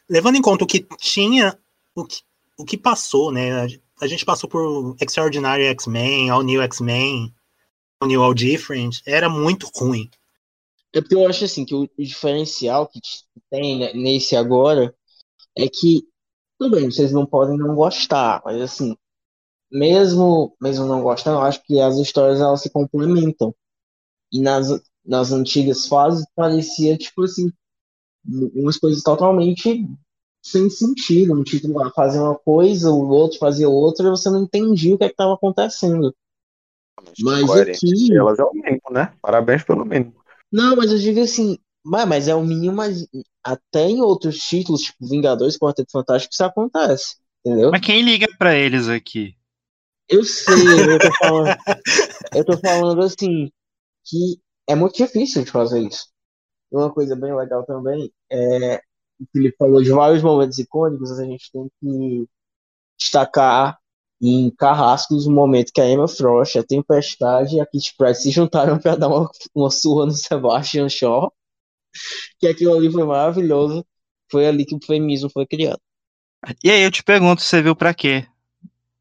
levando 0.10 0.36
em 0.36 0.42
conta 0.42 0.64
o 0.64 0.68
que 0.68 0.86
tinha, 0.98 1.58
o 1.96 2.06
que, 2.06 2.22
o 2.58 2.66
que 2.66 2.78
passou, 2.78 3.32
né? 3.32 3.68
A 4.02 4.08
gente 4.08 4.26
passou 4.26 4.50
por 4.50 4.96
Extraordinary 5.02 5.66
X-Men, 5.66 6.30
All 6.30 6.44
New 6.44 6.62
X-Men, 6.62 7.34
All 8.00 8.08
New 8.08 8.24
All 8.24 8.34
Different, 8.34 9.02
era 9.06 9.30
muito 9.30 9.70
ruim. 9.76 10.10
É 10.94 11.02
porque 11.02 11.16
eu 11.16 11.28
acho 11.28 11.46
assim 11.46 11.66
que 11.66 11.76
o, 11.76 11.84
o 11.84 12.04
diferencial 12.04 12.88
que 12.88 13.00
tem 13.50 13.80
né, 13.80 13.94
nesse 13.94 14.36
agora 14.36 14.96
é 15.58 15.68
que, 15.68 16.08
tudo 16.58 16.76
bem, 16.76 16.90
vocês 16.90 17.12
não 17.12 17.26
podem 17.26 17.58
não 17.58 17.76
gostar, 17.76 18.42
mas 18.46 18.62
assim, 18.62 18.96
mesmo, 19.72 20.56
mesmo 20.60 20.86
não 20.86 21.02
gostando, 21.02 21.38
eu 21.38 21.44
acho 21.44 21.62
que 21.64 21.80
as 21.80 21.98
histórias 21.98 22.40
elas 22.40 22.62
se 22.62 22.70
complementam. 22.70 23.54
E 24.32 24.42
nas, 24.42 24.68
nas 25.06 25.32
antigas 25.32 25.88
fases 25.88 26.26
parecia, 26.36 26.98
tipo 26.98 27.24
assim, 27.24 27.52
umas 28.26 28.78
coisas 28.78 29.04
totalmente 29.04 29.88
sem 30.42 30.70
sentido. 30.70 31.34
Um 31.34 31.44
título 31.44 31.92
fazia 31.94 32.22
uma 32.22 32.38
coisa, 32.38 32.90
o 32.90 33.10
outro 33.10 33.40
fazia 33.40 33.70
outra, 33.70 34.08
e 34.08 34.10
você 34.10 34.30
não 34.30 34.44
entendia 34.44 34.96
o 34.96 34.98
que 34.98 35.04
é 35.04 35.08
estava 35.08 35.34
acontecendo. 35.34 36.16
Mas 37.22 37.46
Coerente. 37.46 37.78
aqui. 37.86 38.16
Elas 38.16 38.40
é 38.40 38.44
o 38.44 38.54
mínimo, 38.54 38.82
né? 38.92 39.14
Parabéns 39.22 39.64
pelo 39.64 39.86
mínimo. 39.86 40.16
Não, 40.52 40.76
mas 40.76 40.92
eu 40.92 40.98
digo 40.98 41.22
assim, 41.22 41.58
mas, 41.84 42.08
mas 42.08 42.28
é 42.28 42.36
o 42.36 42.44
mínimo, 42.44 42.76
mas 42.76 43.08
até 43.44 43.88
em 43.88 44.02
outros 44.02 44.38
títulos, 44.38 44.82
tipo 44.82 45.08
Vingadores, 45.08 45.58
Quarteto 45.58 45.92
Fantástico, 45.92 46.34
isso 46.34 46.44
acontece, 46.44 47.18
entendeu? 47.46 47.72
Mas 47.72 47.82
quem 47.82 48.02
liga 48.02 48.28
pra 48.38 48.56
eles 48.56 48.88
aqui? 48.88 49.36
Eu 50.10 50.24
sei, 50.24 50.56
eu 50.56 51.00
tô 51.00 51.14
falando, 51.20 51.58
eu 52.34 52.46
tô 52.46 52.58
falando 52.58 53.02
assim, 53.02 53.52
que 54.04 54.40
é 54.68 54.74
muito 54.76 54.96
difícil 54.96 55.44
de 55.44 55.52
fazer 55.52 55.82
isso. 55.82 56.08
Uma 56.72 56.92
coisa 56.92 57.16
bem 57.16 57.36
legal 57.36 57.64
também 57.64 58.12
é 58.32 58.82
o 59.20 59.26
que 59.26 59.40
ele 59.40 59.56
falou 59.58 59.82
de 59.82 59.92
vários 59.92 60.24
momentos 60.24 60.58
icônicos, 60.58 61.12
a 61.12 61.26
gente 61.26 61.52
tem 61.52 61.70
que 61.80 62.26
destacar 62.98 63.78
em 64.22 64.50
Carrascos 64.52 65.26
o 65.26 65.32
momento 65.32 65.72
que 65.74 65.80
a 65.80 65.90
Emma 65.90 66.08
Frost, 66.08 66.58
a 66.58 66.64
Tempestade 66.64 67.56
e 67.56 67.62
a 67.62 67.66
Kitty 67.66 67.96
Pryde 67.98 68.22
se 68.22 68.32
juntaram 68.32 68.78
para 68.78 68.96
dar 68.96 69.08
uma, 69.08 69.30
uma 69.56 69.70
surra 69.70 70.06
no 70.06 70.12
Sebastian 70.14 70.90
Shaw, 70.90 71.32
que 72.40 72.48
aquilo 72.48 72.76
ali 72.76 72.92
foi 72.92 73.06
maravilhoso. 73.06 73.86
Foi 74.32 74.46
ali 74.46 74.64
que 74.64 74.76
o 74.76 74.86
feminismo 74.86 75.30
foi 75.30 75.46
criado. 75.48 75.80
E 76.64 76.70
aí 76.70 76.84
eu 76.84 76.92
te 76.92 77.04
pergunto, 77.04 77.42
você 77.42 77.62
viu 77.62 77.76
pra 77.76 77.94
quê? 77.94 78.28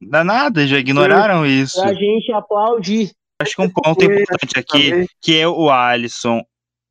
Dá 0.00 0.24
nada, 0.24 0.66
já 0.66 0.78
ignoraram 0.78 1.44
isso. 1.44 1.80
Pra 1.80 1.92
gente 1.92 2.32
aplaudir. 2.32 3.12
Acho 3.40 3.54
que 3.54 3.62
um 3.62 3.70
ponto 3.70 4.02
importante 4.04 4.58
aqui, 4.58 5.06
que 5.20 5.32
eu, 5.34 5.54
o 5.54 5.70
Alisson, 5.70 6.42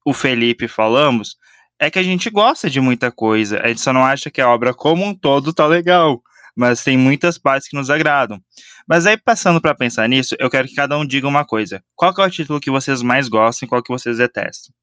o 0.05 0.13
Felipe 0.13 0.67
falamos, 0.67 1.36
é 1.80 1.91
que 1.91 1.99
a 1.99 2.03
gente 2.03 2.30
gosta 2.30 2.69
de 2.69 2.82
muita 2.82 3.11
coisa. 3.11 3.59
A 3.61 3.67
gente 3.67 3.82
só 3.82 3.93
não 3.93 4.03
acha 4.03 4.32
que 4.32 4.41
a 4.41 4.49
obra 4.49 4.73
como 4.73 5.05
um 5.05 5.13
todo 5.13 5.53
tá 5.53 5.65
legal. 5.65 6.21
Mas 6.55 6.84
tem 6.84 6.97
muitas 6.97 7.38
partes 7.38 7.69
que 7.69 7.78
nos 7.78 7.89
agradam. 7.89 8.41
Mas 8.88 9.05
aí, 9.05 9.15
passando 9.15 9.61
pra 9.61 9.75
pensar 9.75 10.09
nisso, 10.09 10.36
eu 10.39 10.49
quero 10.49 10.67
que 10.67 10.73
cada 10.73 10.97
um 10.97 11.05
diga 11.05 11.28
uma 11.28 11.45
coisa. 11.45 11.84
Qual 11.95 12.13
que 12.13 12.21
é 12.21 12.25
o 12.25 12.32
título 12.32 12.59
que 12.59 12.71
vocês 12.71 13.03
mais 13.03 13.28
gostam 13.28 13.67
e 13.67 13.69
qual 13.69 13.84
que 13.84 13.91
vocês 13.91 14.17
detestam? 14.17 14.73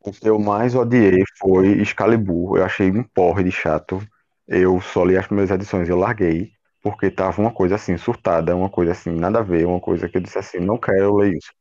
O 0.00 0.12
que 0.12 0.28
eu 0.28 0.38
mais 0.38 0.74
odiei 0.74 1.24
foi 1.38 1.80
Excalibur. 1.80 2.58
Eu 2.58 2.64
achei 2.64 2.90
um 2.90 3.02
porre 3.02 3.42
de 3.42 3.50
chato. 3.50 4.06
Eu 4.46 4.80
só 4.82 5.02
li 5.02 5.16
as 5.16 5.26
primeiras 5.26 5.50
edições 5.50 5.88
e 5.88 5.90
eu 5.90 5.96
larguei. 5.96 6.52
Porque 6.82 7.10
tava 7.10 7.40
uma 7.40 7.50
coisa 7.50 7.76
assim, 7.76 7.96
surtada, 7.96 8.54
uma 8.54 8.68
coisa 8.68 8.92
assim, 8.92 9.10
nada 9.10 9.40
a 9.40 9.42
ver, 9.42 9.66
uma 9.66 9.80
coisa 9.80 10.08
que 10.08 10.18
eu 10.18 10.20
disse 10.20 10.38
assim, 10.38 10.58
não 10.58 10.78
quero 10.78 11.16
ler 11.16 11.36
isso. 11.36 11.52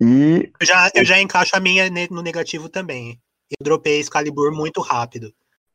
E 0.00 0.50
Eu 0.58 0.66
já, 0.66 0.90
eu 0.94 1.04
já 1.04 1.20
encaixo 1.20 1.54
a 1.54 1.60
minha 1.60 1.88
no 2.10 2.22
negativo 2.22 2.68
também. 2.68 3.20
Eu 3.50 3.64
dropei 3.64 3.98
Excalibur 4.00 4.52
muito 4.52 4.80
rápido. 4.80 5.32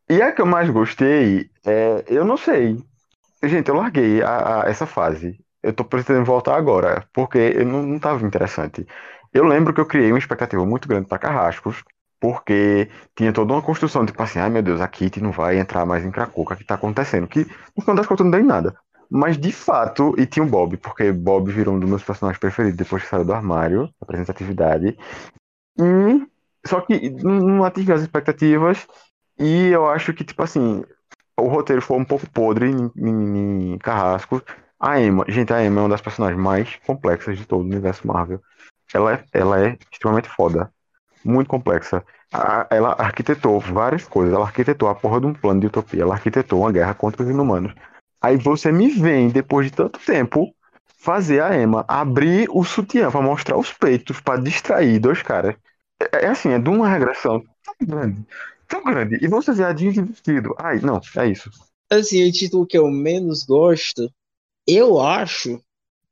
E 0.09 0.21
a 0.21 0.31
que 0.31 0.41
eu 0.41 0.45
mais 0.45 0.69
gostei, 0.69 1.49
é, 1.65 2.03
eu 2.07 2.23
não 2.23 2.37
sei. 2.37 2.77
Gente, 3.43 3.69
eu 3.69 3.75
larguei 3.75 4.21
a- 4.21 4.61
a- 4.63 4.69
essa 4.69 4.85
fase. 4.85 5.39
Eu 5.61 5.73
tô 5.73 5.83
pretendendo 5.83 6.25
voltar 6.25 6.55
agora, 6.55 7.07
porque 7.11 7.37
eu 7.37 7.65
não, 7.65 7.81
não 7.83 7.99
tava 7.99 8.25
interessante. 8.25 8.85
Eu 9.33 9.45
lembro 9.45 9.73
que 9.73 9.81
eu 9.81 9.85
criei 9.85 10.11
uma 10.11 10.19
expectativa 10.19 10.65
muito 10.65 10.87
grande 10.87 11.07
para 11.07 11.17
Carrascos, 11.17 11.83
porque 12.19 12.87
tinha 13.15 13.33
toda 13.33 13.51
uma 13.53 13.61
construção, 13.61 14.05
tipo 14.05 14.21
assim, 14.21 14.39
ai 14.39 14.49
meu 14.49 14.61
Deus, 14.63 14.79
a 14.79 14.87
Kitty 14.87 15.21
não 15.21 15.31
vai 15.31 15.57
entrar 15.57 15.85
mais 15.85 16.05
em 16.05 16.11
Cracoca, 16.11 16.53
o 16.53 16.57
que 16.57 16.63
tá 16.63 16.75
acontecendo? 16.75 17.27
Que 17.27 17.39
no 17.75 17.81
final 17.81 17.95
das 17.95 18.05
contas 18.07 18.23
não 18.23 18.31
deu 18.31 18.39
em 18.39 18.45
nada. 18.45 18.75
Mas 19.09 19.37
de 19.37 19.51
fato, 19.51 20.15
e 20.17 20.25
tinha 20.25 20.43
o 20.43 20.49
Bob, 20.49 20.77
porque 20.77 21.11
Bob 21.11 21.51
virou 21.51 21.75
um 21.75 21.79
dos 21.79 21.89
meus 21.89 22.03
personagens 22.03 22.39
preferidos 22.39 22.77
depois 22.77 23.03
que 23.03 23.09
saiu 23.09 23.25
do 23.25 23.33
armário, 23.33 23.89
representatividade. 24.01 24.97
E 25.77 26.27
só 26.67 26.81
que 26.81 27.09
não 27.23 27.63
atingiu 27.63 27.95
as 27.95 28.01
expectativas. 28.01 28.87
E 29.39 29.67
eu 29.69 29.87
acho 29.89 30.13
que, 30.13 30.23
tipo 30.23 30.41
assim, 30.43 30.83
o 31.39 31.47
roteiro 31.47 31.81
foi 31.81 31.97
um 31.97 32.05
pouco 32.05 32.29
podre 32.29 32.69
em, 32.69 32.91
em- 32.97 33.73
em 33.73 33.77
Carrasco. 33.79 34.41
A 34.79 34.99
Emma, 35.01 35.25
gente, 35.27 35.53
a 35.53 35.63
Emma 35.63 35.81
é 35.81 35.83
uma 35.83 35.89
das 35.89 36.01
personagens 36.01 36.41
mais 36.41 36.75
complexas 36.85 37.37
de 37.37 37.45
todo 37.45 37.61
o 37.61 37.65
universo 37.65 38.07
Marvel. 38.07 38.41
Ela 38.93 39.13
é, 39.15 39.23
ela 39.33 39.59
é 39.67 39.77
extremamente 39.91 40.29
foda. 40.29 40.71
Muito 41.23 41.47
complexa. 41.49 42.03
Ela 42.69 42.95
arquitetou 42.97 43.59
várias 43.59 44.07
coisas. 44.07 44.33
Ela 44.33 44.45
arquitetou 44.45 44.89
a 44.89 44.95
porra 44.95 45.19
de 45.19 45.27
um 45.27 45.33
plano 45.33 45.59
de 45.61 45.67
utopia. 45.67 46.03
Ela 46.03 46.15
arquitetou 46.15 46.61
uma 46.61 46.71
guerra 46.71 46.93
contra 46.93 47.23
os 47.23 47.29
inumanos. 47.29 47.73
Aí 48.21 48.37
você 48.37 48.71
me 48.71 48.89
vem, 48.89 49.29
depois 49.29 49.67
de 49.67 49.73
tanto 49.73 49.99
tempo, 49.99 50.53
fazer 50.99 51.41
a 51.41 51.55
Emma 51.59 51.85
abrir 51.87 52.47
o 52.49 52.63
sutiã 52.63 53.11
pra 53.11 53.21
mostrar 53.21 53.57
os 53.57 53.71
peitos, 53.71 54.19
pra 54.19 54.37
distrair 54.37 54.99
dois 54.99 55.21
caras. 55.21 55.55
É, 56.01 56.25
é 56.25 56.27
assim, 56.27 56.49
é 56.49 56.59
de 56.59 56.69
uma 56.69 56.89
regressão 56.89 57.41
tão 57.63 57.87
grande 57.87 58.25
tão 58.67 58.83
grande. 58.83 59.17
E 59.23 59.27
você 59.27 59.53
viadinho 59.53 59.93
de 59.93 60.01
vestido. 60.01 60.55
Ai, 60.57 60.79
não, 60.79 60.99
é 61.17 61.27
isso. 61.27 61.49
Assim, 61.89 62.27
o 62.27 62.31
título 62.31 62.65
que 62.65 62.77
eu 62.77 62.89
menos 62.89 63.43
gosto, 63.43 64.11
eu 64.67 64.99
acho 64.99 65.61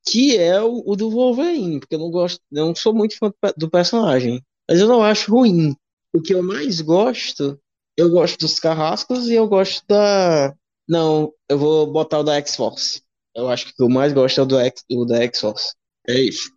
que 0.06 0.38
é 0.38 0.62
o, 0.62 0.84
o 0.86 0.96
do 0.96 1.10
Wolverine, 1.10 1.80
porque 1.80 1.96
eu 1.96 2.00
não 2.00 2.12
gosto, 2.12 2.42
não 2.52 2.76
sou 2.76 2.94
muito 2.94 3.18
fã 3.18 3.34
do 3.58 3.70
personagem, 3.70 4.42
mas 4.70 4.80
eu 4.80 4.88
não 4.88 5.02
acho 5.02 5.32
ruim. 5.32 5.76
O 6.14 6.22
que 6.22 6.34
eu 6.34 6.44
mais 6.44 6.80
gosto, 6.82 7.60
eu 7.98 8.10
gosto 8.12 8.38
dos 8.40 8.60
Carrascos 8.60 9.28
e 9.28 9.34
eu 9.34 9.48
gosto 9.48 9.84
da. 9.88 10.54
Não, 10.88 11.34
eu 11.50 11.58
vou 11.58 11.92
botar 11.92 12.20
o 12.20 12.24
da 12.24 12.36
X-Force. 12.36 13.02
Eu 13.36 13.50
acho 13.50 13.66
que 13.66 13.72
o 13.72 13.76
que 13.76 13.84
eu 13.84 13.90
mais 13.90 14.14
gosto 14.14 14.40
é 14.40 14.44
o 14.44 14.46
do 14.46 14.60
X, 14.60 14.84
o 14.92 15.06
da 15.06 15.24
X-Force. 15.24 15.74
É 16.08 16.20
isso. 16.20 16.52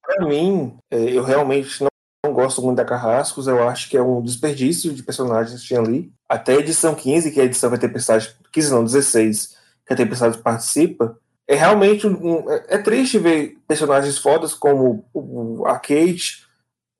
Pra 0.00 0.26
mim, 0.26 0.78
é, 0.90 1.16
eu 1.16 1.22
realmente 1.22 1.82
não, 1.82 1.90
não 2.32 2.34
gosto 2.34 2.62
muito 2.62 2.78
da 2.78 2.84
Carrascos, 2.84 3.46
eu 3.46 3.68
acho 3.68 3.88
que 3.90 3.96
é 3.96 4.02
um 4.02 4.22
desperdício 4.22 4.92
de 4.92 5.02
personagens 5.02 5.60
que 5.60 5.66
tinha 5.66 5.80
ali. 5.80 6.10
Até 6.26 6.54
a 6.54 6.58
edição 6.58 6.94
15, 6.94 7.30
que 7.30 7.38
é 7.38 7.42
a 7.42 7.46
edição 7.46 7.68
que 7.68 7.76
a 7.76 7.78
Tempestade, 7.78 8.34
15 8.50 8.70
não, 8.70 8.84
16, 8.84 9.56
que 9.86 9.92
a 9.92 9.96
Tempestade 9.96 10.38
participa, 10.38 11.18
é 11.46 11.54
realmente 11.54 12.06
um, 12.06 12.50
é, 12.50 12.64
é 12.68 12.78
triste 12.78 13.18
ver 13.18 13.58
personagens 13.68 14.16
fodas 14.16 14.54
como 14.54 15.04
a 15.66 15.74
Kate, 15.74 16.46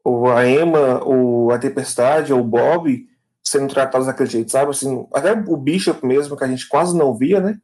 ou 0.04 0.30
a 0.30 0.46
Emma, 0.46 1.02
ou 1.02 1.50
a 1.50 1.58
Tempestade, 1.58 2.32
ou 2.32 2.40
o 2.40 2.44
Bob, 2.44 3.06
sendo 3.42 3.72
tratados 3.72 4.06
daquele 4.06 4.28
jeito, 4.28 4.50
sabe? 4.50 4.70
Assim, 4.70 5.06
até 5.14 5.32
o 5.32 5.56
Bishop 5.56 6.04
mesmo, 6.06 6.36
que 6.36 6.44
a 6.44 6.48
gente 6.48 6.68
quase 6.68 6.96
não 6.96 7.14
via, 7.16 7.40
né? 7.40 7.58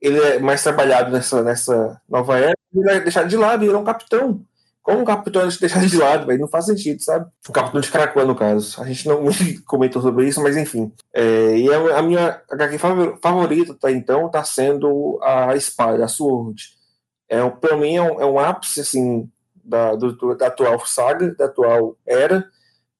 Ele 0.00 0.18
é 0.18 0.38
mais 0.38 0.62
trabalhado 0.62 1.10
nessa, 1.10 1.42
nessa 1.42 2.00
nova 2.08 2.38
era, 2.38 2.56
ele 2.74 2.90
é 2.90 3.00
deixado 3.00 3.28
de 3.28 3.36
lado, 3.36 3.64
ele 3.64 3.74
é 3.74 3.76
um 3.76 3.84
capitão. 3.84 4.44
Como 4.82 4.98
um 5.00 5.04
capitão 5.04 5.42
eles 5.42 5.58
deixaram 5.58 5.86
de 5.86 5.96
lado, 5.96 6.26
velho? 6.26 6.40
Não 6.40 6.48
faz 6.48 6.64
sentido, 6.66 7.00
sabe? 7.02 7.30
O 7.48 7.52
capitão 7.52 7.80
de 7.80 7.90
Caracuã, 7.90 8.24
no 8.24 8.34
caso. 8.34 8.82
A 8.82 8.86
gente 8.86 9.06
não 9.06 9.22
comentou 9.64 10.02
sobre 10.02 10.26
isso, 10.26 10.42
mas 10.42 10.56
enfim. 10.56 10.92
É, 11.14 11.56
e 11.56 11.72
a, 11.72 11.98
a 11.98 12.02
minha 12.02 12.42
HQ 12.50 12.78
favor- 12.78 13.18
favorita, 13.22 13.74
tá, 13.80 13.92
então, 13.92 14.28
tá 14.28 14.42
sendo 14.42 15.20
a 15.22 15.54
Espada, 15.54 16.04
a 16.04 16.08
Sword. 16.08 16.60
É, 17.28 17.48
pra 17.48 17.76
mim 17.76 17.94
é 17.96 18.02
um, 18.02 18.20
é 18.20 18.26
um 18.26 18.38
ápice, 18.40 18.80
assim, 18.80 19.30
da, 19.64 19.94
do- 19.94 20.34
da 20.34 20.48
atual 20.48 20.84
saga, 20.84 21.32
da 21.34 21.44
atual 21.44 21.96
era, 22.04 22.44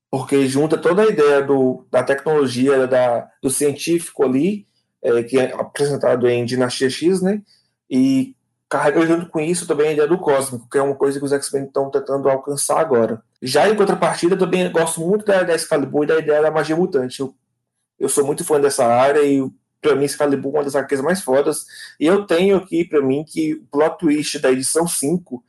porque 0.08 0.46
junta 0.46 0.78
toda 0.78 1.02
a 1.02 1.06
ideia 1.08 1.42
do, 1.42 1.84
da 1.90 2.02
tecnologia, 2.04 2.86
da, 2.86 3.28
do 3.42 3.50
científico 3.50 4.24
ali, 4.24 4.66
é, 5.02 5.22
que 5.24 5.36
é 5.38 5.52
apresentado 5.52 6.28
em 6.28 6.44
Dinastia 6.44 6.88
X, 6.88 7.20
né? 7.20 7.42
E 7.90 8.36
carrega 8.72 9.06
junto 9.06 9.26
com 9.26 9.38
isso 9.38 9.66
também 9.66 9.88
a 9.88 9.92
ideia 9.92 10.08
do 10.08 10.16
cósmico, 10.16 10.66
que 10.66 10.78
é 10.78 10.82
uma 10.82 10.94
coisa 10.94 11.18
que 11.18 11.24
os 11.26 11.32
X-Men 11.32 11.64
estão 11.64 11.90
tentando 11.90 12.26
alcançar 12.30 12.80
agora. 12.80 13.22
Já 13.42 13.68
em 13.68 13.76
contrapartida, 13.76 14.34
também 14.34 14.72
gosto 14.72 14.98
muito 15.02 15.26
da, 15.26 15.42
da 15.42 15.54
Excalibur 15.54 16.04
e 16.04 16.06
da 16.06 16.18
ideia 16.18 16.40
da 16.40 16.50
magia 16.50 16.74
mutante. 16.74 17.20
Eu, 17.20 17.34
eu 17.98 18.08
sou 18.08 18.24
muito 18.24 18.42
fã 18.42 18.58
dessa 18.58 18.86
área 18.86 19.22
e 19.22 19.46
para 19.78 19.94
mim 19.94 20.06
Excalibur 20.06 20.54
é 20.54 20.56
uma 20.56 20.64
das 20.64 20.74
HQs 20.74 21.02
mais 21.02 21.20
fodas. 21.20 21.66
E 22.00 22.06
eu 22.06 22.24
tenho 22.24 22.56
aqui 22.56 22.82
para 22.82 23.02
mim 23.02 23.26
que 23.28 23.56
o 23.56 23.66
plot 23.70 23.98
twist 23.98 24.38
da 24.38 24.50
edição 24.50 24.88
5, 24.88 25.44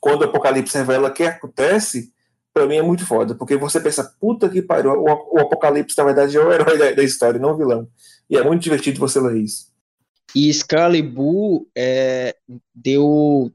quando 0.00 0.22
o 0.22 0.24
Apocalipse 0.24 0.76
revela 0.76 1.10
o 1.10 1.12
que 1.12 1.22
acontece, 1.22 2.12
para 2.52 2.66
mim 2.66 2.78
é 2.78 2.82
muito 2.82 3.06
foda, 3.06 3.36
porque 3.36 3.56
você 3.56 3.80
pensa, 3.80 4.16
puta 4.20 4.48
que 4.48 4.60
pariu, 4.60 4.94
o, 4.94 5.36
o 5.36 5.38
Apocalipse 5.38 5.96
na 5.96 6.04
verdade 6.04 6.36
é 6.36 6.40
o 6.40 6.52
herói 6.52 6.76
da, 6.76 6.90
da 6.90 7.04
história, 7.04 7.38
não 7.38 7.52
o 7.52 7.56
vilão. 7.56 7.88
E 8.28 8.36
é 8.36 8.42
muito 8.42 8.62
divertido 8.62 8.98
você 8.98 9.20
ler 9.20 9.36
isso. 9.36 9.73
E 10.34 10.48
Excalibur 10.48 11.66
é, 11.76 12.36
deu 12.74 13.52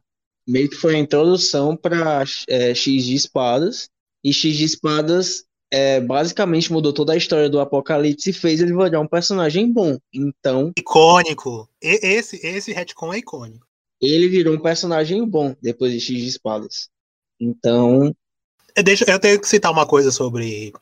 meio 0.48 0.70
que 0.70 0.76
foi 0.76 0.96
a 0.96 1.00
introdução 1.00 1.76
para 1.76 2.24
é, 2.48 2.74
X 2.74 3.06
de 3.06 3.16
espadas. 3.16 3.90
E 4.24 4.34
X 4.34 4.58
de 4.58 4.64
espadas 4.66 5.46
é, 5.72 6.02
basicamente 6.02 6.72
mudou 6.72 6.92
toda 6.92 7.14
a 7.14 7.18
história 7.18 7.50
do 7.50 7.60
Apocalipse 7.60 8.32
e 8.32 8.34
fez 8.34 8.60
ele 8.60 8.76
virar 8.76 9.00
um 9.00 9.08
personagem 9.08 9.72
bom. 9.72 9.98
Então. 10.14 10.74
Icônico. 10.78 11.70
E, 11.82 12.00
esse, 12.02 12.46
esse 12.46 12.74
retcon 12.74 13.14
é 13.14 13.20
icônico. 13.20 13.68
Ele 14.02 14.28
virou 14.28 14.56
um 14.56 14.62
personagem 14.62 15.26
bom 15.28 15.56
depois 15.62 15.92
de 15.92 16.00
X 16.00 16.18
de 16.18 16.28
espadas. 16.28 16.90
Então. 17.40 18.16
Deixa, 18.84 19.06
eu 19.10 19.20
tenho 19.20 19.40
que 19.40 19.48
citar 19.48 19.72
uma 19.72 19.86
coisa 19.86 20.12
sobre 20.12 20.74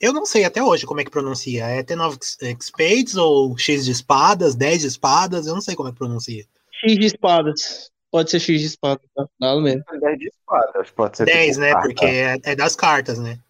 eu 0.00 0.12
não 0.12 0.24
sei 0.24 0.44
até 0.44 0.62
hoje 0.62 0.86
como 0.86 1.00
é 1.00 1.04
que 1.04 1.10
pronuncia. 1.10 1.66
É 1.66 1.82
T9 1.82 2.18
Spades 2.62 3.16
ou 3.16 3.56
X 3.58 3.84
de 3.84 3.90
espadas, 3.90 4.54
10 4.54 4.82
de 4.82 4.86
espadas? 4.86 5.46
Eu 5.46 5.54
não 5.54 5.60
sei 5.60 5.74
como 5.74 5.88
é 5.88 5.92
que 5.92 5.98
pronuncia. 5.98 6.46
X 6.84 6.98
de 6.98 7.06
espadas. 7.06 7.90
Pode 8.10 8.30
ser 8.30 8.40
X 8.40 8.60
de 8.60 8.66
espadas, 8.66 9.04
tá? 9.14 9.26
Nada 9.40 9.60
mesmo. 9.60 9.82
10 9.90 10.18
de 10.18 10.28
espadas, 10.28 10.90
pode 10.90 11.16
ser. 11.16 11.24
10, 11.24 11.46
tipo 11.48 11.60
né? 11.60 11.72
carta. 11.72 11.88
Porque 11.88 12.06
é, 12.06 12.38
é 12.44 12.56
das 12.56 12.76
cartas, 12.76 13.18
né? 13.18 13.40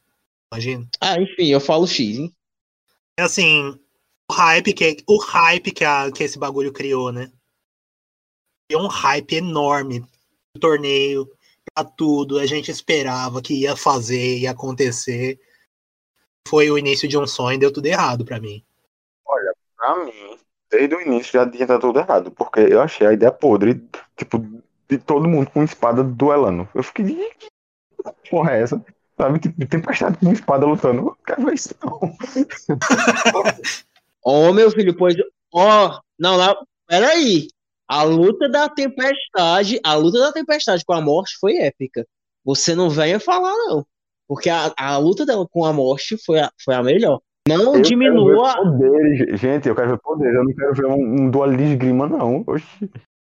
Imagina. 0.53 0.89
Ah, 1.01 1.21
enfim, 1.21 1.49
eu 1.49 1.61
falo 1.61 1.87
X, 1.87 2.19
hein? 2.19 2.35
É 3.19 3.23
assim, 3.23 3.79
o 4.31 4.35
hype 4.35 4.73
que, 4.73 4.97
o 5.07 5.19
hype 5.19 5.73
que, 5.73 5.85
a, 5.85 6.11
que 6.11 6.25
esse 6.25 6.39
bagulho 6.39 6.73
criou, 6.73 7.13
né? 7.13 7.31
Criou 8.69 8.87
um 8.87 8.89
hype 8.89 9.35
enorme 9.35 10.01
no 10.55 10.61
torneio, 10.61 11.29
pra 11.75 11.85
tudo. 11.85 12.39
A 12.39 12.47
gente 12.47 12.71
esperava 12.71 13.43
que 13.43 13.55
ia 13.55 13.77
fazer, 13.77 14.39
ia 14.39 14.53
acontecer 14.53 15.39
foi 16.49 16.71
o 16.71 16.79
início 16.79 17.09
de 17.09 17.19
um 17.19 17.27
sonho 17.27 17.57
e 17.57 17.61
deu 17.61 17.73
tudo 17.73 17.87
errado 17.87 18.25
pra 18.25 18.41
mim. 18.41 18.63
Olha, 19.27 19.55
pra 19.77 20.05
mim, 20.05 20.39
desde 20.71 20.95
o 20.95 21.01
início 21.01 21.33
já 21.33 21.49
tinha 21.49 21.67
dado 21.67 21.81
tudo 21.81 21.99
errado, 21.99 22.31
porque 22.31 22.61
eu 22.61 22.81
achei 22.81 23.07
a 23.07 23.13
ideia 23.13 23.33
podre, 23.33 23.83
tipo, 24.17 24.39
de 24.89 24.99
todo 24.99 25.29
mundo 25.29 25.51
com 25.51 25.63
espada 25.63 26.03
duelando. 26.03 26.69
Eu 26.75 26.83
fiquei 26.83 27.05
de 27.05 27.15
que 27.15 27.49
porra 28.31 28.53
é 28.53 28.63
essa? 28.63 28.85
Sabe, 29.17 29.39
tipo, 29.39 29.67
tempestade 29.67 30.19
com 30.19 30.33
espada 30.33 30.67
lutando. 30.67 31.09
Eu 31.09 31.17
quero 31.25 31.45
ver 31.45 31.55
isso, 31.55 31.75
não. 31.83 32.01
Ó, 34.25 34.49
oh, 34.49 34.53
meu 34.53 34.71
filho, 34.71 34.97
pois. 34.97 35.15
Ó, 35.53 35.87
oh, 35.87 36.01
não, 36.19 36.39
não, 36.39 36.67
peraí. 36.87 37.49
A 37.89 38.03
luta 38.05 38.49
da 38.49 38.69
tempestade, 38.69 39.79
a 39.85 39.95
luta 39.95 40.19
da 40.19 40.33
tempestade 40.33 40.85
com 40.85 40.95
a 40.95 41.01
morte 41.01 41.37
foi 41.39 41.57
épica. 41.59 42.07
Você 42.45 42.75
não 42.75 42.89
venha 42.89 43.21
falar, 43.21 43.53
não. 43.53 43.87
Porque 44.33 44.49
a, 44.49 44.73
a 44.79 44.97
luta 44.97 45.27
dela 45.27 45.47
com 45.47 45.63
a 45.65 45.73
morte 45.75 46.17
foi 46.25 46.41
a, 46.41 46.51
foi 46.65 46.75
a 46.75 46.83
melhor. 46.83 47.21
Não 47.47 47.77
Eu 47.77 47.83
diminua. 47.83 48.55
quero 48.55 48.79
ver 48.79 48.89
poderes, 48.89 49.41
gente, 49.41 49.69
eu 49.69 49.75
quero 49.75 49.91
ver 49.91 49.99
poderes, 49.99 50.35
eu 50.35 50.45
não 50.45 50.55
quero 50.55 50.75
ver 50.75 50.87
um, 50.87 51.23
um 51.25 51.31
duelo 51.31 51.55
de 51.55 51.65
esgrima, 51.65 52.09
não. 52.09 52.43
Oxi. 52.47 52.91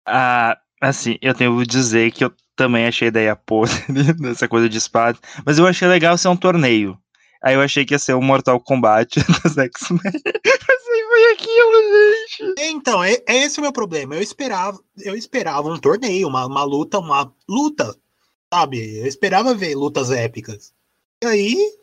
Ah, 0.07 0.55
assim, 0.79 1.17
eu 1.19 1.33
tenho 1.33 1.57
que 1.57 1.65
dizer 1.65 2.11
que 2.11 2.23
eu 2.23 2.31
também 2.55 2.85
achei 2.85 3.07
a 3.07 3.09
ideia 3.09 3.35
podre 3.35 3.73
dessa 4.21 4.47
coisa 4.47 4.69
de 4.69 4.77
espada, 4.77 5.17
mas 5.43 5.57
eu 5.57 5.65
achei 5.65 5.87
legal 5.87 6.15
ser 6.15 6.27
um 6.27 6.37
torneio. 6.37 6.95
Aí 7.43 7.55
eu 7.55 7.61
achei 7.61 7.83
que 7.85 7.95
ia 7.95 7.99
ser 7.99 8.13
um 8.13 8.21
Mortal 8.21 8.59
Kombat 8.59 9.19
dos 9.43 9.57
X-Men. 9.57 9.99
Mas 10.03 10.87
aí 10.87 11.03
foi 11.09 11.31
aquilo, 11.33 11.73
gente. 12.29 12.55
Então, 12.71 13.03
é, 13.03 13.17
é 13.27 13.37
esse 13.43 13.59
o 13.59 13.61
meu 13.61 13.73
problema. 13.73 14.15
Eu 14.15 14.21
esperava, 14.21 14.79
eu 14.99 15.13
esperava 15.15 15.67
um 15.67 15.77
torneio, 15.77 16.27
uma, 16.29 16.45
uma 16.45 16.63
luta, 16.63 16.99
uma 16.99 17.33
luta, 17.49 17.93
sabe? 18.53 18.99
Eu 18.99 19.07
esperava 19.07 19.53
ver 19.53 19.75
lutas 19.75 20.09
épicas. 20.09 20.71
E 21.23 21.25
aí. 21.25 21.77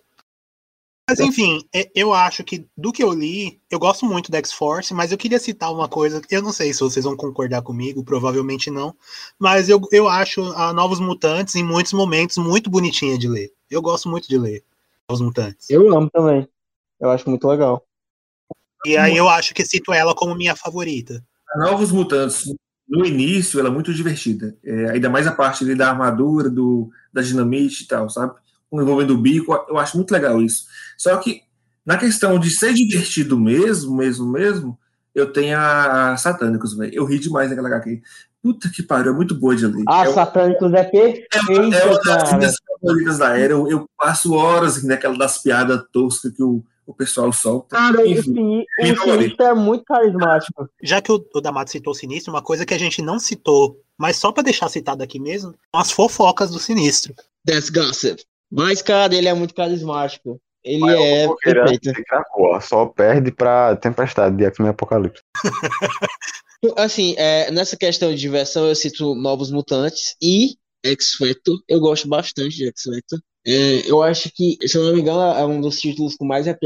Mas 1.08 1.18
enfim, 1.18 1.66
é- 1.74 1.90
eu 1.94 2.12
acho 2.12 2.44
que 2.44 2.68
do 2.76 2.92
que 2.92 3.02
eu 3.02 3.12
li, 3.12 3.60
eu 3.68 3.80
gosto 3.80 4.06
muito 4.06 4.30
da 4.30 4.38
X-Force, 4.38 4.94
mas 4.94 5.10
eu 5.10 5.18
queria 5.18 5.40
citar 5.40 5.72
uma 5.72 5.88
coisa, 5.88 6.22
eu 6.30 6.40
não 6.40 6.52
sei 6.52 6.72
se 6.72 6.80
vocês 6.80 7.04
vão 7.04 7.16
concordar 7.16 7.62
comigo, 7.62 8.04
provavelmente 8.04 8.70
não, 8.70 8.94
mas 9.36 9.68
eu, 9.68 9.80
eu 9.90 10.08
acho 10.08 10.40
a 10.52 10.72
Novos 10.72 11.00
Mutantes 11.00 11.56
em 11.56 11.64
muitos 11.64 11.92
momentos 11.92 12.36
muito 12.36 12.70
bonitinha 12.70 13.18
de 13.18 13.26
ler. 13.26 13.52
Eu 13.68 13.82
gosto 13.82 14.08
muito 14.08 14.28
de 14.28 14.38
ler 14.38 14.62
Novos 15.08 15.20
Mutantes. 15.20 15.68
Eu 15.68 15.92
amo 15.92 16.08
também. 16.10 16.46
Eu 17.00 17.10
acho 17.10 17.28
muito 17.28 17.48
legal. 17.48 17.84
E 18.86 18.96
aí 18.96 19.16
eu 19.16 19.28
acho 19.28 19.52
que 19.52 19.64
cito 19.64 19.92
ela 19.92 20.14
como 20.14 20.34
minha 20.36 20.54
favorita. 20.54 21.24
A 21.52 21.58
Novos 21.58 21.90
Mutantes, 21.90 22.54
no 22.88 23.04
início, 23.04 23.58
ela 23.58 23.68
é 23.68 23.72
muito 23.72 23.92
divertida. 23.92 24.56
É, 24.62 24.90
ainda 24.90 25.10
mais 25.10 25.26
a 25.26 25.32
parte 25.32 25.64
ali 25.64 25.74
da 25.74 25.88
armadura, 25.90 26.48
do, 26.48 26.88
da 27.12 27.20
dinamite 27.20 27.82
e 27.82 27.86
tal, 27.88 28.08
sabe? 28.08 28.38
Envolvendo 28.72 29.14
o 29.14 29.18
bico, 29.18 29.52
eu 29.68 29.78
acho 29.78 29.96
muito 29.96 30.12
legal 30.12 30.40
isso. 30.40 30.66
Só 30.96 31.16
que, 31.16 31.42
na 31.84 31.96
questão 31.96 32.38
de 32.38 32.50
ser 32.50 32.72
divertido 32.72 33.38
mesmo, 33.38 33.96
mesmo, 33.96 34.30
mesmo, 34.30 34.78
eu 35.14 35.32
tenho 35.32 35.58
a 35.58 36.16
Satânicos, 36.16 36.74
velho. 36.76 36.94
Eu 36.94 37.04
ri 37.04 37.18
demais 37.18 37.50
naquela 37.50 37.68
HQ. 37.68 38.00
Puta 38.42 38.70
que 38.70 38.82
pariu, 38.82 39.12
é 39.12 39.14
muito 39.14 39.34
boa 39.34 39.54
de 39.54 39.66
ler. 39.66 39.84
Ah, 39.88 40.04
é, 40.06 40.12
Satânicos 40.12 40.72
é 40.72 40.84
perfeito, 40.84 41.36
é 41.52 41.84
uma 41.84 42.00
das 42.02 42.02
cara. 42.04 42.36
minhas 42.38 42.56
favoritas 42.80 43.18
da 43.18 43.36
era. 43.36 43.52
Eu, 43.52 43.68
eu 43.68 43.90
passo 43.98 44.32
horas 44.32 44.78
assim, 44.78 44.86
naquela 44.86 45.18
das 45.18 45.42
piadas 45.42 45.82
toscas 45.92 46.32
que 46.32 46.42
o, 46.42 46.62
o 46.86 46.94
pessoal 46.94 47.32
solta. 47.32 47.76
Cara, 47.76 48.06
Enfim, 48.06 48.64
é 48.78 48.92
o 48.92 48.98
Sinistro 48.98 49.46
é 49.46 49.54
muito 49.54 49.84
carismático. 49.84 50.68
Já 50.82 51.02
que 51.02 51.12
o, 51.12 51.24
o 51.34 51.40
D'Amato 51.40 51.70
citou 51.70 51.92
o 51.92 51.94
Sinistro, 51.94 52.32
uma 52.32 52.42
coisa 52.42 52.64
que 52.64 52.72
a 52.72 52.78
gente 52.78 53.02
não 53.02 53.18
citou, 53.18 53.78
mas 53.98 54.16
só 54.16 54.32
pra 54.32 54.42
deixar 54.42 54.68
citado 54.68 55.02
aqui 55.02 55.20
mesmo, 55.20 55.50
são 55.50 55.80
as 55.80 55.90
fofocas 55.90 56.50
do 56.50 56.58
Sinistro. 56.58 57.14
That's 57.46 57.68
gossip. 57.68 58.24
Mas, 58.50 58.82
cara, 58.82 59.14
ele 59.14 59.28
é 59.28 59.34
muito 59.34 59.54
carismático. 59.54 60.40
Ele 60.62 60.80
Mas 60.80 61.00
é 61.00 61.28
perfeito. 61.42 61.92
Só 62.60 62.86
perde 62.86 63.32
pra 63.32 63.76
Tempestade 63.76 64.36
de 64.36 64.44
X-Men 64.44 64.70
Apocalipse. 64.70 65.22
Assim, 66.76 67.14
é, 67.16 67.50
nessa 67.50 67.76
questão 67.76 68.10
de 68.10 68.20
diversão, 68.20 68.68
eu 68.68 68.74
cito 68.74 69.14
Novos 69.14 69.50
Mutantes 69.50 70.14
e 70.20 70.56
X-Factor. 70.84 71.58
Eu 71.66 71.80
gosto 71.80 72.06
bastante 72.06 72.56
de 72.56 72.66
X-Factor. 72.66 73.20
É, 73.46 73.90
eu 73.90 74.02
acho 74.02 74.30
que, 74.34 74.56
se 74.66 74.76
eu 74.76 74.84
não 74.84 74.94
me 74.94 75.00
engano, 75.00 75.20
é 75.20 75.44
um 75.46 75.60
dos 75.60 75.80
títulos 75.80 76.16
com 76.16 76.24
mais 76.24 76.46
é, 76.46 76.56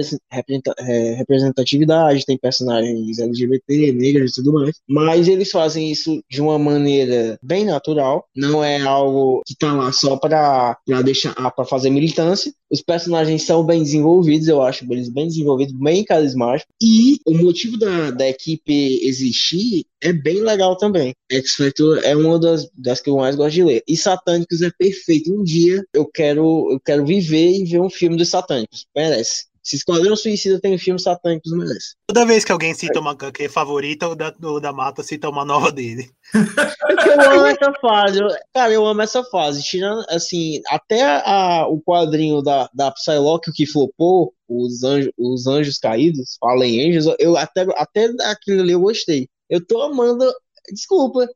representatividade. 1.14 2.26
Tem 2.26 2.38
personagens 2.38 3.18
LGBT, 3.18 3.92
negros 3.92 4.32
e 4.32 4.34
tudo 4.34 4.52
mais. 4.54 4.80
Mas 4.88 5.28
eles 5.28 5.50
fazem 5.50 5.90
isso 5.90 6.22
de 6.28 6.40
uma 6.40 6.58
maneira 6.58 7.38
bem 7.42 7.64
natural. 7.64 8.26
Não 8.34 8.62
é 8.62 8.80
algo 8.80 9.42
que 9.46 9.56
tá 9.56 9.72
lá 9.72 9.92
só 9.92 10.16
pra 10.16 10.76
deixar, 11.04 11.34
pra 11.52 11.64
fazer 11.64 11.90
militância. 11.90 12.52
Os 12.70 12.82
personagens 12.82 13.42
são 13.42 13.64
bem 13.64 13.82
desenvolvidos, 13.82 14.48
eu 14.48 14.62
acho 14.62 14.84
eles 14.90 15.08
bem 15.08 15.26
desenvolvidos, 15.26 15.74
bem 15.74 16.04
carismáticos. 16.04 16.72
E 16.82 17.18
o 17.26 17.34
motivo 17.34 17.78
da, 17.78 18.10
da 18.10 18.28
equipe 18.28 19.00
existir 19.06 19.84
é 20.00 20.12
bem 20.12 20.40
legal 20.42 20.76
também. 20.76 21.14
X-Factor 21.30 22.00
é 22.02 22.16
uma 22.16 22.38
das, 22.38 22.68
das 22.76 23.00
que 23.00 23.10
eu 23.10 23.16
mais 23.16 23.36
gosto 23.36 23.54
de 23.54 23.64
ler. 23.64 23.82
E 23.86 23.96
Satânicos 23.96 24.62
é 24.62 24.70
perfeito. 24.70 25.32
Um 25.32 25.42
dia 25.42 25.84
eu 25.92 26.06
quero, 26.06 26.70
eu 26.72 26.80
quero 26.80 27.04
viver 27.04 27.50
e 27.52 27.64
ver 27.64 27.80
um 27.80 27.90
filme 27.90 28.16
dos 28.16 28.28
Satânicos. 28.28 28.86
Merece. 28.94 29.53
Se 29.64 29.76
Esquadrão 29.76 30.14
Suicida 30.14 30.60
tem 30.60 30.74
um 30.74 30.78
filme 30.78 31.00
Satânicos, 31.00 31.50
merece. 31.52 31.94
Toda 32.06 32.26
vez 32.26 32.44
que 32.44 32.52
alguém 32.52 32.74
cita 32.74 33.00
uma 33.00 33.12
HQ 33.12 33.48
favorita, 33.48 34.06
o 34.06 34.14
da, 34.14 34.32
o 34.42 34.60
da 34.60 34.72
Mata 34.74 35.02
cita 35.02 35.26
uma 35.28 35.42
nova 35.44 35.72
dele. 35.72 36.10
Porque 36.32 37.08
eu 37.08 37.30
amo 37.32 37.46
essa 37.46 37.72
fase. 37.80 38.20
eu- 38.20 38.28
cara, 38.54 38.72
eu 38.72 38.84
amo 38.86 39.00
essa 39.00 39.24
fase. 39.24 39.62
Tirando, 39.62 40.04
assim, 40.10 40.60
até 40.68 41.02
a- 41.02 41.66
o 41.66 41.80
quadrinho 41.80 42.42
da, 42.42 42.68
da 42.74 42.90
Psylocke, 42.92 43.48
o 43.48 43.52
que 43.54 43.64
flopou, 43.66 44.34
os 44.46 44.84
anjos, 44.84 45.10
os 45.16 45.46
anjos 45.46 45.78
caídos, 45.78 46.36
Fallen 46.38 46.86
Angels, 46.90 47.16
eu 47.18 47.34
até, 47.36 47.62
até 47.78 48.10
aquilo 48.30 48.60
ali 48.60 48.72
eu 48.72 48.80
gostei. 48.80 49.28
Eu 49.48 49.64
tô 49.66 49.80
amando. 49.80 50.30
Desculpa. 50.70 51.26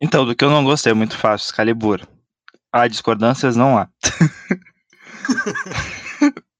Então, 0.00 0.24
do 0.24 0.34
que 0.34 0.42
eu 0.44 0.50
não 0.50 0.64
gostei 0.64 0.92
é 0.92 0.94
muito 0.94 1.16
fácil, 1.18 1.50
Excalibur. 1.50 2.00
Há 2.72 2.88
discordâncias, 2.88 3.56
não 3.56 3.76
há. 3.76 3.88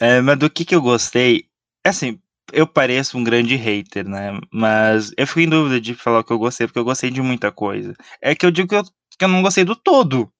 É, 0.00 0.20
mas 0.20 0.38
do 0.38 0.50
que 0.50 0.64
que 0.64 0.74
eu 0.74 0.82
gostei, 0.82 1.44
assim, 1.84 2.18
eu 2.52 2.66
pareço 2.66 3.16
um 3.16 3.24
grande 3.24 3.54
hater, 3.56 4.08
né? 4.08 4.38
Mas 4.52 5.12
eu 5.16 5.26
fico 5.26 5.40
em 5.40 5.48
dúvida 5.48 5.80
de 5.80 5.94
falar 5.94 6.20
o 6.20 6.24
que 6.24 6.32
eu 6.32 6.38
gostei, 6.38 6.66
porque 6.66 6.78
eu 6.78 6.84
gostei 6.84 7.10
de 7.10 7.22
muita 7.22 7.52
coisa. 7.52 7.94
É 8.20 8.34
que 8.34 8.44
eu 8.44 8.50
digo 8.50 8.68
que 8.68 8.74
eu, 8.74 8.82
que 9.18 9.24
eu 9.24 9.28
não 9.28 9.42
gostei 9.42 9.64
do 9.64 9.76
todo. 9.76 10.30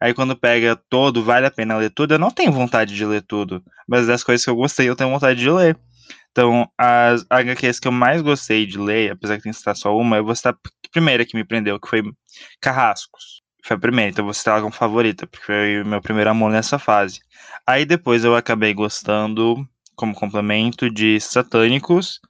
Aí 0.00 0.14
quando 0.14 0.36
pega 0.36 0.76
todo, 0.90 1.24
vale 1.24 1.46
a 1.46 1.50
pena 1.50 1.76
ler 1.78 1.90
tudo, 1.90 2.14
eu 2.14 2.18
não 2.18 2.30
tenho 2.30 2.52
vontade 2.52 2.94
de 2.94 3.06
ler 3.06 3.22
tudo. 3.22 3.62
Mas 3.88 4.06
das 4.06 4.24
coisas 4.24 4.44
que 4.44 4.50
eu 4.50 4.56
gostei, 4.56 4.88
eu 4.88 4.96
tenho 4.96 5.10
vontade 5.10 5.40
de 5.40 5.50
ler. 5.50 5.78
Então, 6.32 6.68
as 6.78 7.24
HQs 7.30 7.80
que 7.80 7.88
eu 7.88 7.92
mais 7.92 8.22
gostei 8.22 8.66
de 8.66 8.78
ler, 8.78 9.12
apesar 9.12 9.36
que 9.36 9.44
tem 9.44 9.52
que 9.52 9.58
citar 9.58 9.76
só 9.76 9.96
uma, 9.96 10.16
eu 10.18 10.24
vou 10.24 10.34
citar 10.34 10.56
primeira 10.92 11.24
que 11.24 11.36
me 11.36 11.44
prendeu, 11.44 11.80
que 11.80 11.88
foi 11.88 12.02
Carrascos. 12.60 13.43
Foi 13.64 13.76
a 13.76 13.80
primeira, 13.80 14.10
então 14.10 14.26
você 14.26 14.50
ela 14.50 14.60
como 14.60 14.70
favorita, 14.70 15.26
porque 15.26 15.46
foi 15.46 15.80
o 15.80 15.86
meu 15.86 16.02
primeiro 16.02 16.28
amor 16.28 16.52
nessa 16.52 16.78
fase. 16.78 17.20
Aí 17.66 17.86
depois 17.86 18.22
eu 18.22 18.36
acabei 18.36 18.74
gostando, 18.74 19.66
como 19.96 20.14
complemento, 20.14 20.90
de 20.90 21.18
Satânicos 21.18 22.20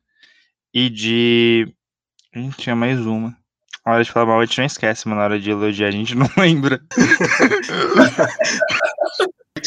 e 0.73 0.89
de. 0.89 1.75
Hum, 2.37 2.51
tinha 2.51 2.77
mais 2.77 3.05
uma. 3.05 3.37
Na 3.85 3.95
hora 3.95 4.05
de 4.05 4.13
falar 4.13 4.27
mal, 4.27 4.41
a 4.41 4.45
gente 4.45 4.59
não 4.59 4.65
esquece, 4.65 5.09
mas 5.09 5.19
na 5.19 5.25
hora 5.25 5.41
de 5.41 5.51
elogiar, 5.51 5.89
a 5.89 5.91
gente 5.91 6.15
não 6.15 6.31
lembra. 6.39 6.81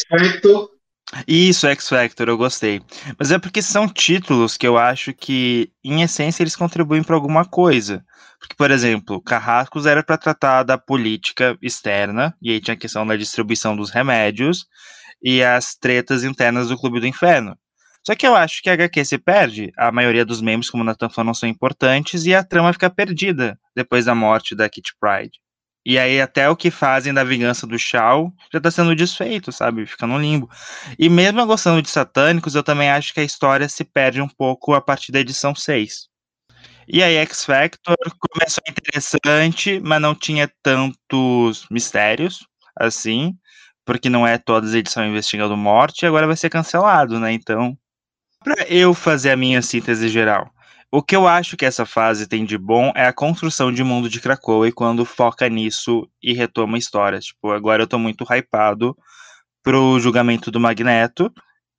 Factor. 0.09 0.76
Isso, 1.25 1.67
X 1.67 1.87
Factor, 1.87 2.27
eu 2.27 2.37
gostei. 2.37 2.81
Mas 3.17 3.31
é 3.31 3.39
porque 3.39 3.61
são 3.61 3.87
títulos 3.87 4.57
que 4.57 4.67
eu 4.67 4.77
acho 4.77 5.13
que, 5.13 5.71
em 5.83 6.01
essência, 6.01 6.43
eles 6.43 6.55
contribuem 6.55 7.01
para 7.01 7.15
alguma 7.15 7.45
coisa. 7.45 8.03
Porque, 8.39 8.55
por 8.55 8.71
exemplo, 8.71 9.21
Carrascos 9.21 9.85
era 9.85 10.03
para 10.03 10.17
tratar 10.17 10.63
da 10.63 10.77
política 10.77 11.57
externa, 11.61 12.35
e 12.41 12.51
aí 12.51 12.59
tinha 12.59 12.73
a 12.73 12.77
questão 12.77 13.07
da 13.07 13.15
distribuição 13.15 13.75
dos 13.75 13.89
remédios 13.89 14.67
e 15.23 15.41
as 15.41 15.75
tretas 15.75 16.23
internas 16.23 16.67
do 16.67 16.77
Clube 16.77 16.99
do 16.99 17.07
Inferno. 17.07 17.57
Só 18.05 18.15
que 18.15 18.27
eu 18.27 18.35
acho 18.35 18.61
que 18.61 18.69
a 18.69 18.73
HQ 18.73 19.03
se 19.05 19.17
perde, 19.17 19.71
a 19.77 19.91
maioria 19.91 20.25
dos 20.25 20.41
membros, 20.41 20.69
como 20.69 20.83
o 20.83 20.85
Nathan 20.85 21.09
falou, 21.09 21.27
não 21.27 21.33
são 21.33 21.49
importantes, 21.49 22.25
e 22.25 22.35
a 22.35 22.43
trama 22.43 22.71
fica 22.71 22.89
perdida 22.89 23.59
depois 23.75 24.05
da 24.05 24.15
morte 24.15 24.55
da 24.55 24.69
Kitty 24.69 24.91
Pride. 24.99 25.39
E 25.89 25.97
aí 25.97 26.19
até 26.19 26.49
o 26.49 26.55
que 26.57 26.69
fazem 26.69 27.13
da 27.13 27.23
vingança 27.23 27.65
do 27.65 27.79
Shao 27.79 28.33
já 28.51 28.59
tá 28.59 28.69
sendo 28.69 28.93
desfeito, 28.93 29.53
sabe? 29.53 29.85
Fica 29.85 30.05
no 30.05 30.19
limbo. 30.19 30.49
E 30.99 31.07
mesmo 31.07 31.45
gostando 31.45 31.81
de 31.81 31.89
Satânicos, 31.89 32.55
eu 32.55 32.61
também 32.61 32.89
acho 32.89 33.13
que 33.13 33.21
a 33.21 33.23
história 33.23 33.69
se 33.69 33.85
perde 33.85 34.21
um 34.21 34.27
pouco 34.27 34.73
a 34.73 34.81
partir 34.81 35.13
da 35.13 35.21
edição 35.21 35.55
6. 35.55 36.09
E 36.89 37.01
aí 37.01 37.15
X 37.15 37.45
Factor 37.45 37.95
começou 38.19 38.61
interessante, 38.67 39.79
mas 39.79 40.01
não 40.01 40.13
tinha 40.13 40.51
tantos 40.61 41.65
mistérios, 41.71 42.45
assim, 42.77 43.33
porque 43.85 44.09
não 44.09 44.27
é 44.27 44.37
todas 44.37 44.71
as 44.71 44.75
edições 44.75 45.09
investigando 45.09 45.55
morte, 45.55 46.03
e 46.03 46.05
agora 46.05 46.27
vai 46.27 46.35
ser 46.35 46.49
cancelado, 46.49 47.17
né? 47.17 47.31
Então, 47.31 47.77
para 48.43 48.67
eu 48.67 48.93
fazer 48.93 49.31
a 49.31 49.37
minha 49.37 49.61
síntese 49.61 50.09
geral, 50.09 50.51
o 50.91 51.01
que 51.03 51.15
eu 51.15 51.27
acho 51.27 51.57
que 51.57 51.65
essa 51.65 51.85
fase 51.85 52.27
tem 52.27 52.45
de 52.45 52.57
bom 52.57 52.91
é 52.95 53.05
a 53.07 53.13
construção 53.13 53.71
de 53.71 53.83
mundo 53.83 54.09
de 54.09 54.21
Krakow 54.21 54.65
e 54.65 54.71
quando 54.71 55.05
foca 55.05 55.49
nisso 55.49 56.09
e 56.21 56.33
retoma 56.33 56.77
histórias. 56.77 57.25
Tipo, 57.25 57.51
agora 57.51 57.83
eu 57.83 57.87
tô 57.87 57.99
muito 57.99 58.23
hypado 58.23 58.95
pro 59.63 59.99
julgamento 59.99 60.49
do 60.49 60.59
Magneto 60.59 61.31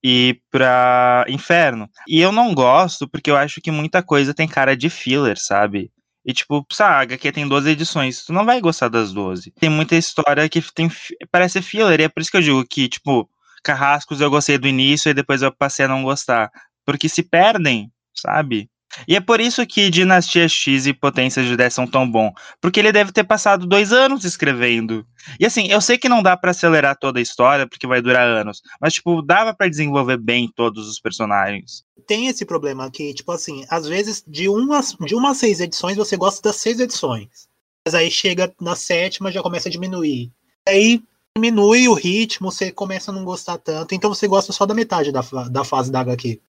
e 0.04 0.40
pra 0.50 1.24
Inferno. 1.28 1.88
E 2.06 2.20
eu 2.20 2.30
não 2.30 2.54
gosto 2.54 3.08
porque 3.08 3.30
eu 3.30 3.36
acho 3.36 3.60
que 3.60 3.70
muita 3.70 4.02
coisa 4.02 4.34
tem 4.34 4.46
cara 4.46 4.76
de 4.76 4.90
filler, 4.90 5.38
sabe? 5.38 5.90
E 6.24 6.32
tipo, 6.34 6.66
saga 6.70 7.16
que 7.16 7.32
tem 7.32 7.48
12 7.48 7.70
edições, 7.70 8.24
tu 8.24 8.32
não 8.34 8.44
vai 8.44 8.60
gostar 8.60 8.88
das 8.88 9.12
12. 9.12 9.50
Tem 9.52 9.70
muita 9.70 9.96
história 9.96 10.46
que 10.48 10.60
tem 10.74 10.90
parece 11.30 11.62
filler, 11.62 12.00
e 12.00 12.04
é 12.04 12.08
por 12.08 12.20
isso 12.20 12.30
que 12.30 12.36
eu 12.36 12.42
digo 12.42 12.66
que, 12.66 12.88
tipo, 12.88 13.28
Carrascos 13.64 14.20
eu 14.20 14.30
gostei 14.30 14.58
do 14.58 14.68
início 14.68 15.08
e 15.08 15.14
depois 15.14 15.40
eu 15.40 15.50
passei 15.50 15.86
a 15.86 15.88
não 15.88 16.02
gostar. 16.02 16.50
Porque 16.84 17.08
se 17.08 17.22
perdem, 17.22 17.90
sabe? 18.14 18.68
E 19.06 19.14
é 19.14 19.20
por 19.20 19.40
isso 19.40 19.66
que 19.66 19.90
Dinastia 19.90 20.48
X 20.48 20.86
e 20.86 20.92
Potência 20.92 21.44
de 21.44 21.56
10 21.56 21.74
são 21.74 21.86
tão 21.86 22.10
bom, 22.10 22.32
porque 22.60 22.80
ele 22.80 22.92
deve 22.92 23.12
ter 23.12 23.24
passado 23.24 23.66
dois 23.66 23.92
anos 23.92 24.24
escrevendo. 24.24 25.06
E 25.38 25.46
assim, 25.46 25.66
eu 25.68 25.80
sei 25.80 25.98
que 25.98 26.08
não 26.08 26.22
dá 26.22 26.36
para 26.36 26.50
acelerar 26.50 26.96
toda 26.98 27.18
a 27.18 27.22
história, 27.22 27.66
porque 27.66 27.86
vai 27.86 28.00
durar 28.00 28.26
anos, 28.26 28.62
mas 28.80 28.94
tipo, 28.94 29.22
dava 29.22 29.54
para 29.54 29.68
desenvolver 29.68 30.16
bem 30.16 30.50
todos 30.54 30.88
os 30.88 30.98
personagens. 30.98 31.84
Tem 32.06 32.26
esse 32.26 32.44
problema 32.44 32.90
que, 32.90 33.12
tipo 33.12 33.30
assim, 33.32 33.64
às 33.68 33.86
vezes 33.86 34.24
de 34.26 34.48
uma, 34.48 34.80
de 35.00 35.14
uma 35.14 35.30
a 35.30 35.34
seis 35.34 35.60
edições 35.60 35.96
você 35.96 36.16
gosta 36.16 36.40
das 36.42 36.56
seis 36.56 36.80
edições, 36.80 37.48
mas 37.84 37.94
aí 37.94 38.10
chega 38.10 38.52
na 38.60 38.74
sétima 38.74 39.30
já 39.30 39.42
começa 39.42 39.68
a 39.68 39.72
diminuir. 39.72 40.30
Aí 40.66 41.02
diminui 41.36 41.88
o 41.88 41.94
ritmo, 41.94 42.50
você 42.50 42.72
começa 42.72 43.10
a 43.10 43.14
não 43.14 43.24
gostar 43.24 43.58
tanto, 43.58 43.94
então 43.94 44.12
você 44.12 44.26
gosta 44.26 44.52
só 44.52 44.66
da 44.66 44.74
metade 44.74 45.12
da, 45.12 45.20
da 45.50 45.64
fase 45.64 45.90
da 45.90 46.00
HQ. 46.00 46.40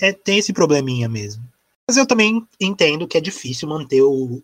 É, 0.00 0.12
tem 0.12 0.38
esse 0.38 0.52
probleminha 0.52 1.08
mesmo. 1.08 1.42
Mas 1.88 1.96
eu 1.96 2.06
também 2.06 2.46
entendo 2.60 3.06
que 3.06 3.18
é 3.18 3.20
difícil 3.20 3.68
manter 3.68 4.02
o 4.02 4.42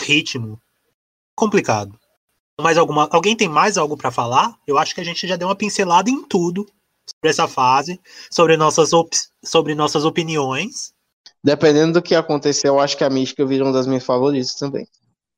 ritmo 0.00 0.60
complicado. 1.34 1.98
Mais 2.60 2.76
alguma, 2.76 3.08
alguém 3.12 3.36
tem 3.36 3.48
mais 3.48 3.78
algo 3.78 3.96
para 3.96 4.10
falar? 4.10 4.56
Eu 4.66 4.78
acho 4.78 4.94
que 4.94 5.00
a 5.00 5.04
gente 5.04 5.26
já 5.26 5.36
deu 5.36 5.48
uma 5.48 5.54
pincelada 5.54 6.10
em 6.10 6.24
tudo 6.24 6.64
sobre 6.64 7.30
essa 7.30 7.46
fase, 7.46 8.00
sobre 8.30 8.56
nossas, 8.56 8.92
op 8.92 9.16
sobre 9.44 9.74
nossas 9.74 10.04
opiniões. 10.04 10.92
Dependendo 11.42 11.94
do 11.94 12.02
que 12.02 12.14
acontecer, 12.14 12.68
eu 12.68 12.80
acho 12.80 12.96
que 12.96 13.04
a 13.04 13.10
Mística 13.10 13.46
vira 13.46 13.64
uma 13.64 13.72
das 13.72 13.86
minhas 13.86 14.04
favoritas 14.04 14.54
também. 14.54 14.88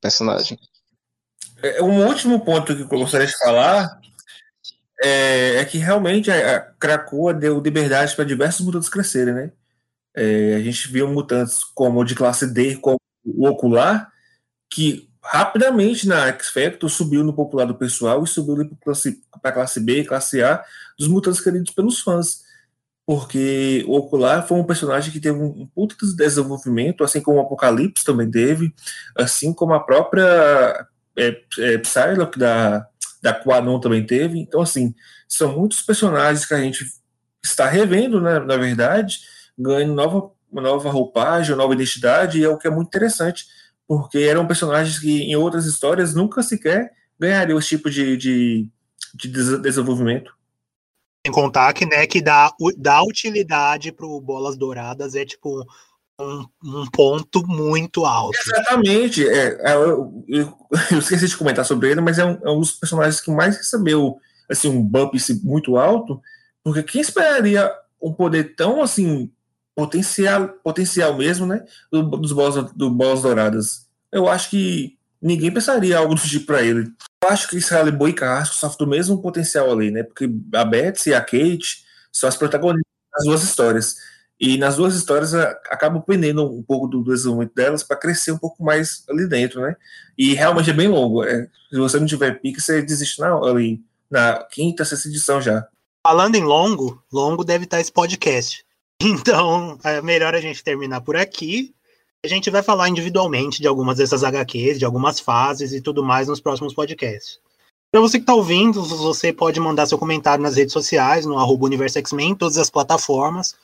Personagem. 0.01 0.59
É, 1.63 1.83
um 1.83 2.07
último 2.07 2.43
ponto 2.43 2.75
que 2.75 2.83
eu 2.83 2.99
gostaria 2.99 3.27
de 3.27 3.39
falar 3.39 4.01
é, 5.03 5.57
é 5.57 5.65
que 5.65 5.77
realmente 5.77 6.31
a, 6.31 6.57
a 6.57 6.61
Krakoa 6.61 7.35
deu 7.35 7.61
liberdade 7.61 8.17
para 8.17 8.25
diversos 8.25 8.65
mutantes 8.65 8.89
crescerem, 8.89 9.35
né? 9.35 9.53
É, 10.15 10.55
a 10.55 10.61
gente 10.61 10.91
viu 10.91 11.09
mutantes 11.09 11.65
como 11.75 12.05
de 12.05 12.15
classe 12.15 12.47
D, 12.53 12.77
como 12.77 12.99
o 13.25 13.49
Ocular, 13.49 14.11
que 14.69 15.09
rapidamente 15.23 16.09
na 16.09 16.29
X 16.29 16.49
Factor 16.49 16.89
subiu 16.89 17.23
no 17.23 17.35
popular 17.35 17.67
do 17.67 17.75
pessoal 17.75 18.25
e 18.25 18.27
subiu 18.27 18.57
para 18.57 18.77
classe, 18.83 19.21
classe 19.43 19.81
B 19.81 20.05
classe 20.05 20.43
A 20.43 20.65
dos 20.99 21.09
mutantes 21.09 21.41
queridos 21.41 21.73
pelos 21.73 22.01
fãs. 22.01 22.43
Porque 23.07 23.85
o 23.89 23.97
Ocular 23.97 24.47
foi 24.47 24.59
um 24.59 24.65
personagem 24.65 25.13
que 25.13 25.21
teve 25.21 25.37
um, 25.37 25.63
um 25.63 25.67
puto 25.67 25.97
desenvolvimento, 26.15 27.03
assim 27.03 27.21
como 27.21 27.39
o 27.39 27.41
Apocalipse 27.41 28.05
também 28.05 28.31
teve, 28.31 28.73
assim 29.17 29.53
como 29.53 29.75
a 29.75 29.81
própria 29.81 30.87
é, 31.17 31.41
é, 31.59 31.79
Psylocke 31.79 32.39
da, 32.39 32.87
da 33.21 33.35
Quanon 33.35 33.81
também 33.81 34.07
teve. 34.07 34.39
Então, 34.39 34.61
assim, 34.61 34.95
são 35.29 35.59
muitos 35.59 35.83
personagens 35.83 36.47
que 36.47 36.55
a 36.55 36.61
gente 36.61 36.87
está 37.43 37.67
revendo, 37.67 38.21
né, 38.21 38.39
na 38.39 38.57
verdade, 38.57 39.19
ganhando 39.61 39.95
nova, 39.95 40.31
uma 40.51 40.63
nova 40.63 40.91
roupagem, 40.91 41.53
uma 41.53 41.63
nova 41.63 41.75
identidade, 41.75 42.41
e 42.41 42.45
é 42.45 42.49
o 42.49 42.59
que 42.59 42.67
é 42.67 42.71
muito 42.71 42.89
interessante, 42.89 43.45
porque 43.87 44.19
eram 44.19 44.47
personagens 44.47 44.99
que 44.99 45.23
em 45.23 45.37
outras 45.37 45.67
histórias 45.67 46.15
nunca 46.15 46.43
sequer 46.43 46.93
ganhariam 47.19 47.59
esse 47.59 47.69
tipo 47.69 47.91
de, 47.91 48.17
de, 48.17 48.69
de 49.15 49.59
desenvolvimento. 49.59 50.33
Sem 51.27 51.33
contar 51.33 51.73
que, 51.75 51.85
né, 51.85 52.07
que 52.07 52.23
dá, 52.23 52.51
dá 52.79 53.03
utilidade 53.03 53.93
para 53.93 54.07
o 54.07 54.21
Bolas 54.21 54.57
Douradas 54.57 55.15
é 55.15 55.25
tipo 55.25 55.63
um, 56.19 56.47
um, 56.65 56.87
ponto 56.91 57.47
muito 57.47 58.07
alto. 58.07 58.39
Exatamente. 58.41 59.29
É, 59.29 59.71
é 59.71 59.75
eu, 59.75 60.25
eu, 60.29 60.57
eu, 60.93 60.99
esqueci 60.99 61.29
de 61.29 61.37
comentar 61.37 61.65
sobre 61.65 61.91
ele, 61.91 62.01
mas 62.01 62.19
é 62.19 62.25
um, 62.25 62.39
é 62.43 62.51
um, 62.51 62.61
dos 62.61 62.73
personagens 62.73 63.21
que 63.21 63.31
mais 63.31 63.57
recebeu 63.57 64.17
assim, 64.49 64.69
um 64.69 64.83
bump 64.83 65.15
muito 65.45 65.77
alto, 65.77 66.21
porque 66.65 66.83
quem 66.83 67.01
esperaria 67.01 67.71
um 68.01 68.13
poder 68.13 68.55
tão 68.57 68.83
assim 68.83 69.31
potencial, 69.75 70.49
potencial 70.63 71.17
mesmo, 71.17 71.47
né? 71.47 71.65
Do, 71.91 72.03
dos 72.03 72.33
bolas, 72.33 72.73
do 72.73 72.91
bolas 72.91 73.23
douradas. 73.23 73.87
Eu 74.13 74.29
acho 74.29 74.51
que 74.51 74.99
ninguém 75.21 75.53
pensaria 75.53 75.99
algo 75.99 76.15
do 76.15 76.21
tipo 76.21 76.47
para 76.47 76.63
ele. 76.63 76.91
Eu 77.23 77.29
acho 77.29 77.49
que 77.49 77.57
Israel 77.57 77.93
Boy 77.93 78.11
e 78.11 78.15
Carrasco 78.15 78.55
sofrem 78.55 78.87
do 78.87 78.91
mesmo 78.91 79.21
potencial 79.21 79.71
ali, 79.71 79.91
né? 79.91 80.03
Porque 80.03 80.29
a 80.55 80.65
Betsy 80.65 81.11
e 81.11 81.15
a 81.15 81.21
Kate 81.21 81.85
são 82.13 82.29
as 82.29 82.37
protagonistas 82.37 82.91
das 83.13 83.25
duas 83.25 83.43
histórias. 83.43 83.97
E 84.41 84.57
nas 84.57 84.77
duas 84.77 84.95
histórias 84.95 85.35
acabam 85.35 86.01
prendendo 86.01 86.43
um 86.51 86.63
pouco 86.63 86.87
do 86.87 87.05
desenvolvimento 87.05 87.55
delas 87.55 87.83
para 87.83 87.99
crescer 87.99 88.33
um 88.33 88.39
pouco 88.39 88.65
mais 88.65 89.05
ali 89.09 89.29
dentro, 89.29 89.61
né? 89.61 89.77
E 90.17 90.33
realmente 90.33 90.71
é 90.71 90.73
bem 90.73 90.89
longo. 90.89 91.23
É, 91.23 91.47
se 91.71 91.77
você 91.77 92.01
não 92.01 92.07
tiver 92.07 92.41
pique, 92.41 92.59
você 92.59 92.81
desiste 92.81 93.21
na, 93.21 93.35
ali, 93.35 93.83
na 94.11 94.43
quinta, 94.45 94.83
sexta 94.83 95.09
edição 95.09 95.43
já. 95.43 95.69
Falando 96.03 96.37
em 96.37 96.43
longo, 96.43 97.03
longo 97.13 97.45
deve 97.45 97.65
estar 97.65 97.79
esse 97.81 97.93
podcast. 97.93 98.65
Então, 99.03 99.79
é 99.83 100.03
melhor 100.03 100.35
a 100.35 100.41
gente 100.41 100.63
terminar 100.63 101.01
por 101.01 101.17
aqui. 101.17 101.75
A 102.23 102.29
gente 102.29 102.51
vai 102.51 102.63
falar 102.63 102.87
individualmente 102.91 103.63
de 103.63 103.67
algumas 103.67 103.97
dessas 103.97 104.23
HQs, 104.23 104.79
de 104.79 104.85
algumas 104.85 105.19
fases 105.19 105.73
e 105.73 105.81
tudo 105.81 106.05
mais 106.05 106.29
nos 106.29 106.39
próximos 106.39 106.75
podcasts. 106.75 107.39
Para 107.91 108.03
você 108.03 108.19
que 108.19 108.25
está 108.25 108.35
ouvindo, 108.35 108.83
você 108.85 109.33
pode 109.33 109.59
mandar 109.59 109.87
seu 109.87 109.97
comentário 109.97 110.43
nas 110.43 110.55
redes 110.55 110.73
sociais, 110.73 111.25
no 111.25 111.39
arroba 111.39 111.65
Universo 111.65 111.99
X-Men, 111.99 112.35
todas 112.35 112.59
as 112.59 112.69
plataformas, 112.69 113.57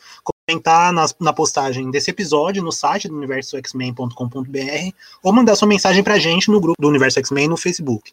comentar 0.49 0.91
nas, 0.93 1.15
na 1.21 1.35
postagem 1.35 1.91
desse 1.91 2.11
episódio 2.11 2.63
no 2.63 2.73
site 2.73 3.07
do 3.07 3.15
universoxmen.com.br 3.15 4.95
ou 5.23 5.33
mandar 5.33 5.55
sua 5.55 5.69
mensagem 5.69 6.03
para 6.03 6.15
a 6.15 6.19
gente 6.19 6.51
no 6.51 6.61
grupo 6.61 6.81
do 6.81 6.89
Universo 6.89 7.19
X-Men 7.19 7.49
no 7.49 7.57
Facebook 7.59 8.13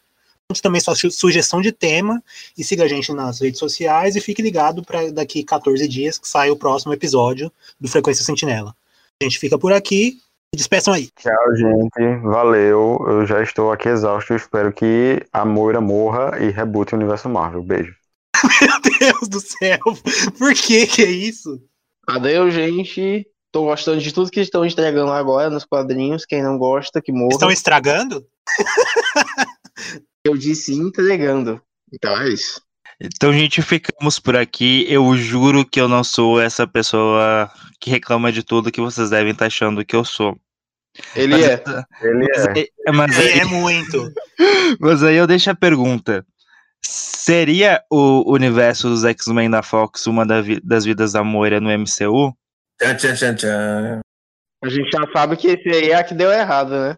também 0.61 0.81
sua 0.81 0.95
sugestão 0.95 1.61
de 1.61 1.71
tema 1.71 2.23
e 2.57 2.63
siga 2.63 2.83
a 2.83 2.87
gente 2.87 3.11
nas 3.13 3.39
redes 3.39 3.59
sociais 3.59 4.15
e 4.15 4.21
fique 4.21 4.41
ligado 4.41 4.83
para 4.83 5.11
daqui 5.11 5.43
14 5.43 5.87
dias 5.87 6.17
que 6.17 6.27
sai 6.27 6.49
o 6.49 6.55
próximo 6.55 6.93
episódio 6.93 7.51
do 7.79 7.87
Frequência 7.87 8.23
Sentinela. 8.23 8.75
A 9.21 9.23
gente 9.23 9.39
fica 9.39 9.57
por 9.57 9.71
aqui. 9.71 10.17
Despeçam 10.55 10.93
aí. 10.93 11.09
Tchau, 11.17 11.55
gente. 11.55 12.21
Valeu. 12.21 13.03
Eu 13.07 13.25
já 13.25 13.41
estou 13.41 13.71
aqui 13.71 13.89
exausto. 13.89 14.33
Eu 14.33 14.37
espero 14.37 14.71
que 14.71 15.25
a 15.31 15.43
Moira 15.43 15.81
morra 15.81 16.37
e 16.39 16.51
rebute 16.51 16.93
o 16.93 16.97
universo 16.97 17.27
Marvel. 17.27 17.63
Beijo. 17.63 17.95
Meu 18.61 18.99
Deus 18.99 19.27
do 19.27 19.39
céu. 19.39 19.79
Por 20.37 20.53
que 20.53 20.85
que 20.85 21.01
é 21.01 21.09
isso? 21.09 21.59
Adeus, 22.07 22.53
gente. 22.53 23.25
Tô 23.51 23.65
gostando 23.65 23.99
de 23.99 24.13
tudo 24.13 24.31
que 24.31 24.41
estão 24.41 24.65
entregando 24.65 25.11
agora 25.11 25.49
nos 25.49 25.65
quadrinhos. 25.65 26.25
Quem 26.25 26.43
não 26.43 26.57
gosta, 26.57 27.01
que 27.01 27.11
morra. 27.11 27.33
Estão 27.33 27.51
estragando? 27.51 28.25
Eu 30.25 30.37
disse 30.37 30.73
entregando. 30.73 31.61
Então 31.91 32.15
é 32.21 32.29
isso. 32.29 32.61
Então, 33.01 33.33
gente, 33.33 33.61
ficamos 33.61 34.19
por 34.19 34.35
aqui. 34.35 34.85
Eu 34.87 35.15
juro 35.17 35.65
que 35.65 35.81
eu 35.81 35.87
não 35.89 36.03
sou 36.03 36.39
essa 36.39 36.65
pessoa 36.65 37.51
que 37.79 37.89
reclama 37.89 38.31
de 38.31 38.43
tudo 38.43 38.71
que 38.71 38.79
vocês 38.79 39.09
devem 39.09 39.33
estar 39.33 39.47
achando 39.47 39.83
que 39.83 39.95
eu 39.95 40.05
sou. 40.05 40.37
Ele 41.15 41.33
Mas- 41.33 41.43
é. 41.45 41.63
Ele 42.01 42.27
Mas, 42.27 42.45
é. 42.45 42.91
mas 42.93 43.17
aí- 43.19 43.39
É 43.39 43.45
muito. 43.45 44.13
mas 44.79 45.03
aí 45.03 45.15
eu 45.15 45.27
deixo 45.27 45.49
a 45.49 45.55
pergunta. 45.55 46.25
Seria 46.85 47.81
o 47.91 48.31
universo 48.31 48.89
dos 48.89 49.03
X-Men 49.03 49.49
da 49.49 49.63
Fox 49.63 50.05
uma 50.07 50.25
da 50.25 50.41
vi- 50.41 50.61
das 50.63 50.85
vidas 50.85 51.13
da 51.13 51.23
Moira 51.23 51.59
no 51.59 51.69
MCU? 51.71 52.33
Tchan, 52.79 52.95
tchan, 52.95 53.15
tchan, 53.15 53.35
tchan. 53.35 53.99
A 54.63 54.69
gente 54.69 54.89
já 54.91 55.11
sabe 55.11 55.35
que 55.35 55.47
esse 55.47 55.67
aí 55.69 55.89
é 55.91 55.95
a 55.95 56.03
que 56.03 56.13
deu 56.13 56.31
errado, 56.31 56.71
né? 56.71 56.97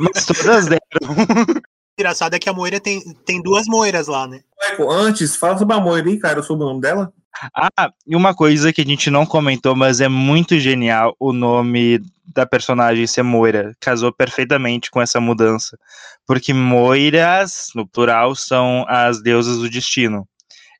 Mas 0.00 0.26
todas 0.26 0.66
deram. 0.66 0.80
Engraçado 1.98 2.34
é 2.34 2.38
que 2.38 2.48
a 2.48 2.52
Moira 2.52 2.80
tem, 2.80 3.00
tem 3.24 3.42
duas 3.42 3.66
Moiras 3.66 4.06
lá, 4.06 4.26
né? 4.26 4.40
Antes, 4.88 5.36
fala 5.36 5.58
sobre 5.58 5.74
a 5.74 5.80
Moira 5.80 6.08
aí, 6.08 6.18
cara, 6.18 6.42
sobre 6.42 6.64
o 6.64 6.68
nome 6.68 6.80
dela. 6.80 7.12
Ah, 7.54 7.90
e 8.06 8.14
uma 8.14 8.34
coisa 8.34 8.72
que 8.72 8.82
a 8.82 8.84
gente 8.84 9.10
não 9.10 9.26
comentou, 9.26 9.74
mas 9.74 10.00
é 10.00 10.08
muito 10.08 10.58
genial 10.58 11.16
o 11.18 11.32
nome 11.32 12.00
da 12.24 12.46
personagem 12.46 13.06
ser 13.06 13.22
Moira. 13.22 13.72
Casou 13.80 14.12
perfeitamente 14.12 14.90
com 14.90 15.00
essa 15.00 15.20
mudança. 15.20 15.78
Porque 16.26 16.52
Moiras, 16.54 17.68
no 17.74 17.86
plural, 17.86 18.34
são 18.34 18.84
as 18.88 19.22
deusas 19.22 19.58
do 19.58 19.68
destino. 19.68 20.26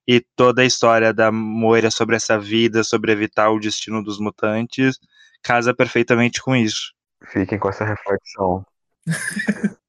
E 0.06 0.24
toda 0.34 0.62
a 0.62 0.66
história 0.66 1.12
da 1.12 1.30
Moira 1.30 1.90
sobre 1.90 2.16
essa 2.16 2.38
vida, 2.38 2.82
sobre 2.82 3.12
evitar 3.12 3.50
o 3.50 3.60
destino 3.60 4.02
dos 4.02 4.18
mutantes, 4.18 4.98
casa 5.42 5.74
perfeitamente 5.74 6.40
com 6.42 6.56
isso. 6.56 6.92
Fiquem 7.32 7.58
com 7.58 7.68
essa 7.68 7.84
reflexão. 7.84 8.64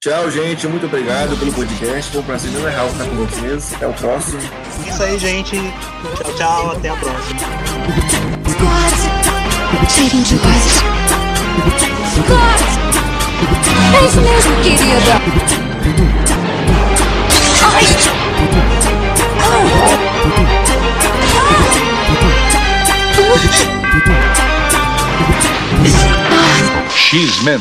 Tchau, 0.00 0.30
gente. 0.30 0.66
Muito 0.68 0.86
obrigado 0.86 1.36
pelo 1.36 1.52
podcast. 1.52 2.12
Foi 2.12 2.20
um 2.20 2.24
prazer 2.24 2.50
enorme 2.52 2.70
estar 2.70 3.04
com 3.04 3.16
vocês. 3.16 3.74
Até 3.74 3.86
o 3.86 3.92
próximo. 3.92 4.40
Isso 4.86 5.02
aí, 5.02 5.18
gente. 5.18 5.56
Tchau, 5.56 6.34
tchau. 6.34 6.70
Até 6.72 6.88
a 6.90 6.96
próxima. 6.96 7.40
É 13.94 14.04
isso 14.06 14.20
mesmo, 14.20 14.62
querida. 14.62 15.20
Ai. 17.64 17.84
X-Men. 26.90 27.60